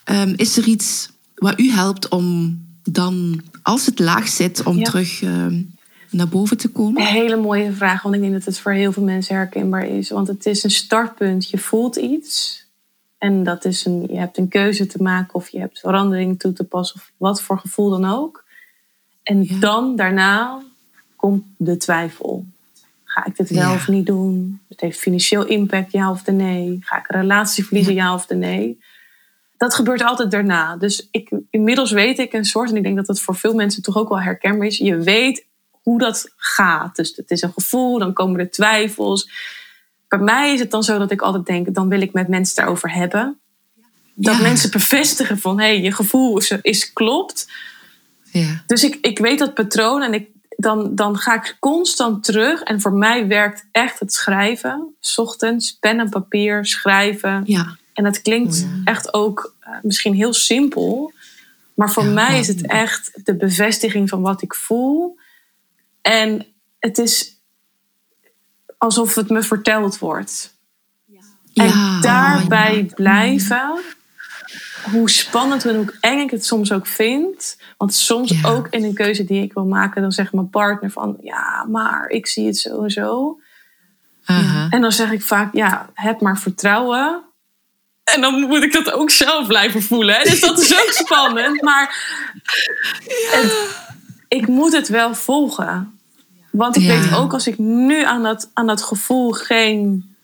um, 0.06 0.34
is 0.36 0.58
er 0.58 0.67
iets 0.67 1.10
wat 1.36 1.60
u 1.60 1.72
helpt 1.72 2.08
om 2.08 2.60
dan, 2.84 3.41
als 3.62 3.86
het 3.86 4.00
laag 4.00 4.28
zit, 4.28 4.63
om 4.63 4.84
terug 4.84 5.22
um, 5.22 5.76
naar 6.10 6.28
boven 6.28 6.58
te 6.58 6.67
komen? 6.67 7.02
Een 7.02 7.08
hele 7.08 7.38
mooie 7.38 7.72
vraag, 7.72 8.02
want 8.02 8.15
ik 8.15 8.22
denk 8.22 8.34
dat 8.34 8.45
het 8.45 8.60
voor 8.60 8.72
heel 8.72 8.91
veel 8.91 9.04
mensen 9.04 9.36
herkenbaar 9.36 9.88
is. 9.88 10.10
Want 10.10 10.28
het 10.28 10.45
is 10.45 10.63
een 10.63 10.72
startpunt. 10.72 11.50
Je 11.50 11.58
voelt 11.58 11.95
iets. 11.95 12.65
En 13.20 13.44
dat 13.44 13.66
is 13.66 13.86
een, 13.86 14.08
je 14.10 14.18
hebt 14.18 14.38
een 14.38 14.48
keuze 14.48 14.86
te 14.86 15.02
maken 15.04 15.34
of 15.34 15.50
je 15.50 15.60
hebt 15.60 15.80
verandering 15.80 16.40
toe 16.40 16.54
te 16.54 16.64
passen 16.64 16.96
of 16.96 17.12
wat 17.18 17.42
voor 17.42 17.60
gevoel 17.60 17.90
dan 17.90 18.06
ook. 18.06 18.44
En 19.24 19.60
dan 19.60 19.96
daarna 19.96 20.62
komt 21.16 21.44
de 21.58 21.78
twijfel. 21.78 22.46
Ga 23.04 23.26
ik 23.26 23.38
dit 23.38 23.50
wel 23.50 23.74
of 23.74 23.88
niet 23.88 24.06
doen? 24.06 24.62
Het 24.70 24.82
heeft 24.82 25.00
financieel 25.00 25.46
impact, 25.46 25.92
ja 25.92 26.12
of 26.12 26.26
nee? 26.26 26.78
Ga 26.82 26.98
ik 26.98 27.06
een 27.08 27.20
relatie 27.20 27.66
verliezen, 27.66 27.94
ja, 27.94 28.14
of 28.14 28.30
nee? 28.30 28.80
Dat 29.58 29.74
gebeurt 29.74 30.04
altijd 30.04 30.32
daarna. 30.32 30.78
Dus 30.78 31.08
ik, 31.12 31.32
inmiddels 31.50 31.92
weet 31.92 32.20
ik 32.20 32.34
een 32.34 32.46
soort, 32.46 32.70
en 32.70 32.76
ik 32.76 32.84
denk 32.84 32.96
dat 32.96 33.06
dat 33.06 33.22
voor 33.22 33.36
veel 33.36 33.54
mensen 33.54 33.84
toch 33.84 33.98
ook 33.98 34.10
wel 34.10 34.22
herkenbaar 34.22 34.68
is. 34.68 34.78
Je 34.78 34.98
weet 34.98 35.46
hoe 35.72 36.00
dat 36.00 36.34
gaat. 36.38 36.96
Dus 36.96 37.16
het 37.16 37.32
is 37.32 37.42
een 37.42 37.54
gevoel, 37.54 38.00
dan 38.00 38.14
komen 38.14 38.40
er 38.40 38.52
twijfels. 38.52 39.30
Bij 40.10 40.19
mij 40.19 40.54
is 40.54 40.60
het 40.60 40.72
dan 40.72 40.84
zo 40.84 40.98
dat 40.98 41.12
ik 41.12 41.22
altijd 41.22 41.45
denk, 41.45 41.74
dan 41.74 41.89
wil 41.89 42.02
ik 42.02 42.13
met 42.13 42.28
mensen 42.28 42.56
daarover 42.56 42.93
hebben. 42.93 43.39
Dat 44.13 44.41
mensen 44.41 44.72
bevestigen 44.72 45.39
van, 45.39 45.60
hé, 45.60 45.65
hey, 45.65 45.82
je 45.82 45.91
gevoel 45.91 46.38
is, 46.38 46.52
is 46.62 46.93
klopt. 46.93 47.52
Ja. 48.32 48.63
Dus 48.67 48.84
ik, 48.84 48.98
ik 49.02 49.19
weet 49.19 49.39
dat 49.39 49.54
patroon 49.54 50.02
en 50.02 50.13
ik, 50.13 50.28
dan, 50.50 50.95
dan 50.95 51.17
ga 51.17 51.36
ik 51.36 51.58
constant 51.60 52.24
terug. 52.24 52.62
En 52.62 52.82
voor 52.82 52.93
mij 52.93 53.28
werkt 53.28 53.65
echt 53.72 54.00
het 54.00 54.13
schrijven. 54.13 54.95
S 55.00 55.17
ochtends, 55.17 55.78
pen 55.80 56.00
en 56.00 56.10
papier, 56.10 56.65
schrijven. 56.65 57.43
Ja. 57.45 57.78
En 57.93 58.06
het 58.06 58.22
klinkt 58.22 58.63
oh 58.63 58.82
echt 58.84 59.13
ook 59.13 59.56
uh, 59.62 59.76
misschien 59.82 60.13
heel 60.13 60.34
simpel. 60.34 61.13
Maar 61.74 61.91
voor 61.91 62.06
mij 62.06 62.39
is 62.39 62.48
het 62.48 62.67
echt 62.67 63.26
de 63.26 63.36
bevestiging 63.36 64.10
van 64.10 64.22
wat 64.22 64.41
ik 64.41 64.56
voel. 64.56 65.17
En 66.02 66.45
het 66.80 66.98
is 66.98 67.38
alsof 68.80 69.15
het 69.15 69.30
me 69.30 69.42
verteld 69.42 70.00
wordt. 70.00 70.58
En 71.54 72.02
daarbij 72.02 72.92
blijven, 72.96 73.80
hoe 74.92 75.10
spannend 75.10 75.65
en 75.65 75.76
hoe 75.76 75.94
eng 76.00 76.20
ik 76.20 76.32
het 76.32 76.46
soms 76.46 76.72
ook 76.72 76.88
vind. 76.88 77.58
Want 77.78 77.94
soms 77.94 78.46
ook 78.46 78.68
in 78.70 78.84
een 78.84 78.94
keuze 78.94 79.24
die 79.24 79.44
ik 79.44 79.54
wil 79.54 79.65
maken, 79.65 80.02
dan 80.02 80.12
zegt 80.12 80.34
mijn 80.34 80.50
partner 80.50 80.92
van 80.92 81.18
ja, 81.22 81.65
maar 81.70 82.10
ik 82.10 82.28
zie 82.28 82.46
het 82.46 82.58
zo 82.58 82.84
en 82.84 82.92
zo. 82.92 83.39
En 84.70 84.82
dan 84.82 84.92
zeg 84.92 85.12
ik 85.12 85.22
vaak, 85.22 85.54
ja, 85.54 85.89
heb 85.94 86.22
maar 86.22 86.38
vertrouwen. 86.38 87.24
En 88.04 88.22
dan 88.22 88.39
moet 88.39 88.63
ik 88.63 88.74
dat 88.74 88.92
ook 88.92 89.10
zelf 89.10 89.48
blijven 89.48 89.82
voelen. 89.82 90.15
Hè? 90.15 90.24
Dus 90.24 90.39
dat 90.39 90.60
is 90.60 90.74
ook 90.74 90.92
spannend. 91.06 91.62
Maar 91.62 91.96
ik 94.28 94.48
moet 94.48 94.74
het 94.74 94.88
wel 94.88 95.15
volgen. 95.15 95.99
Want 96.52 96.76
ik 96.76 96.88
weet 96.88 97.16
ook 97.16 97.34
als 97.34 97.48
ik 97.48 97.58
nu 97.58 98.04
aan 98.04 98.24
dat, 98.24 98.50
aan 98.54 98.68
dat 98.68 98.82
gevoel 98.82 99.32
geen 99.32 100.16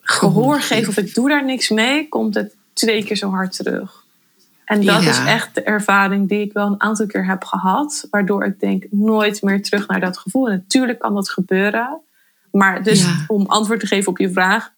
gehoor 0.00 0.60
geef 0.60 0.88
of 0.88 0.96
ik 0.96 1.14
doe 1.14 1.28
daar 1.28 1.44
niks 1.44 1.68
mee, 1.68 2.08
komt 2.08 2.34
het 2.34 2.54
twee 2.72 3.04
keer 3.04 3.16
zo 3.16 3.30
hard 3.30 3.56
terug. 3.56 4.04
En 4.64 4.84
dat 4.84 5.02
is 5.02 5.18
echt 5.18 5.54
de 5.54 5.62
ervaring 5.62 6.28
die 6.28 6.40
ik 6.40 6.52
wel 6.52 6.66
een 6.66 6.80
aantal 6.80 7.06
keer 7.06 7.26
heb 7.26 7.44
gehad, 7.44 8.06
waardoor 8.10 8.44
ik 8.44 8.60
denk 8.60 8.84
nooit 8.90 9.42
meer 9.42 9.62
terug 9.62 9.88
naar 9.88 10.00
dat 10.00 10.18
gevoel. 10.18 10.48
En 10.48 10.52
natuurlijk 10.52 10.98
kan 10.98 11.14
dat 11.14 11.30
gebeuren. 11.30 12.00
Maar 12.50 12.82
dus 12.82 13.06
om 13.26 13.46
antwoord 13.46 13.80
te 13.80 13.86
geven 13.86 14.08
op 14.08 14.18
je 14.18 14.32
vraag, 14.32 14.72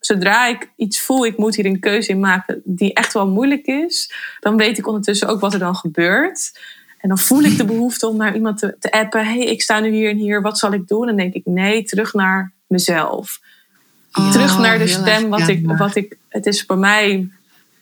zodra 0.00 0.46
ik 0.46 0.70
iets 0.76 1.00
voel, 1.00 1.26
ik 1.26 1.38
moet 1.38 1.56
hier 1.56 1.66
een 1.66 1.80
keuze 1.80 2.10
in 2.10 2.20
maken 2.20 2.62
die 2.64 2.94
echt 2.94 3.12
wel 3.12 3.28
moeilijk 3.28 3.66
is, 3.66 4.12
dan 4.40 4.56
weet 4.56 4.78
ik 4.78 4.86
ondertussen 4.86 5.28
ook 5.28 5.40
wat 5.40 5.52
er 5.52 5.58
dan 5.58 5.76
gebeurt. 5.76 6.58
En 7.00 7.08
dan 7.08 7.18
voel 7.18 7.42
ik 7.42 7.56
de 7.56 7.64
behoefte 7.74 8.06
om 8.06 8.16
naar 8.16 8.34
iemand 8.34 8.58
te, 8.58 8.76
te 8.78 8.92
appen. 8.92 9.26
hey, 9.26 9.44
ik 9.44 9.62
sta 9.62 9.80
nu 9.80 9.90
hier 9.90 10.10
en 10.10 10.16
hier, 10.16 10.42
wat 10.42 10.58
zal 10.58 10.72
ik 10.72 10.88
doen? 10.88 11.00
En 11.00 11.06
dan 11.06 11.16
denk 11.16 11.34
ik, 11.34 11.42
nee, 11.44 11.84
terug 11.84 12.14
naar 12.14 12.52
mezelf. 12.66 13.40
Oh, 14.12 14.30
terug 14.30 14.58
naar 14.58 14.78
de 14.78 14.86
stem, 14.86 15.28
wat 15.28 15.48
ik, 15.48 15.66
wat 15.66 15.94
ik... 15.94 16.16
Het 16.28 16.46
is 16.46 16.62
voor 16.62 16.78
mij... 16.78 17.28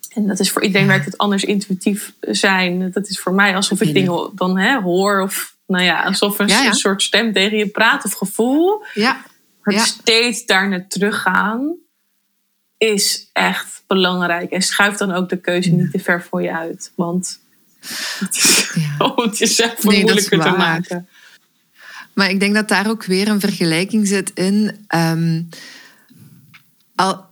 En 0.08 0.26
dat 0.26 0.40
is 0.40 0.50
voor 0.50 0.62
iedereen 0.62 0.86
werkt 0.86 1.04
het 1.04 1.18
anders 1.18 1.44
intuïtief 1.44 2.12
zijn. 2.20 2.90
Dat 2.90 3.08
is 3.08 3.20
voor 3.20 3.32
mij 3.32 3.56
alsof 3.56 3.80
ik 3.80 3.94
dingen 3.94 4.30
dan 4.34 4.58
hè, 4.58 4.80
hoor. 4.80 5.20
Of 5.20 5.56
nou 5.66 5.84
ja, 5.84 6.02
alsof 6.02 6.38
een, 6.38 6.50
een 6.50 6.74
soort 6.74 7.02
stem 7.02 7.32
tegen 7.32 7.58
je 7.58 7.66
praat 7.66 8.04
of 8.04 8.12
gevoel. 8.12 8.82
Ja. 8.94 9.24
Maar 9.62 9.78
steeds 9.78 10.46
daar 10.46 10.68
naar 10.68 10.88
teruggaan 10.88 11.76
is 12.78 13.30
echt 13.32 13.82
belangrijk. 13.86 14.50
En 14.50 14.62
schuif 14.62 14.96
dan 14.96 15.12
ook 15.12 15.28
de 15.28 15.36
keuze 15.36 15.70
niet 15.70 15.90
te 15.90 15.98
ver 15.98 16.22
voor 16.22 16.42
je 16.42 16.56
uit. 16.56 16.92
Want 16.94 17.40
ja. 18.74 19.06
om 19.14 19.24
het 19.24 19.38
jezelf 19.38 19.82
nee, 19.82 20.02
moeilijker 20.02 20.40
te 20.40 20.50
maken. 20.50 21.08
Maar 22.14 22.30
ik 22.30 22.40
denk 22.40 22.54
dat 22.54 22.68
daar 22.68 22.88
ook 22.88 23.04
weer 23.04 23.28
een 23.28 23.40
vergelijking 23.40 24.06
zit 24.06 24.30
in. 24.34 24.86
Um, 24.94 25.48
al, 26.94 27.26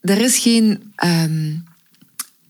er 0.00 0.20
is 0.20 0.38
geen. 0.38 0.92
Um, 1.04 1.66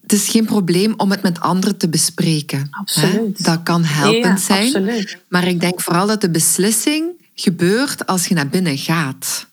het 0.03 0.13
is 0.13 0.29
geen 0.29 0.45
probleem 0.45 0.95
om 0.97 1.11
het 1.11 1.23
met 1.23 1.41
anderen 1.41 1.77
te 1.77 1.89
bespreken. 1.89 2.69
Absoluut. 2.71 3.39
Hè? 3.39 3.45
Dat 3.45 3.63
kan 3.63 3.85
helpend 3.85 4.41
zijn. 4.41 4.65
Absoluut. 4.65 5.19
Maar 5.29 5.47
ik 5.47 5.61
denk 5.61 5.81
vooral 5.81 6.07
dat 6.07 6.21
de 6.21 6.31
beslissing 6.31 7.11
gebeurt 7.35 8.07
als 8.07 8.27
je 8.27 8.35
naar 8.35 8.49
binnen 8.49 8.79
gaat. 8.79 9.47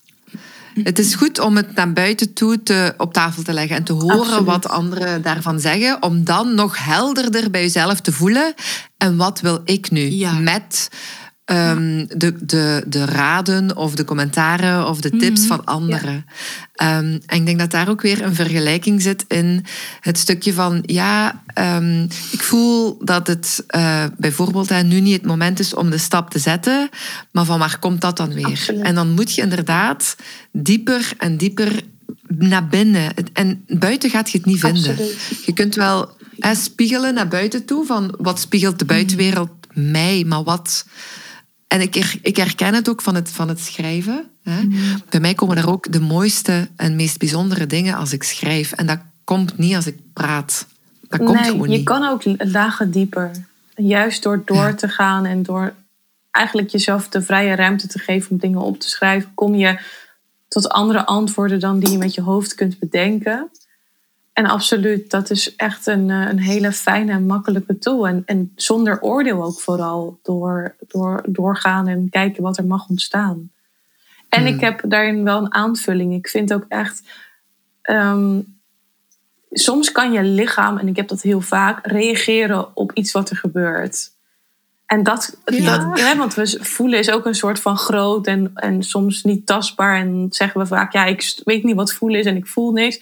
Het 0.84 1.00
is 1.00 1.16
goed 1.16 1.40
om 1.40 1.56
het 1.56 1.76
naar 1.76 1.94
buiten 1.94 2.34
toe 2.34 2.64
te, 2.64 2.94
op 2.98 3.14
tafel 3.14 3.44
te 3.44 3.54
leggen 3.54 3.76
en 3.76 3.84
te 3.84 3.94
horen 3.94 4.44
wat 4.44 4.70
anderen 4.70 5.22
daarvan 5.22 5.60
zeggen, 5.60 6.04
om 6.04 6.24
dan 6.24 6.56
nog 6.56 6.86
helderder 6.86 7.52
bij 7.52 7.62
jezelf 7.62 8.00
te 8.00 8.12
voelen. 8.12 8.54
En 8.98 9.18
wat 9.18 9.42
wil 9.42 9.62
ik 9.66 9.92
nu 9.92 10.26
met 10.42 10.90
Ehm, 11.46 12.06
de, 12.08 12.46
de, 12.46 12.84
de 12.88 13.06
raden 13.06 13.78
of 13.78 13.96
de 13.96 14.04
commentaren 14.04 14.88
of 14.88 15.02
de 15.02 15.10
tips 15.10 15.40
mhm. 15.40 15.48
van 15.48 15.66
anderen. 15.66 16.26
Ehm, 16.74 17.20
en 17.26 17.38
ik 17.38 17.46
denk 17.46 17.60
dat 17.60 17.72
daar 17.72 17.90
ook 17.90 18.02
weer 18.02 18.24
een 18.24 18.36
vergelijking 18.36 19.02
zit 19.02 19.26
in 19.28 19.66
het 20.00 20.18
stukje 20.18 20.54
van, 20.54 20.84
ja, 20.86 21.44
ehm, 21.54 22.04
ik 22.32 22.44
voel 22.44 22.98
dat 23.04 23.28
het 23.28 23.64
uh, 23.76 24.04
bijvoorbeeld 24.18 24.70
hè, 24.70 24.84
nu 24.84 25.00
niet 25.00 25.14
het 25.14 25.26
moment 25.26 25.60
is 25.60 25.74
om 25.74 25.90
de 25.90 25.98
stap 25.98 26.30
te 26.30 26.40
zetten, 26.40 26.90
maar 27.32 27.46
van 27.46 27.60
waar 27.60 27.80
komt 27.80 28.02
dat 28.02 28.18
dan 28.18 28.34
weer? 28.34 28.76
En 28.82 28.96
dan 28.96 29.12
moet 29.12 29.36
je 29.36 29.42
inderdaad 29.42 30.16
dieper 30.52 31.12
en 31.18 31.38
dieper 31.38 31.84
naar 32.28 32.68
binnen. 32.68 33.14
En 33.34 33.64
buiten 33.68 34.10
gaat 34.10 34.32
je 34.32 34.38
het 34.38 34.48
niet 34.48 34.60
vinden. 34.60 34.98
Je 35.46 35.54
kunt 35.54 35.76
wel 35.76 36.10
hè, 36.40 36.56
spiegelen 36.56 37.14
naar 37.14 37.28
buiten 37.28 37.66
toe, 37.66 37.86
van 37.86 38.16
wat 38.18 38.40
spiegelt 38.40 38.80
de 38.80 38.86
buitenwereld 38.86 39.50
mij, 39.74 40.24
maar 40.28 40.44
wat 40.44 40.86
en 41.76 41.82
ik, 41.82 42.20
ik 42.22 42.36
herken 42.36 42.74
het 42.74 42.90
ook 42.90 43.02
van 43.02 43.16
het, 43.16 43.30
van 43.30 43.48
het 43.48 43.60
schrijven. 43.60 44.30
Hè. 44.44 44.62
Mm. 44.62 44.74
Bij 45.10 45.20
mij 45.20 45.34
komen 45.34 45.58
er 45.58 45.70
ook 45.70 45.92
de 45.92 46.00
mooiste 46.00 46.68
en 46.76 46.96
meest 46.96 47.18
bijzondere 47.18 47.68
dingen 47.68 47.96
als 47.96 48.14
ik 48.14 48.24
schrijf. 48.24 48.72
En 48.72 48.86
dat 48.86 49.00
komt 49.24 49.58
niet 49.58 49.76
als 49.76 49.88
ik 49.88 49.98
praat. 50.14 50.68
Dat 51.08 51.20
komt 51.20 51.40
nee, 51.40 51.50
gewoon 51.50 51.70
je 51.70 51.78
niet. 51.78 51.86
kan 51.86 52.04
ook 52.04 52.22
lagen 52.38 52.92
dieper. 52.92 53.32
Juist 53.76 54.24
door 54.24 54.42
door 54.46 54.76
te 54.76 54.88
gaan 54.88 55.26
en 55.26 55.44
door 55.44 55.74
eigenlijk 56.32 56.70
jezelf 56.70 57.10
de 57.10 57.22
vrije 57.22 57.56
ruimte 57.56 57.88
te 57.88 58.00
geven 58.00 58.32
om 58.32 58.38
dingen 58.38 58.62
op 58.62 58.80
te 58.80 58.90
schrijven, 58.90 59.32
kom 59.34 59.56
je 59.56 59.80
tot 60.48 60.70
andere 60.70 61.06
antwoorden 61.06 61.60
dan 61.60 61.80
die 61.80 61.92
je 61.92 61.98
met 61.98 62.14
je 62.14 62.22
hoofd 62.22 62.56
kunt 62.56 62.80
bedenken. 62.80 63.50
En 64.36 64.46
absoluut, 64.46 65.10
dat 65.12 65.30
is 65.30 65.56
echt 65.56 65.88
een, 65.88 66.10
eh, 66.10 66.28
een 66.30 66.40
hele 66.40 66.72
fijne 66.72 67.12
en 67.12 67.26
makkelijke 67.26 67.78
tool. 67.78 68.08
En, 68.08 68.24
en 68.26 68.52
zonder 68.56 69.02
oordeel 69.02 69.44
ook 69.44 69.60
vooral 69.60 70.20
door, 70.24 70.76
door 70.88 71.24
doorgaan 71.26 71.88
en 71.88 72.10
kijken 72.10 72.44
wat 72.44 72.58
er 72.58 72.66
mag 72.66 72.90
ontstaan. 72.90 73.52
En 74.30 74.46
ik 74.46 74.54
hmm. 74.54 74.64
heb 74.64 74.82
daarin 74.88 75.24
wel 75.24 75.38
een 75.38 75.54
aanvulling. 75.54 76.14
Ik 76.14 76.28
vind 76.28 76.54
ook 76.54 76.66
echt. 76.68 77.02
Ehm, 77.82 78.40
soms 79.52 79.92
kan 79.92 80.12
je 80.12 80.24
lichaam, 80.24 80.78
en 80.78 80.88
ik 80.88 80.96
heb 80.96 81.08
dat 81.08 81.22
heel 81.22 81.42
vaak, 81.42 81.86
reageren 81.86 82.76
op 82.76 82.92
iets 82.94 83.12
wat 83.12 83.30
er 83.30 83.38
gebeurt. 83.38 84.12
En 84.86 85.04
dat, 85.04 85.38
ja. 85.46 86.18
want 86.18 86.34
we 86.34 86.58
voelen 86.62 87.00
is 87.00 87.12
ook 87.12 87.26
een 87.26 87.36
soort 87.36 87.60
van 87.60 87.78
groot 87.78 88.28
en, 88.28 88.52
en 88.56 88.84
soms 88.84 89.24
niet 89.24 89.46
tastbaar. 89.46 90.00
En 90.00 90.28
zeggen 90.30 90.62
we 90.62 90.68
vaak, 90.68 90.94
ja, 90.94 91.06
ik 91.06 91.42
weet 91.44 91.64
niet 91.64 91.76
wat 91.76 91.94
voelen 91.94 92.20
is 92.20 92.26
en 92.26 92.36
ik 92.36 92.48
voel 92.48 92.72
niks. 92.72 93.00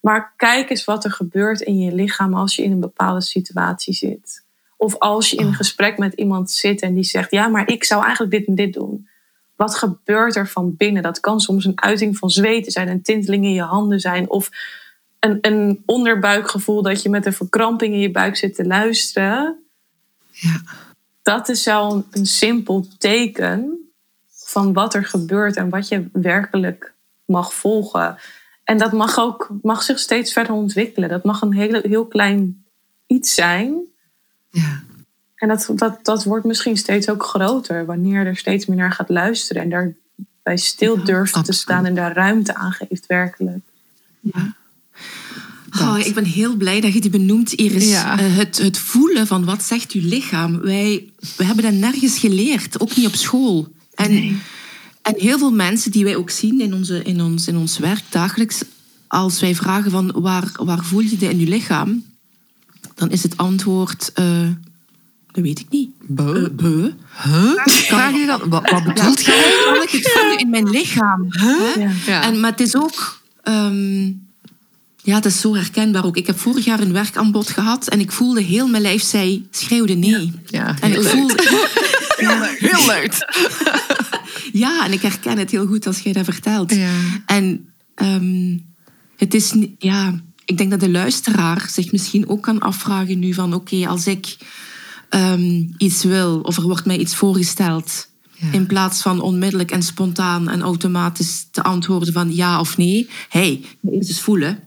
Maar 0.00 0.32
kijk 0.36 0.70
eens 0.70 0.84
wat 0.84 1.04
er 1.04 1.10
gebeurt 1.10 1.60
in 1.60 1.78
je 1.78 1.94
lichaam 1.94 2.34
als 2.34 2.56
je 2.56 2.62
in 2.62 2.72
een 2.72 2.80
bepaalde 2.80 3.22
situatie 3.22 3.94
zit. 3.94 4.44
Of 4.76 4.98
als 4.98 5.30
je 5.30 5.36
in 5.36 5.44
een 5.44 5.50
oh. 5.50 5.56
gesprek 5.56 5.98
met 5.98 6.12
iemand 6.12 6.50
zit 6.50 6.80
en 6.80 6.94
die 6.94 7.04
zegt: 7.04 7.30
Ja, 7.30 7.48
maar 7.48 7.68
ik 7.68 7.84
zou 7.84 8.02
eigenlijk 8.02 8.30
dit 8.32 8.46
en 8.46 8.54
dit 8.54 8.72
doen. 8.72 9.08
Wat 9.56 9.74
gebeurt 9.74 10.36
er 10.36 10.48
van 10.48 10.76
binnen? 10.76 11.02
Dat 11.02 11.20
kan 11.20 11.40
soms 11.40 11.64
een 11.64 11.82
uiting 11.82 12.16
van 12.16 12.30
zweten 12.30 12.72
zijn, 12.72 12.88
een 12.88 13.02
tinteling 13.02 13.44
in 13.44 13.52
je 13.52 13.62
handen 13.62 14.00
zijn. 14.00 14.30
Of 14.30 14.50
een, 15.20 15.38
een 15.40 15.82
onderbuikgevoel 15.86 16.82
dat 16.82 17.02
je 17.02 17.08
met 17.08 17.26
een 17.26 17.32
verkramping 17.32 17.94
in 17.94 18.00
je 18.00 18.10
buik 18.10 18.36
zit 18.36 18.54
te 18.54 18.66
luisteren. 18.66 19.62
Ja. 20.30 20.60
Dat 21.22 21.48
is 21.48 21.66
al 21.66 22.04
een 22.10 22.26
simpel 22.26 22.86
teken 22.98 23.78
van 24.30 24.72
wat 24.72 24.94
er 24.94 25.04
gebeurt 25.04 25.56
en 25.56 25.68
wat 25.68 25.88
je 25.88 26.08
werkelijk 26.12 26.94
mag 27.24 27.54
volgen. 27.54 28.18
En 28.68 28.78
dat 28.78 28.92
mag 28.92 29.18
ook 29.18 29.48
mag 29.62 29.82
zich 29.82 29.98
steeds 29.98 30.32
verder 30.32 30.52
ontwikkelen. 30.52 31.08
Dat 31.08 31.24
mag 31.24 31.40
een 31.40 31.54
hele, 31.54 31.82
heel 31.86 32.06
klein 32.06 32.64
iets 33.06 33.34
zijn. 33.34 33.74
Ja. 34.50 34.82
En 35.34 35.48
dat, 35.48 35.70
dat, 35.74 35.98
dat 36.02 36.24
wordt 36.24 36.44
misschien 36.44 36.76
steeds 36.76 37.08
ook 37.08 37.22
groter 37.22 37.86
wanneer 37.86 38.26
er 38.26 38.36
steeds 38.36 38.66
meer 38.66 38.76
naar 38.76 38.92
gaat 38.92 39.08
luisteren 39.08 39.62
en 39.62 39.68
daarbij 39.70 40.56
stil 40.56 41.04
durft 41.04 41.44
te 41.44 41.52
staan 41.52 41.86
en 41.86 41.94
daar 41.94 42.14
ruimte 42.14 42.54
aan 42.54 42.72
geeft, 42.72 43.06
werkelijk. 43.06 43.64
Ja. 44.20 44.56
Oh, 45.80 45.98
ik 45.98 46.14
ben 46.14 46.24
heel 46.24 46.56
blij 46.56 46.80
dat 46.80 46.92
je 46.92 47.00
die 47.00 47.10
benoemt, 47.10 47.52
Iris. 47.52 47.90
Ja. 47.90 48.18
Eh, 48.18 48.36
het, 48.36 48.58
het 48.58 48.78
voelen 48.78 49.26
van 49.26 49.44
wat 49.44 49.62
zegt 49.62 49.92
uw 49.92 50.08
lichaam. 50.08 50.60
Wij 50.60 51.12
we 51.36 51.44
hebben 51.44 51.64
dat 51.64 51.72
nergens 51.72 52.18
geleerd, 52.18 52.80
ook 52.80 52.96
niet 52.96 53.06
op 53.06 53.14
school. 53.14 53.68
En, 53.94 54.40
en 55.08 55.14
heel 55.22 55.38
veel 55.38 55.50
mensen 55.50 55.90
die 55.90 56.04
wij 56.04 56.16
ook 56.16 56.30
zien 56.30 56.60
in, 56.60 56.74
onze, 56.74 57.02
in, 57.02 57.20
ons, 57.22 57.46
in 57.48 57.56
ons 57.56 57.78
werk 57.78 58.02
dagelijks, 58.08 58.62
als 59.06 59.40
wij 59.40 59.54
vragen 59.54 59.90
van 59.90 60.12
waar, 60.14 60.50
waar 60.56 60.84
voel 60.84 61.00
je 61.00 61.08
dit 61.16 61.30
in 61.30 61.38
je 61.40 61.46
lichaam, 61.48 62.04
dan 62.94 63.10
is 63.10 63.22
het 63.22 63.36
antwoord, 63.36 64.10
eh, 64.14 64.24
dat 65.32 65.44
weet 65.44 65.58
ik 65.58 65.66
niet. 65.70 65.90
Bo. 66.06 66.34
Eh, 66.34 66.50
beu. 66.52 66.90
Huh? 67.24 67.52
Vraag 67.64 68.12
je 68.12 68.26
dan? 68.26 68.48
Wat, 68.48 68.70
wat 68.70 68.84
bedoelt 68.84 69.24
Ja, 69.24 69.32
jij? 69.32 69.54
kan 69.64 69.82
ik 69.82 69.90
het 69.90 70.10
voelen 70.12 70.38
in 70.38 70.50
mijn 70.50 70.70
lichaam? 70.70 71.26
Hè? 71.28 71.80
Ja. 71.80 71.90
Ja. 72.06 72.22
En, 72.22 72.40
maar 72.40 72.50
het 72.50 72.60
is 72.60 72.76
ook... 72.76 73.20
ehm, 73.42 74.04
ja, 75.02 75.14
het 75.14 75.24
is 75.24 75.40
zo 75.40 75.54
herkenbaar 75.54 76.04
ook. 76.04 76.16
Ik 76.16 76.26
heb 76.26 76.38
vorig 76.38 76.64
jaar 76.64 76.80
een 76.80 76.92
werkaanbod 76.92 77.50
gehad 77.50 77.88
en 77.88 78.00
ik 78.00 78.12
voelde 78.12 78.40
heel 78.42 78.68
mijn 78.68 78.82
lijf, 78.82 79.02
zij 79.02 79.42
schreeuwde 79.50 79.94
nee. 79.94 80.32
Ja, 80.46 80.74
En 80.80 80.90
ik 80.90 80.96
leuk. 80.96 81.06
voelde... 81.08 81.34
Heel 82.18 82.86
luid. 82.86 83.24
Ja, 84.52 84.84
en 84.84 84.92
ik 84.92 85.02
herken 85.02 85.38
het 85.38 85.50
heel 85.50 85.66
goed 85.66 85.86
als 85.86 85.98
jij 85.98 86.12
dat 86.12 86.24
vertelt. 86.24 86.74
Ja. 86.74 86.92
En 87.26 87.72
ehm, 87.94 88.58
het 89.16 89.34
is... 89.34 89.54
Ja, 89.78 90.20
ik 90.44 90.58
denk 90.58 90.70
dat 90.70 90.80
de 90.80 90.90
luisteraar 90.90 91.68
zich 91.70 91.92
misschien 91.92 92.28
ook 92.28 92.42
kan 92.42 92.58
afvragen 92.58 93.18
nu 93.18 93.34
van... 93.34 93.54
Oké, 93.54 93.86
als 93.88 94.06
ik 94.06 94.36
ehm, 95.08 95.64
iets 95.76 96.04
wil 96.04 96.40
of 96.40 96.56
er 96.56 96.62
wordt 96.62 96.86
mij 96.86 96.98
iets 96.98 97.16
voorgesteld... 97.16 98.06
Ja. 98.40 98.52
In 98.52 98.66
plaats 98.66 99.02
van 99.02 99.20
onmiddellijk 99.20 99.70
en 99.70 99.82
spontaan 99.82 100.48
en 100.48 100.62
automatisch 100.62 101.46
te 101.50 101.62
antwoorden 101.62 102.12
van 102.12 102.34
ja 102.34 102.60
of 102.60 102.76
nee. 102.76 103.08
hey, 103.28 103.64
eerst 103.90 104.08
eens 104.08 104.20
voelen. 104.20 104.58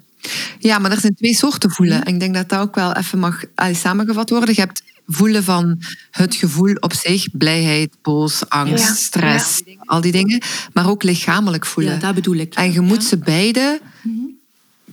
Ja, 0.59 0.79
maar 0.79 0.91
er 0.91 0.99
zijn 0.99 1.15
twee 1.15 1.35
soorten 1.35 1.71
voelen. 1.71 2.03
En 2.03 2.13
ik 2.13 2.19
denk 2.19 2.33
dat 2.33 2.49
dat 2.49 2.59
ook 2.59 2.75
wel 2.75 2.93
even 2.93 3.19
mag 3.19 3.43
samengevat 3.71 4.29
worden. 4.29 4.55
Je 4.55 4.61
hebt 4.61 4.83
voelen 5.13 5.43
van 5.43 5.79
het 6.11 6.35
gevoel 6.35 6.73
op 6.79 6.93
zich, 6.93 7.27
blijheid, 7.31 7.95
boos, 8.01 8.49
angst, 8.49 8.87
Ja. 8.87 8.93
stress, 8.93 9.61
al 9.85 10.01
die 10.01 10.11
dingen. 10.11 10.41
Maar 10.73 10.89
ook 10.89 11.03
lichamelijk 11.03 11.65
voelen. 11.65 11.93
Ja, 11.93 11.99
dat 11.99 12.15
bedoel 12.15 12.35
ik. 12.35 12.53
En 12.53 12.71
je 12.71 12.81
moet 12.81 13.03
ze 13.03 13.17
beide 13.17 13.81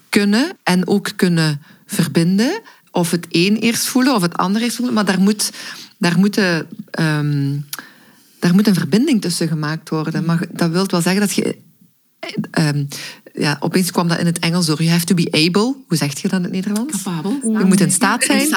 kunnen 0.08 0.50
en 0.62 0.86
ook 0.86 1.10
kunnen 1.16 1.62
verbinden. 1.86 2.60
Of 2.90 3.10
het 3.10 3.26
een 3.30 3.56
eerst 3.56 3.86
voelen 3.86 4.14
of 4.14 4.22
het 4.22 4.36
ander 4.36 4.62
eerst 4.62 4.76
voelen. 4.76 4.94
Maar 4.94 5.04
daar 5.04 5.20
moet, 5.20 5.50
daar 5.98 6.18
moet, 6.18 6.34
de, 6.34 6.66
ehm, 6.90 7.56
daar 8.38 8.54
moet 8.54 8.66
een 8.66 8.74
verbinding 8.74 9.20
tussen 9.20 9.48
gemaakt 9.48 9.88
worden. 9.88 10.24
Maar 10.24 10.46
dat 10.52 10.70
wil 10.70 10.86
wel 10.86 11.00
zeggen 11.00 11.20
dat 11.20 11.34
je... 11.34 11.56
ehm, 12.50 12.84
ja, 13.34 13.56
opeens 13.60 13.90
kwam 13.90 14.08
dat 14.08 14.18
in 14.18 14.26
het 14.26 14.38
Engels 14.38 14.66
door. 14.66 14.78
You 14.78 14.90
have 14.90 15.04
to 15.04 15.14
be 15.14 15.28
able. 15.30 15.74
Hoe 15.88 15.96
zeg 15.96 16.20
je 16.20 16.28
dat 16.28 16.38
in 16.38 16.42
het 16.44 16.52
Nederlands? 16.52 17.02
Capabel. 17.02 17.38
Je 17.58 17.64
moet 17.64 17.80
in 17.80 17.90
staat 17.90 18.24
zijn 18.24 18.48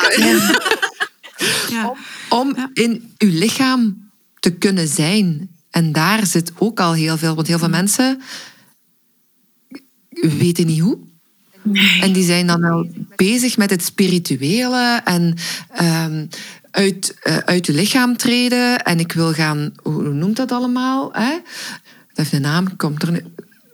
Ja. 1.69 1.93
om 2.29 2.69
in 2.73 3.13
je 3.17 3.27
lichaam 3.27 4.09
te 4.39 4.51
kunnen 4.51 4.87
zijn. 4.87 5.49
En 5.69 5.91
daar 5.91 6.25
zit 6.25 6.51
ook 6.57 6.79
al 6.79 6.93
heel 6.93 7.17
veel. 7.17 7.35
Want 7.35 7.47
heel 7.47 7.59
veel 7.59 7.69
mensen 7.69 8.21
weten 10.09 10.65
niet 10.65 10.79
hoe. 10.79 10.97
En 12.01 12.11
die 12.13 12.23
zijn 12.23 12.47
dan 12.47 12.61
wel 12.61 12.89
bezig 13.15 13.57
met 13.57 13.69
het 13.69 13.83
spirituele 13.83 15.01
en 15.03 15.35
ehm, 15.71 16.25
uit, 16.71 17.17
eh, 17.23 17.37
uit 17.37 17.65
je 17.65 17.73
lichaam 17.73 18.17
treden. 18.17 18.83
En 18.83 18.99
ik 18.99 19.11
wil 19.11 19.33
gaan, 19.33 19.73
hoe 19.83 20.13
noemt 20.13 20.35
dat 20.35 20.51
allemaal? 20.51 21.13
Hè? 21.13 21.31
Dat 22.07 22.17
heeft 22.17 22.33
een 22.33 22.41
naam, 22.41 22.75
komt 22.75 23.03
er 23.03 23.11
nu. 23.11 23.23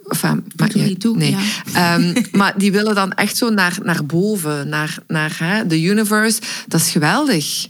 Enfin, 0.08 0.45
maakt 0.55 0.74
er 0.74 0.82
niet 0.82 0.99
toe, 0.99 1.18
nee. 1.18 1.32
ja. 1.32 1.39
Ehm, 1.74 2.24
maar 2.32 2.53
die 2.58 2.72
willen 2.72 2.95
dan 2.95 3.14
echt 3.14 3.38
zo 3.38 3.49
naar, 3.49 3.78
naar 3.84 4.05
boven, 4.05 4.70
naar, 4.70 4.97
naar 5.08 5.36
hè, 5.39 5.68
de 5.68 5.82
universe. 5.82 6.41
Dat 6.68 6.82
is 6.82 6.89
geweldig. 6.89 7.68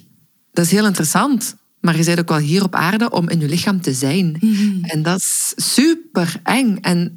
Dat 0.51 0.65
is 0.65 0.71
heel 0.71 0.85
interessant. 0.85 1.55
Maar 1.79 1.97
je 1.97 2.03
bent 2.03 2.19
ook 2.19 2.29
wel 2.29 2.37
hier 2.37 2.63
op 2.63 2.75
aarde 2.75 3.09
om 3.09 3.29
in 3.29 3.39
je 3.39 3.47
lichaam 3.47 3.81
te 3.81 3.93
zijn. 3.93 4.37
En 4.81 5.03
dat 5.03 5.17
is 5.17 5.53
super 5.55 6.33
eng. 6.43 6.77
En 6.81 7.13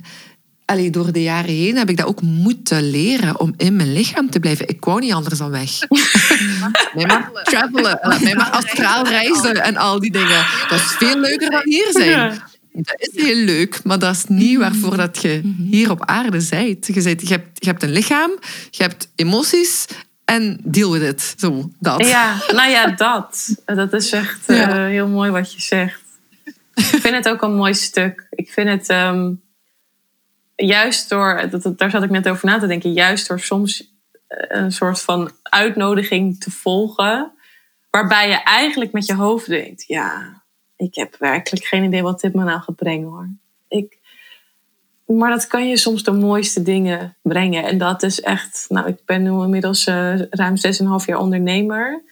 allee, 0.64 0.91
door 0.91 1.12
de 1.12 1.23
jaren 1.23 1.55
heen 1.55 1.77
heb 1.77 1.89
ik 1.91 1.97
dat 1.97 2.07
ook 2.07 2.23
moeten 2.23 2.91
leren 2.91 3.41
om 3.41 3.55
in 3.57 3.77
mijn 3.77 3.93
lichaam 3.93 4.31
te 4.31 4.41
blijven. 4.41 4.68
Ik 4.68 4.85
wou 4.85 5.01
niet 5.01 5.12
anders 5.12 5.39
dan 5.39 5.51
weg. 5.51 5.71
Mij 6.95 7.07
maar 7.07 7.31
travelen. 7.43 7.99
Mij 8.23 8.35
maar 8.35 8.51
astraal 8.51 9.07
reizen 9.07 9.62
en 9.62 9.77
al 9.77 10.01
die 10.01 10.12
dingen. 10.12 10.47
Dat 10.68 10.79
is 10.79 10.93
veel 10.99 11.18
leuker 11.18 11.51
dan 11.51 11.62
hier 11.64 11.89
zijn. 11.91 12.43
Dat 12.73 12.95
is 13.01 13.23
heel 13.25 13.35
leuk, 13.45 13.81
maar 13.85 13.99
dat 13.99 14.14
is 14.14 14.25
niet 14.25 14.59
waarvoor 14.59 14.97
dat 14.97 15.23
je 15.23 15.41
hier 15.59 15.91
op 15.91 16.05
aarde 16.05 16.31
bent. 16.51 16.87
Je, 16.87 17.03
bent, 17.03 17.21
je, 17.29 17.35
hebt, 17.35 17.64
je 17.64 17.66
hebt 17.71 17.83
een 17.83 17.91
lichaam, 17.93 18.31
je 18.71 18.83
hebt 18.83 19.09
emoties 19.14 19.87
en 20.25 20.61
deal 20.64 20.91
with 20.93 21.03
it. 21.03 21.35
Zo, 21.39 21.71
dat. 21.79 22.07
Ja, 22.07 22.37
nou 22.53 22.71
ja, 22.71 22.87
dat. 22.91 23.55
Dat 23.64 23.93
is 23.93 24.12
echt 24.12 24.47
eh, 24.47 24.68
heel 24.85 25.09
mooi 25.09 25.31
wat 25.31 25.53
je 25.53 25.61
zegt. 25.61 26.01
Ik 26.75 26.85
vind 26.85 27.14
het 27.14 27.29
ook 27.29 27.43
een 27.43 27.55
mooi 27.55 27.75
stuk. 27.75 28.27
Ik 28.31 28.53
vind 28.53 28.68
het 28.68 28.89
ehm, 28.89 29.33
juist 30.57 31.09
door, 31.09 31.49
dat, 31.51 31.62
dat- 31.62 31.79
daar 31.79 31.91
zat 31.91 32.03
ik 32.03 32.11
net 32.11 32.29
over 32.29 32.47
na 32.47 32.59
te 32.59 32.66
denken, 32.66 32.93
juist 32.93 33.29
door 33.29 33.41
soms 33.41 33.95
eh, 34.27 34.61
een 34.61 34.73
soort 34.73 35.01
van 35.01 35.31
uitnodiging 35.43 36.41
te 36.41 36.51
volgen, 36.51 37.33
waarbij 37.91 38.29
je 38.29 38.43
eigenlijk 38.43 38.93
met 38.93 39.07
je 39.07 39.14
hoofd 39.14 39.47
denkt, 39.47 39.85
ja, 39.87 40.39
ik 40.81 40.95
heb 40.95 41.16
werkelijk 41.18 41.64
geen 41.64 41.85
idee 41.85 42.03
wat 42.03 42.20
dit 42.20 42.35
me 42.35 42.45
nou 42.45 42.61
gaat 42.61 42.76
brengen 42.76 43.09
hoor. 43.09 43.28
Ik, 43.68 43.99
maar 45.07 45.31
dat 45.31 45.47
kan 45.47 45.68
je 45.68 45.76
soms 45.76 46.03
de 46.03 46.12
mooiste 46.12 46.62
dingen 46.62 47.16
brengen. 47.22 47.64
En 47.64 47.78
dat 47.78 48.03
is 48.03 48.20
echt, 48.20 48.64
nou, 48.68 48.89
ik 48.89 48.97
ben 49.05 49.22
nu 49.22 49.31
inmiddels 49.31 49.87
eh, 49.87 50.18
ruim 50.31 50.55
6,5 50.57 51.07
jaar 51.07 51.18
ondernemer. 51.18 52.03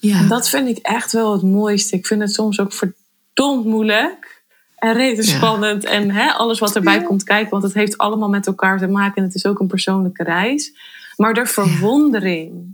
Ja. 0.00 0.18
En 0.18 0.28
dat 0.28 0.48
vind 0.48 0.68
ik 0.68 0.78
echt 0.78 1.12
wel 1.12 1.32
het 1.32 1.42
mooiste. 1.42 1.96
Ik 1.96 2.06
vind 2.06 2.20
het 2.20 2.32
soms 2.32 2.60
ook 2.60 2.72
verdomd 2.72 3.64
moeilijk. 3.64 4.42
En 4.76 4.92
reden 4.92 5.24
Ja. 5.24 5.36
spannend. 5.36 5.84
En 5.84 6.10
hè, 6.10 6.30
alles 6.32 6.58
wat 6.58 6.76
erbij 6.76 7.02
komt 7.02 7.22
kijken. 7.24 7.50
Want 7.50 7.62
het 7.62 7.74
heeft 7.74 7.98
allemaal 7.98 8.28
met 8.28 8.46
elkaar 8.46 8.78
te 8.78 8.86
maken. 8.86 9.16
En 9.16 9.22
het 9.22 9.34
is 9.34 9.46
ook 9.46 9.60
een 9.60 9.66
persoonlijke 9.66 10.22
reis. 10.24 10.72
Maar 11.16 11.34
de 11.34 11.46
verwondering 11.46 12.69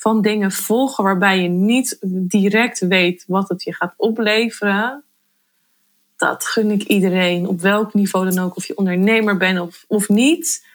van 0.00 0.22
dingen 0.22 0.52
volgen 0.52 1.04
waarbij 1.04 1.42
je 1.42 1.48
niet 1.48 1.96
direct 2.00 2.78
weet 2.78 3.24
wat 3.26 3.48
het 3.48 3.62
je 3.62 3.74
gaat 3.74 3.94
opleveren. 3.96 5.02
Dat 6.16 6.44
gun 6.44 6.70
ik 6.70 6.82
iedereen. 6.82 7.46
Op 7.46 7.60
welk 7.60 7.94
niveau 7.94 8.30
dan 8.30 8.44
ook. 8.44 8.56
Of 8.56 8.66
je 8.66 8.76
ondernemer 8.76 9.36
bent 9.36 9.60
of, 9.60 9.84
of 9.88 10.08
niet. 10.08 10.66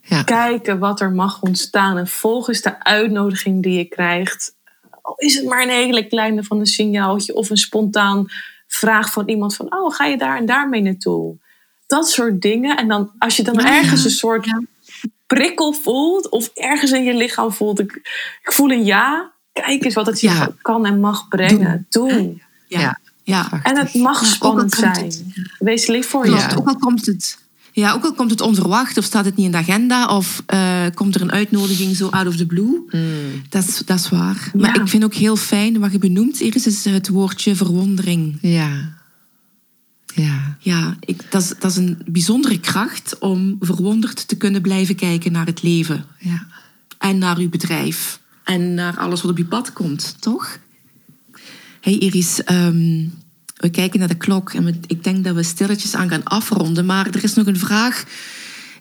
Ja. 0.00 0.22
Kijken 0.22 0.78
wat 0.78 1.00
er 1.00 1.12
mag 1.12 1.42
ontstaan. 1.42 1.98
En 1.98 2.06
volgens 2.06 2.62
de 2.62 2.84
uitnodiging 2.84 3.62
die 3.62 3.78
je 3.78 3.84
krijgt. 3.84 4.54
Al 5.02 5.14
is 5.16 5.34
het 5.34 5.46
maar 5.46 5.62
een 5.62 5.68
hele 5.68 6.06
kleine 6.06 6.44
van 6.44 6.58
een 6.58 6.66
signaaltje. 6.66 7.34
Of 7.34 7.50
een 7.50 7.56
spontaan 7.56 8.26
vraag 8.66 9.12
van 9.12 9.28
iemand 9.28 9.56
van... 9.56 9.74
Oh, 9.74 9.94
ga 9.94 10.04
je 10.04 10.16
daar 10.16 10.36
en 10.36 10.46
daar 10.46 10.68
mee 10.68 10.82
naartoe? 10.82 11.36
Dat 11.86 12.08
soort 12.08 12.40
dingen. 12.40 12.76
En 12.76 12.88
dan 12.88 13.12
als 13.18 13.36
je 13.36 13.42
dan 13.42 13.58
ergens 13.58 14.04
een 14.04 14.10
soort 14.10 14.46
prikkel 15.34 15.72
voelt. 15.72 16.28
Of 16.28 16.50
ergens 16.54 16.90
in 16.90 17.04
je 17.04 17.14
lichaam 17.16 17.52
voelt. 17.52 17.80
Ik, 17.80 17.92
ik 18.42 18.52
voel 18.52 18.70
een 18.70 18.84
ja. 18.84 19.30
Kijk 19.52 19.84
eens 19.84 19.94
wat 19.94 20.06
het 20.06 20.20
je 20.20 20.26
Ja. 20.28 20.48
kan 20.62 20.86
en 20.86 21.00
mag 21.00 21.28
brengen. 21.28 21.86
Doen. 21.88 22.42
Ja. 22.68 22.80
Ja. 22.80 22.98
ja. 23.22 23.60
En 23.62 23.78
het 23.78 23.94
mag 23.94 24.26
spannend 24.26 24.72
zijn. 24.72 25.04
het- 25.04 25.24
Wees 25.58 25.86
lief 25.86 26.06
voor 26.08 26.26
je. 26.26 26.46
Ook 26.56 26.68
al 26.68 26.76
komt 26.76 27.06
het... 27.06 27.38
Ja, 27.74 27.92
ook 27.92 28.04
al 28.04 28.12
komt 28.12 28.30
het 28.30 28.40
onverwacht 28.40 28.98
of 28.98 29.04
staat 29.04 29.24
het 29.24 29.36
niet 29.36 29.46
in 29.46 29.52
de 29.52 29.58
agenda 29.58 30.06
of 30.16 30.42
eh, 30.46 30.82
komt 30.94 31.14
er 31.14 31.20
een 31.20 31.32
uitnodiging 31.32 31.96
zo 31.96 32.08
out 32.08 32.26
of 32.26 32.36
the 32.36 32.46
blue. 32.46 32.82
Mm. 32.90 33.42
Dat, 33.48 33.64
is, 33.68 33.78
dat 33.78 33.98
is 33.98 34.08
waar. 34.08 34.50
Maar 34.56 34.80
ik 34.80 34.88
vind 34.88 35.04
ook 35.04 35.14
heel 35.14 35.36
fijn 35.36 35.78
wat 35.78 35.92
je 35.92 35.98
benoemt, 35.98 36.40
Iris, 36.40 36.66
is 36.66 36.84
het 36.84 37.08
woordje 37.08 37.54
verwondering. 37.56 38.38
Ja. 38.40 39.00
Ja. 40.14 40.56
Ja, 40.58 40.96
ik, 41.00 41.30
dat, 41.30 41.42
is, 41.42 41.52
dat 41.58 41.70
is 41.70 41.76
een 41.76 41.98
bijzondere 42.06 42.60
kracht 42.60 43.18
om 43.18 43.56
verwonderd 43.60 44.28
te 44.28 44.36
kunnen 44.36 44.62
blijven 44.62 44.94
kijken 44.94 45.32
naar 45.32 45.46
het 45.46 45.62
leven. 45.62 46.04
Ja. 46.18 46.46
En 46.98 47.18
naar 47.18 47.36
uw 47.38 47.48
bedrijf. 47.48 48.20
En 48.44 48.74
naar 48.74 48.98
alles 48.98 49.22
wat 49.22 49.30
op 49.30 49.38
je 49.38 49.44
pad 49.44 49.72
komt, 49.72 50.16
toch? 50.20 50.58
Hey 51.80 51.98
Iris, 51.98 52.44
ehm, 52.44 53.06
we 53.56 53.68
kijken 53.70 53.98
naar 53.98 54.08
de 54.08 54.14
klok 54.16 54.52
en 54.52 54.64
we- 54.64 54.78
ik 54.86 55.04
denk 55.04 55.24
dat 55.24 55.34
we 55.34 55.42
stilletjes 55.42 55.94
aan 55.94 56.08
gaan 56.08 56.24
afronden. 56.24 56.86
Maar 56.86 57.06
er 57.06 57.24
is 57.24 57.34
nog 57.34 57.46
een 57.46 57.58
vraag 57.58 58.04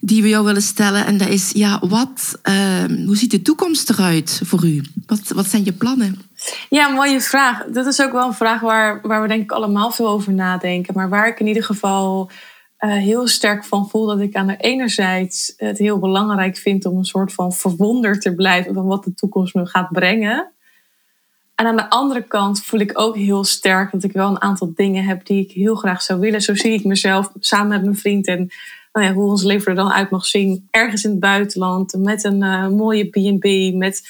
die 0.03 0.21
we 0.21 0.29
jou 0.29 0.45
willen 0.45 0.61
stellen. 0.61 1.05
En 1.05 1.17
dat 1.17 1.27
is, 1.27 1.51
ja, 1.51 1.79
wat, 1.87 2.39
ehm, 2.41 3.05
hoe 3.05 3.17
ziet 3.17 3.31
de 3.31 3.41
toekomst 3.41 3.89
eruit 3.89 4.41
voor 4.43 4.65
u? 4.65 4.81
Wat, 5.05 5.27
wat 5.27 5.45
zijn 5.45 5.65
je 5.65 5.73
plannen? 5.73 6.19
Ja, 6.69 6.87
mooie 6.87 7.21
vraag. 7.21 7.65
Dat 7.65 7.85
is 7.85 8.01
ook 8.01 8.11
wel 8.11 8.27
een 8.27 8.33
vraag 8.33 8.61
waar, 8.61 8.99
waar 9.01 9.21
we 9.21 9.27
denk 9.27 9.43
ik 9.43 9.51
allemaal 9.51 9.91
veel 9.91 10.07
over 10.07 10.33
nadenken. 10.33 10.93
Maar 10.93 11.09
waar 11.09 11.27
ik 11.27 11.39
in 11.39 11.47
ieder 11.47 11.63
geval 11.63 12.31
uh, 12.79 12.91
heel 12.91 13.27
sterk 13.27 13.63
van 13.63 13.89
voel 13.89 14.05
dat 14.05 14.19
ik 14.19 14.35
aan 14.35 14.47
de 14.47 14.57
enerzijds 14.57 15.53
het 15.57 15.77
heel 15.77 15.99
belangrijk 15.99 16.57
vind 16.57 16.85
om 16.85 16.97
een 16.97 17.05
soort 17.05 17.33
van 17.33 17.53
verwonderd 17.53 18.21
te 18.21 18.35
blijven 18.35 18.73
van 18.73 18.85
wat 18.85 19.03
de 19.03 19.13
toekomst 19.13 19.53
me 19.53 19.65
gaat 19.65 19.91
brengen. 19.91 20.51
En 21.55 21.65
aan 21.65 21.75
de 21.75 21.89
andere 21.89 22.21
kant 22.21 22.63
voel 22.63 22.79
ik 22.79 22.99
ook 22.99 23.15
heel 23.15 23.43
sterk 23.43 23.91
dat 23.91 24.03
ik 24.03 24.11
wel 24.11 24.29
een 24.29 24.41
aantal 24.41 24.71
dingen 24.75 25.03
heb 25.03 25.25
die 25.25 25.43
ik 25.43 25.51
heel 25.51 25.75
graag 25.75 26.01
zou 26.01 26.19
willen. 26.19 26.41
Zo 26.41 26.55
zie 26.55 26.73
ik 26.73 26.83
mezelf 26.83 27.31
samen 27.39 27.67
met 27.67 27.83
mijn 27.83 27.97
vriend 27.97 28.27
en 28.27 28.51
nou 28.93 29.05
ja, 29.05 29.13
hoe 29.13 29.29
ons 29.29 29.43
leven 29.43 29.67
er 29.67 29.75
dan 29.75 29.91
uit 29.91 30.09
mag 30.09 30.25
zien. 30.25 30.67
Ergens 30.71 31.03
in 31.03 31.09
het 31.09 31.19
buitenland 31.19 31.93
met 31.97 32.23
een 32.23 32.43
uh, 32.43 32.67
mooie 32.67 33.05
B&B, 33.05 33.75
met 33.75 34.09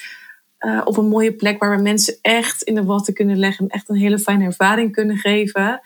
uh, 0.60 0.80
op 0.84 0.96
een 0.96 1.08
mooie 1.08 1.32
plek 1.32 1.58
waar 1.58 1.76
we 1.76 1.82
mensen 1.82 2.18
echt 2.20 2.62
in 2.62 2.74
de 2.74 2.84
watten 2.84 3.14
kunnen 3.14 3.38
leggen. 3.38 3.68
Echt 3.68 3.88
een 3.88 3.96
hele 3.96 4.18
fijne 4.18 4.44
ervaring 4.44 4.92
kunnen 4.92 5.16
geven. 5.16 5.80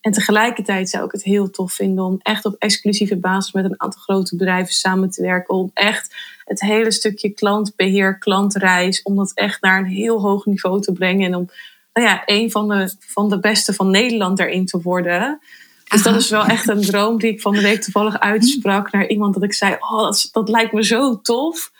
En 0.00 0.12
tegelijkertijd 0.12 0.88
zou 0.88 1.04
ik 1.04 1.12
het 1.12 1.22
heel 1.22 1.50
tof 1.50 1.72
vinden 1.72 2.04
om 2.04 2.18
echt 2.22 2.44
op 2.44 2.54
exclusieve 2.58 3.16
basis 3.16 3.52
met 3.52 3.64
een 3.64 3.80
aantal 3.80 4.00
grote 4.00 4.36
bedrijven 4.36 4.74
samen 4.74 5.10
te 5.10 5.22
werken. 5.22 5.54
Om 5.54 5.70
echt 5.74 6.14
het 6.44 6.60
hele 6.60 6.90
stukje 6.90 7.30
klantbeheer, 7.30 8.18
klantreis, 8.18 9.02
om 9.02 9.16
dat 9.16 9.32
echt 9.34 9.62
naar 9.62 9.78
een 9.78 9.90
heel 9.90 10.20
hoog 10.20 10.46
niveau 10.46 10.80
te 10.80 10.92
brengen. 10.92 11.26
En 11.26 11.34
om 11.34 11.48
nou 11.92 12.06
ja, 12.06 12.22
een 12.26 12.50
van 12.50 12.68
de, 12.68 12.94
van 12.98 13.28
de 13.28 13.40
beste 13.40 13.72
van 13.72 13.90
Nederland 13.90 14.36
daarin 14.36 14.66
te 14.66 14.80
worden. 14.80 15.40
Dus 15.88 16.02
dat 16.02 16.16
is 16.16 16.30
wel 16.30 16.44
echt 16.44 16.68
een 16.68 16.80
droom 16.80 17.18
die 17.18 17.32
ik 17.32 17.40
van 17.40 17.52
de 17.52 17.60
week 17.60 17.82
toevallig 17.82 18.18
uitsprak 18.18 18.92
naar 18.92 19.08
iemand. 19.08 19.34
Dat 19.34 19.42
ik 19.42 19.54
zei, 19.54 19.76
oh, 19.78 20.02
dat, 20.02 20.28
dat 20.32 20.48
lijkt 20.48 20.72
me 20.72 20.84
zo 20.84 21.20
tof 21.20 21.72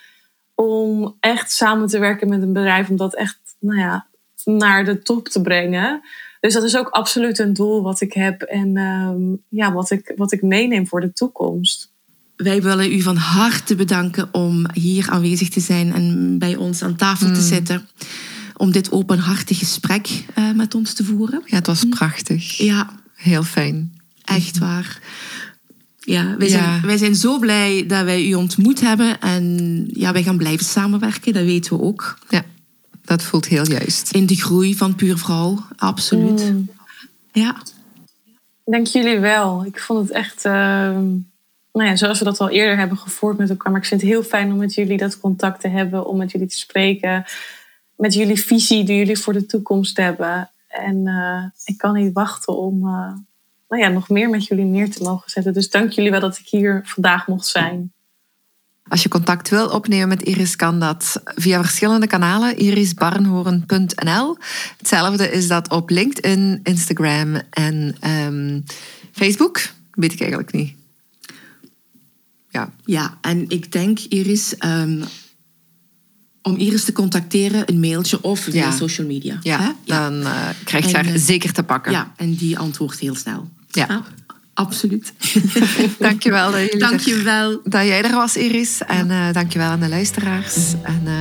om 0.55 1.15
echt 1.19 1.51
samen 1.51 1.87
te 1.87 1.99
werken 1.99 2.29
met 2.29 2.41
een 2.41 2.53
bedrijf. 2.53 2.89
Om 2.89 2.95
dat 2.95 3.15
echt 3.15 3.39
nou 3.59 3.79
ja, 3.79 4.07
naar 4.45 4.85
de 4.85 5.01
top 5.01 5.27
te 5.27 5.41
brengen. 5.41 6.01
Dus 6.39 6.53
dat 6.53 6.63
is 6.63 6.77
ook 6.77 6.89
absoluut 6.89 7.39
een 7.39 7.53
doel 7.53 7.81
wat 7.81 8.01
ik 8.01 8.13
heb 8.13 8.41
en 8.41 8.77
ehm, 8.77 9.21
ja, 9.49 9.73
wat, 9.73 9.91
ik, 9.91 10.13
wat 10.15 10.31
ik 10.31 10.41
meeneem 10.41 10.87
voor 10.87 11.01
de 11.01 11.13
toekomst. 11.13 11.91
Wij 12.35 12.61
willen 12.61 12.91
u 12.91 13.01
van 13.01 13.15
harte 13.15 13.75
bedanken 13.75 14.29
om 14.31 14.65
hier 14.73 15.09
aanwezig 15.09 15.49
te 15.49 15.59
zijn 15.59 15.93
en 15.93 16.37
bij 16.37 16.55
ons 16.55 16.81
aan 16.81 16.95
tafel 16.95 17.27
te 17.27 17.39
mm. 17.39 17.45
zitten. 17.45 17.87
Om 18.57 18.71
dit 18.71 18.91
openhartig 18.91 19.57
gesprek 19.57 20.25
uh, 20.37 20.51
met 20.51 20.75
ons 20.75 20.93
te 20.93 21.03
voeren. 21.03 21.41
Ja, 21.45 21.55
het 21.55 21.67
was 21.67 21.85
prachtig. 21.89 22.57
Ja. 22.57 22.97
Heel 23.19 23.43
fijn. 23.43 23.98
Echt 24.29 24.57
waar. 24.57 24.99
Ja, 25.99 26.37
wij, 26.37 26.47
Zijn, 26.47 26.81
wij 26.85 26.97
zijn 26.97 27.15
zo 27.15 27.39
blij 27.39 27.85
dat 27.87 28.03
wij 28.03 28.25
u 28.25 28.33
ontmoet 28.33 28.81
hebben. 28.81 29.19
En 29.19 29.85
ja, 29.93 30.11
wij 30.11 30.23
gaan 30.23 30.37
blijven 30.37 30.65
samenwerken, 30.65 31.33
dat 31.33 31.43
weten 31.43 31.77
we 31.77 31.83
ook. 31.83 32.17
Ja. 32.29 32.43
Dat 33.01 33.23
voelt 33.23 33.47
heel 33.47 33.67
juist. 33.67 34.11
In 34.11 34.25
de 34.25 34.35
groei 34.35 34.75
van 34.75 34.95
Puur 34.95 35.17
Vrouw, 35.17 35.65
absoluut. 35.75 36.51
Mm. 36.51 36.69
Ja. 37.31 37.55
Dank 38.65 38.87
jullie 38.87 39.19
wel. 39.19 39.65
Ik 39.65 39.79
vond 39.79 40.07
het 40.07 40.17
echt, 40.17 40.45
uh, 40.45 40.53
nou 41.71 41.89
ja, 41.89 41.95
zoals 41.95 42.19
we 42.19 42.25
dat 42.25 42.39
al 42.39 42.49
eerder 42.49 42.77
hebben 42.77 42.97
gevoerd 42.97 43.37
met 43.37 43.49
elkaar. 43.49 43.71
Maar 43.71 43.81
ik 43.81 43.87
vind 43.87 44.01
het 44.01 44.09
heel 44.09 44.23
fijn 44.23 44.51
om 44.51 44.57
met 44.57 44.73
jullie 44.73 44.97
dat 44.97 45.19
contact 45.19 45.61
te 45.61 45.67
hebben, 45.67 46.05
om 46.05 46.17
met 46.17 46.31
jullie 46.31 46.47
te 46.47 46.57
spreken. 46.57 47.25
Met 47.95 48.13
jullie 48.13 48.41
visie 48.41 48.83
die 48.83 48.97
jullie 48.97 49.17
voor 49.17 49.33
de 49.33 49.45
toekomst 49.45 49.97
hebben. 49.97 50.49
En 50.67 50.95
uh, 51.07 51.43
ik 51.65 51.77
kan 51.77 51.93
niet 51.93 52.13
wachten 52.13 52.57
om 52.57 52.87
uh, 52.87 53.13
nou 53.69 53.81
ja, 53.81 53.89
nog 53.89 54.09
meer 54.09 54.29
met 54.29 54.45
jullie 54.45 54.65
neer 54.65 54.91
te 54.91 55.03
mogen 55.03 55.31
zetten. 55.31 55.53
Dus 55.53 55.69
dank 55.69 55.91
jullie 55.91 56.11
wel 56.11 56.19
dat 56.19 56.37
ik 56.37 56.47
hier 56.47 56.81
vandaag 56.85 57.27
mocht 57.27 57.45
zijn. 57.45 57.91
Als 58.89 59.03
je 59.03 59.09
contact 59.09 59.49
wil 59.49 59.67
opnemen 59.67 60.07
met 60.07 60.21
Iris, 60.21 60.55
kan 60.55 60.79
dat 60.79 61.21
via 61.23 61.61
verschillende 61.61 62.07
kanalen. 62.07 62.61
irisbarnhoren.nl. 62.61 64.37
Hetzelfde 64.77 65.31
is 65.31 65.47
dat 65.47 65.69
op 65.69 65.89
LinkedIn, 65.89 66.59
Instagram 66.63 67.41
en 67.49 67.95
um, 68.07 68.63
Facebook. 69.11 69.61
Weet 69.91 70.11
ik 70.11 70.19
eigenlijk 70.19 70.51
niet. 70.51 70.73
Ja. 72.49 72.73
Ja, 72.85 73.17
en 73.21 73.49
ik 73.49 73.71
denk, 73.71 73.99
Iris, 73.99 74.55
um, 74.65 75.03
om 76.41 76.55
Iris 76.55 76.83
te 76.83 76.91
contacteren, 76.91 77.63
een 77.65 77.79
mailtje 77.79 78.21
of 78.21 78.39
via 78.39 78.53
ja. 78.53 78.71
social 78.71 79.07
media. 79.07 79.37
Ja, 79.41 79.75
ja. 79.83 80.09
dan 80.09 80.21
uh, 80.21 80.49
krijg 80.63 80.89
je 80.89 80.95
haar 80.95 81.05
uh, 81.05 81.15
zeker 81.15 81.53
te 81.53 81.63
pakken. 81.63 81.91
Ja, 81.91 82.13
en 82.15 82.33
die 82.33 82.57
antwoordt 82.57 82.99
heel 82.99 83.15
snel. 83.15 83.49
Ja. 83.71 83.85
Ah. 83.87 83.97
Absoluut. 84.59 85.13
dankjewel 85.99 86.51
dat, 86.51 86.59
jullie 86.59 86.79
dankjewel. 86.79 87.51
Er, 87.51 87.59
dat 87.63 87.85
jij 87.85 88.03
er 88.03 88.15
was, 88.15 88.37
Iris. 88.37 88.81
En 88.87 89.09
uh, 89.09 89.31
dankjewel 89.31 89.67
aan 89.67 89.79
de 89.79 89.89
luisteraars. 89.89 90.55
En, 90.83 91.01
uh, 91.05 91.13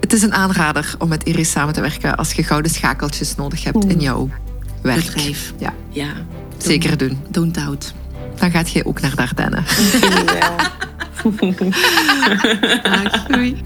Het 0.00 0.12
is 0.12 0.22
een 0.22 0.34
aanrader 0.34 0.94
om 0.98 1.08
met 1.08 1.24
Iris 1.24 1.50
samen 1.50 1.74
te 1.74 1.80
werken 1.80 2.16
als 2.16 2.32
je 2.32 2.42
gouden 2.42 2.70
schakeltjes 2.70 3.34
nodig 3.34 3.64
hebt 3.64 3.84
in 3.84 4.00
jouw 4.00 4.30
werk. 4.82 5.04
Bedrijf. 5.04 5.52
Ja. 5.58 5.74
ja. 5.90 6.08
Zeker 6.58 6.98
doen. 6.98 7.18
Don't 7.28 7.54
doubt. 7.54 7.94
Dan 8.38 8.50
gaat 8.50 8.70
je 8.70 8.86
ook 8.86 9.00
naar 9.00 9.14
Dardenne. 9.14 9.62
Doei. 13.28 13.62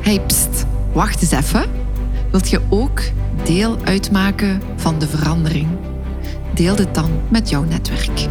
Hey, 0.00 0.20
pst. 0.26 0.66
Wacht 0.92 1.22
eens 1.22 1.30
even. 1.30 1.70
Wilt 2.30 2.50
je 2.50 2.60
ook 2.68 3.00
deel 3.44 3.78
uitmaken 3.84 4.62
van 4.76 4.98
de 4.98 5.08
verandering? 5.08 5.68
Deel 6.58 6.76
dit 6.76 6.94
dan 6.94 7.10
met 7.28 7.48
jouw 7.48 7.64
netwerk. 7.64 8.28